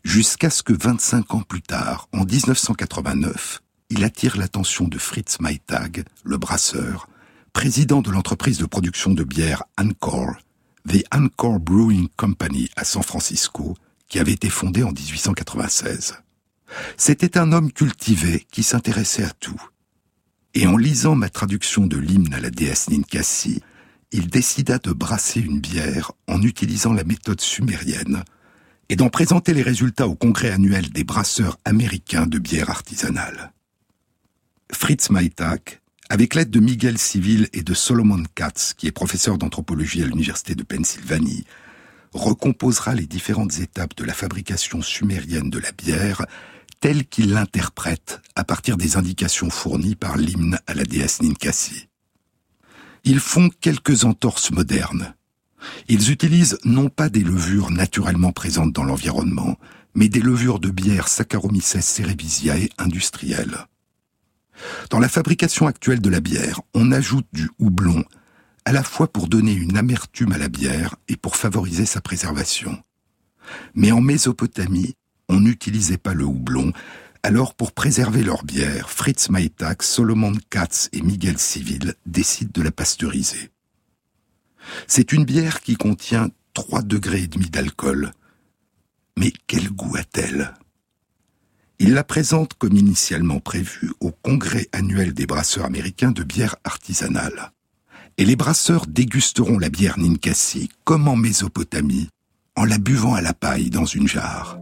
jusqu'à 0.03 0.49
ce 0.49 0.63
que 0.63 0.73
25 0.73 1.35
ans 1.35 1.41
plus 1.41 1.61
tard, 1.61 2.07
en 2.13 2.23
1989, 2.23 3.61
il 3.89 4.05
attire 4.05 4.37
l'attention 4.37 4.87
de 4.87 4.97
Fritz 4.97 5.41
Maytag, 5.41 6.05
le 6.23 6.37
brasseur, 6.37 7.09
président 7.51 8.01
de 8.01 8.09
l'entreprise 8.09 8.57
de 8.57 8.65
production 8.65 9.13
de 9.13 9.25
bière 9.25 9.63
Anchor, 9.77 10.37
The 10.87 11.03
Anchor 11.13 11.59
Brewing 11.59 12.07
Company 12.15 12.69
à 12.77 12.85
San 12.85 13.03
Francisco, 13.03 13.75
qui 14.07 14.17
avait 14.17 14.31
été 14.31 14.49
fondée 14.49 14.83
en 14.83 14.93
1896. 14.93 16.15
C'était 16.95 17.37
un 17.37 17.51
homme 17.51 17.73
cultivé 17.73 18.47
qui 18.49 18.63
s'intéressait 18.63 19.25
à 19.25 19.31
tout. 19.31 19.61
Et 20.53 20.67
en 20.67 20.77
lisant 20.77 21.15
ma 21.15 21.29
traduction 21.29 21.87
de 21.87 21.97
l'hymne 21.97 22.33
à 22.33 22.39
la 22.39 22.49
déesse 22.49 22.89
Ninkasi, 22.89 23.61
il 24.11 24.27
décida 24.27 24.77
de 24.79 24.91
brasser 24.91 25.39
une 25.39 25.59
bière 25.59 26.11
en 26.27 26.41
utilisant 26.41 26.93
la 26.93 27.05
méthode 27.05 27.39
sumérienne 27.39 28.23
et 28.89 28.97
d'en 28.97 29.09
présenter 29.09 29.53
les 29.53 29.61
résultats 29.61 30.07
au 30.07 30.15
congrès 30.15 30.51
annuel 30.51 30.89
des 30.89 31.05
brasseurs 31.05 31.57
américains 31.63 32.27
de 32.27 32.39
bière 32.39 32.69
artisanale. 32.69 33.53
Fritz 34.73 35.09
Maytak 35.09 35.81
avec 36.11 36.35
l'aide 36.35 36.49
de 36.49 36.59
Miguel 36.59 36.97
Civil 36.97 37.47
et 37.53 37.63
de 37.63 37.73
Solomon 37.73 38.21
Katz, 38.35 38.73
qui 38.73 38.85
est 38.85 38.91
professeur 38.91 39.37
d'anthropologie 39.37 40.03
à 40.03 40.07
l'Université 40.07 40.55
de 40.55 40.63
Pennsylvanie, 40.63 41.45
recomposera 42.11 42.95
les 42.95 43.05
différentes 43.05 43.59
étapes 43.59 43.95
de 43.95 44.03
la 44.03 44.13
fabrication 44.13 44.81
sumérienne 44.81 45.49
de 45.49 45.57
la 45.57 45.71
bière 45.71 46.25
telles 46.81 47.05
qu'il 47.05 47.31
l'interprète 47.31 48.21
à 48.35 48.43
partir 48.43 48.75
des 48.75 48.97
indications 48.97 49.51
fournies 49.51 49.95
par 49.95 50.17
l'hymne 50.17 50.59
à 50.67 50.73
la 50.73 50.83
déesse 50.83 51.21
Ninkasi. 51.21 51.87
Ils 53.03 53.19
font 53.19 53.49
quelques 53.61 54.03
entorses 54.03 54.51
modernes. 54.51 55.15
Ils 55.87 56.11
utilisent 56.11 56.57
non 56.65 56.89
pas 56.89 57.09
des 57.09 57.23
levures 57.23 57.69
naturellement 57.69 58.31
présentes 58.31 58.73
dans 58.73 58.83
l'environnement, 58.83 59.57
mais 59.93 60.09
des 60.09 60.21
levures 60.21 60.59
de 60.59 60.71
bière 60.71 61.07
Saccharomyces 61.07 61.79
cerevisiae 61.79 62.69
industrielles. 62.79 63.67
Dans 64.89 64.99
la 64.99 65.09
fabrication 65.09 65.67
actuelle 65.67 66.01
de 66.01 66.09
la 66.09 66.19
bière, 66.19 66.61
on 66.73 66.91
ajoute 66.91 67.27
du 67.31 67.49
houblon, 67.59 68.03
à 68.65 68.71
la 68.71 68.83
fois 68.83 69.11
pour 69.11 69.27
donner 69.27 69.53
une 69.53 69.77
amertume 69.77 70.31
à 70.31 70.37
la 70.37 70.49
bière 70.49 70.95
et 71.07 71.15
pour 71.15 71.35
favoriser 71.35 71.85
sa 71.85 72.01
préservation. 72.01 72.81
Mais 73.75 73.91
en 73.91 74.01
Mésopotamie, 74.01 74.95
on 75.31 75.39
n'utilisait 75.39 75.97
pas 75.97 76.13
le 76.13 76.25
houblon, 76.25 76.73
alors 77.23 77.55
pour 77.55 77.71
préserver 77.71 78.23
leur 78.23 78.43
bière, 78.43 78.89
Fritz 78.89 79.29
Maytag, 79.29 79.81
Solomon 79.81 80.33
Katz 80.49 80.89
et 80.91 81.01
Miguel 81.01 81.37
Civil 81.37 81.95
décident 82.05 82.51
de 82.53 82.61
la 82.61 82.71
pasteuriser. 82.71 83.49
C'est 84.87 85.13
une 85.13 85.23
bière 85.23 85.61
qui 85.61 85.75
contient 85.75 86.29
3 86.53 86.81
degrés 86.81 87.23
et 87.23 87.27
demi 87.27 87.49
d'alcool. 87.49 88.11
Mais 89.17 89.31
quel 89.47 89.69
goût 89.69 89.95
a-t-elle? 89.95 90.53
Il 91.79 91.93
la 91.93 92.03
présente 92.03 92.53
comme 92.55 92.75
initialement 92.75 93.39
prévu 93.39 93.91
au 94.01 94.11
congrès 94.11 94.67
annuel 94.71 95.13
des 95.13 95.25
brasseurs 95.25 95.65
américains 95.65 96.11
de 96.11 96.23
bière 96.23 96.55
artisanale. 96.63 97.53
Et 98.17 98.25
les 98.25 98.35
brasseurs 98.35 98.85
dégusteront 98.85 99.57
la 99.57 99.69
bière 99.69 99.97
Ninkasi 99.97 100.69
comme 100.83 101.07
en 101.07 101.15
Mésopotamie, 101.15 102.09
en 102.55 102.65
la 102.65 102.77
buvant 102.77 103.15
à 103.15 103.21
la 103.21 103.33
paille 103.33 103.69
dans 103.69 103.85
une 103.85 104.07
jarre. 104.07 104.60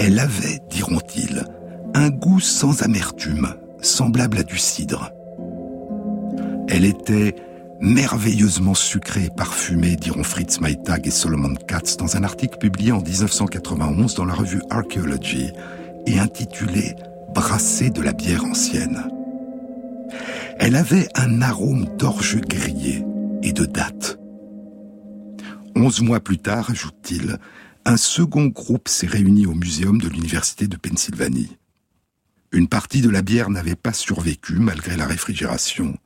Elle 0.00 0.20
avait, 0.20 0.60
diront-ils, 0.70 1.44
un 1.92 2.10
goût 2.10 2.38
sans 2.38 2.84
amertume, 2.84 3.56
semblable 3.82 4.38
à 4.38 4.44
du 4.44 4.56
cidre. 4.56 5.10
Elle 6.68 6.84
était 6.84 7.34
merveilleusement 7.80 8.74
sucré 8.74 9.24
et 9.24 9.30
parfumé, 9.30 9.96
diront 9.96 10.22
Fritz 10.22 10.60
Maytag 10.60 11.08
et 11.08 11.10
Solomon 11.10 11.54
Katz 11.66 11.96
dans 11.96 12.16
un 12.16 12.22
article 12.22 12.58
publié 12.58 12.92
en 12.92 13.00
1991 13.00 14.14
dans 14.14 14.24
la 14.24 14.34
revue 14.34 14.62
Archaeology 14.70 15.50
et 16.06 16.20
intitulé 16.20 16.94
Brasser 17.34 17.90
de 17.90 18.00
la 18.00 18.12
bière 18.12 18.44
ancienne. 18.44 19.02
Elle 20.60 20.76
avait 20.76 21.08
un 21.16 21.42
arôme 21.42 21.86
d'orge 21.98 22.40
grillé 22.42 23.04
et 23.42 23.52
de 23.52 23.64
date. 23.64 24.16
Onze 25.74 26.00
mois 26.02 26.20
plus 26.20 26.38
tard, 26.38 26.70
ajoute-t-il, 26.70 27.38
un 27.88 27.96
second 27.96 28.48
groupe 28.48 28.86
s'est 28.86 29.06
réuni 29.06 29.46
au 29.46 29.54
muséum 29.54 29.98
de 29.98 30.08
l'Université 30.08 30.66
de 30.66 30.76
Pennsylvanie. 30.76 31.56
Une 32.52 32.68
partie 32.68 33.00
de 33.00 33.08
la 33.08 33.22
bière 33.22 33.48
n'avait 33.48 33.76
pas 33.76 33.94
survécu 33.94 34.56
malgré 34.58 34.94
la 34.94 35.06
réfrigération. 35.06 35.96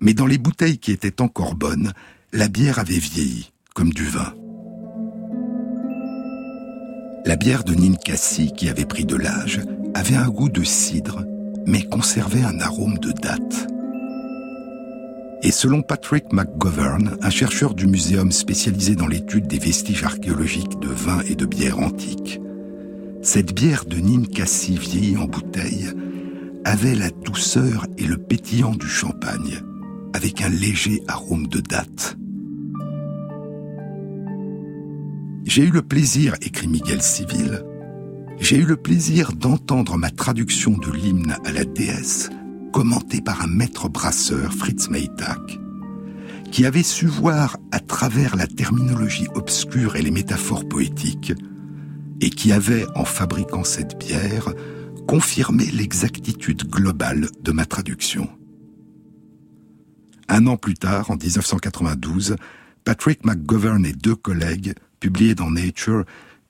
Mais 0.00 0.12
dans 0.12 0.26
les 0.26 0.38
bouteilles 0.38 0.78
qui 0.78 0.90
étaient 0.90 1.22
encore 1.22 1.54
bonnes, 1.54 1.92
la 2.32 2.48
bière 2.48 2.80
avait 2.80 2.98
vieilli, 2.98 3.52
comme 3.76 3.92
du 3.92 4.06
vin. 4.06 4.34
La 7.24 7.36
bière 7.36 7.62
de 7.62 7.74
Ninkasi, 7.76 8.52
qui 8.52 8.68
avait 8.68 8.84
pris 8.84 9.04
de 9.04 9.14
l'âge, 9.14 9.60
avait 9.94 10.16
un 10.16 10.28
goût 10.28 10.48
de 10.48 10.64
cidre, 10.64 11.24
mais 11.64 11.84
conservait 11.84 12.42
un 12.42 12.58
arôme 12.58 12.98
de 12.98 13.12
date. 13.12 13.68
Et 15.42 15.52
selon 15.52 15.82
Patrick 15.82 16.32
McGovern, 16.32 17.16
un 17.22 17.30
chercheur 17.30 17.74
du 17.74 17.86
muséum 17.86 18.32
spécialisé 18.32 18.96
dans 18.96 19.06
l'étude 19.06 19.46
des 19.46 19.58
vestiges 19.58 20.02
archéologiques 20.02 20.80
de 20.80 20.88
vin 20.88 21.20
et 21.28 21.36
de 21.36 21.46
bière 21.46 21.78
antiques, 21.78 22.40
cette 23.22 23.54
bière 23.54 23.84
de 23.84 23.98
Ninkasi 23.98 24.76
vieillie 24.76 25.16
en 25.16 25.26
bouteille 25.26 25.90
avait 26.64 26.96
la 26.96 27.10
douceur 27.10 27.86
et 27.98 28.04
le 28.04 28.16
pétillant 28.16 28.74
du 28.74 28.88
champagne, 28.88 29.62
avec 30.12 30.42
un 30.42 30.48
léger 30.48 31.02
arôme 31.06 31.46
de 31.46 31.60
date. 31.60 32.16
J'ai 35.44 35.62
eu 35.62 35.70
le 35.70 35.82
plaisir, 35.82 36.34
écrit 36.42 36.68
Miguel 36.68 37.00
Civil, 37.00 37.64
j'ai 38.40 38.56
eu 38.56 38.64
le 38.64 38.76
plaisir 38.76 39.32
d'entendre 39.32 39.96
ma 39.96 40.10
traduction 40.10 40.76
de 40.76 40.90
l'hymne 40.90 41.36
à 41.44 41.52
la 41.52 41.64
déesse 41.64 42.30
commenté 42.72 43.20
par 43.20 43.42
un 43.42 43.46
maître 43.46 43.88
brasseur, 43.88 44.52
Fritz 44.52 44.88
Maytag, 44.88 45.60
qui 46.50 46.64
avait 46.64 46.82
su 46.82 47.06
voir 47.06 47.58
à 47.72 47.80
travers 47.80 48.36
la 48.36 48.46
terminologie 48.46 49.26
obscure 49.34 49.96
et 49.96 50.02
les 50.02 50.10
métaphores 50.10 50.68
poétiques, 50.68 51.32
et 52.20 52.30
qui 52.30 52.52
avait, 52.52 52.86
en 52.94 53.04
fabriquant 53.04 53.64
cette 53.64 53.98
bière, 53.98 54.52
confirmé 55.06 55.66
l'exactitude 55.66 56.68
globale 56.68 57.28
de 57.42 57.52
ma 57.52 57.64
traduction. 57.64 58.28
Un 60.28 60.46
an 60.46 60.56
plus 60.56 60.74
tard, 60.74 61.10
en 61.10 61.16
1992, 61.16 62.36
Patrick 62.84 63.24
McGovern 63.24 63.84
et 63.86 63.92
deux 63.92 64.16
collègues 64.16 64.74
publiaient 65.00 65.34
dans 65.34 65.50
Nature 65.50 66.04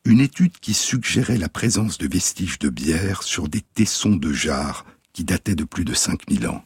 une 0.05 0.21
étude 0.21 0.59
qui 0.59 0.75
suggérait 0.75 1.37
la 1.37 1.49
présence 1.49 1.99
de 1.99 2.09
vestiges 2.09 2.59
de 2.59 2.71
bière 2.71 3.23
sur 3.23 3.49
des 3.49 3.61
tessons 3.61 4.17
de 4.17 4.33
jarres 4.33 4.85
qui 5.19 5.25
datait 5.25 5.57
de 5.57 5.65
plus 5.65 5.85
de 5.85 5.95
5000 5.95 6.47
ans. 6.47 6.65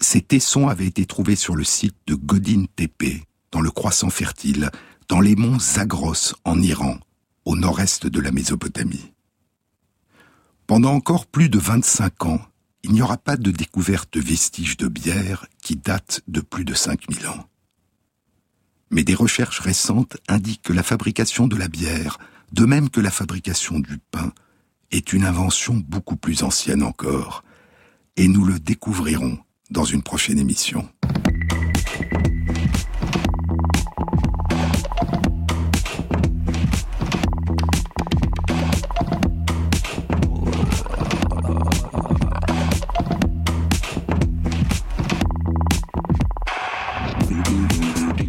Ces 0.00 0.20
tessons 0.20 0.66
avaient 0.66 0.88
été 0.88 1.06
trouvés 1.06 1.36
sur 1.36 1.54
le 1.54 1.62
site 1.62 1.94
de 2.08 2.16
Godin 2.16 2.64
Tepe, 2.74 3.22
dans 3.52 3.60
le 3.60 3.70
croissant 3.70 4.10
fertile, 4.10 4.72
dans 5.08 5.20
les 5.20 5.36
monts 5.36 5.60
Zagros, 5.60 6.34
en 6.44 6.60
Iran, 6.60 6.98
au 7.44 7.54
nord-est 7.54 8.08
de 8.08 8.20
la 8.20 8.32
Mésopotamie. 8.32 9.12
Pendant 10.66 10.94
encore 10.94 11.26
plus 11.26 11.48
de 11.48 11.60
25 11.60 12.26
ans, 12.26 12.40
il 12.82 12.90
n'y 12.90 13.02
aura 13.02 13.18
pas 13.18 13.36
de 13.36 13.52
découverte 13.52 14.12
de 14.14 14.20
vestiges 14.20 14.76
de 14.76 14.88
bière 14.88 15.46
qui 15.62 15.76
datent 15.76 16.22
de 16.26 16.40
plus 16.40 16.64
de 16.64 16.74
5000 16.74 17.28
ans. 17.28 17.48
Mais 18.90 19.04
des 19.04 19.14
recherches 19.14 19.60
récentes 19.60 20.16
indiquent 20.26 20.62
que 20.62 20.72
la 20.72 20.82
fabrication 20.82 21.46
de 21.46 21.54
la 21.54 21.68
bière, 21.68 22.18
de 22.50 22.64
même 22.64 22.90
que 22.90 23.00
la 23.00 23.12
fabrication 23.12 23.78
du 23.78 23.98
pain, 24.10 24.32
est 24.90 25.12
une 25.12 25.24
invention 25.24 25.82
beaucoup 25.88 26.16
plus 26.16 26.42
ancienne 26.42 26.82
encore, 26.82 27.44
et 28.16 28.28
nous 28.28 28.44
le 28.44 28.58
découvrirons 28.58 29.38
dans 29.70 29.84
une 29.84 30.02
prochaine 30.02 30.38
émission. 30.38 30.88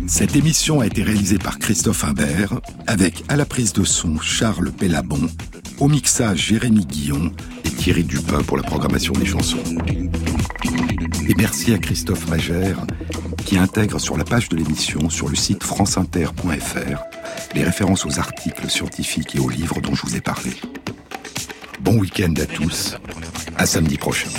Cette 0.07 0.35
émission 0.35 0.79
a 0.79 0.87
été 0.87 1.03
réalisée 1.03 1.37
par 1.37 1.59
Christophe 1.59 2.03
Imbert, 2.03 2.59
avec 2.87 3.23
à 3.27 3.35
la 3.35 3.45
prise 3.45 3.71
de 3.73 3.83
son 3.83 4.19
Charles 4.19 4.71
Pellabon 4.71 5.29
au 5.79 5.87
mixage, 5.87 6.47
Jérémy 6.47 6.85
Guillon 6.85 7.31
et 7.65 7.69
Thierry 7.69 8.03
Dupin 8.03 8.41
pour 8.43 8.57
la 8.57 8.63
programmation 8.63 9.13
des 9.13 9.25
chansons. 9.25 9.63
Et 11.27 11.35
merci 11.35 11.73
à 11.73 11.77
Christophe 11.77 12.27
Magère 12.29 12.85
qui 13.45 13.57
intègre 13.57 13.99
sur 13.99 14.17
la 14.17 14.23
page 14.23 14.49
de 14.49 14.57
l'émission 14.57 15.09
sur 15.09 15.29
le 15.29 15.35
site 15.35 15.63
franceinter.fr 15.63 17.01
les 17.55 17.63
références 17.63 18.05
aux 18.05 18.19
articles 18.19 18.69
scientifiques 18.69 19.35
et 19.35 19.39
aux 19.39 19.49
livres 19.49 19.79
dont 19.81 19.95
je 19.95 20.01
vous 20.03 20.15
ai 20.15 20.21
parlé. 20.21 20.51
Bon 21.79 21.97
week-end 21.97 22.33
à 22.41 22.45
tous, 22.45 22.97
à 23.57 23.65
samedi 23.65 23.97
prochain. 23.97 24.29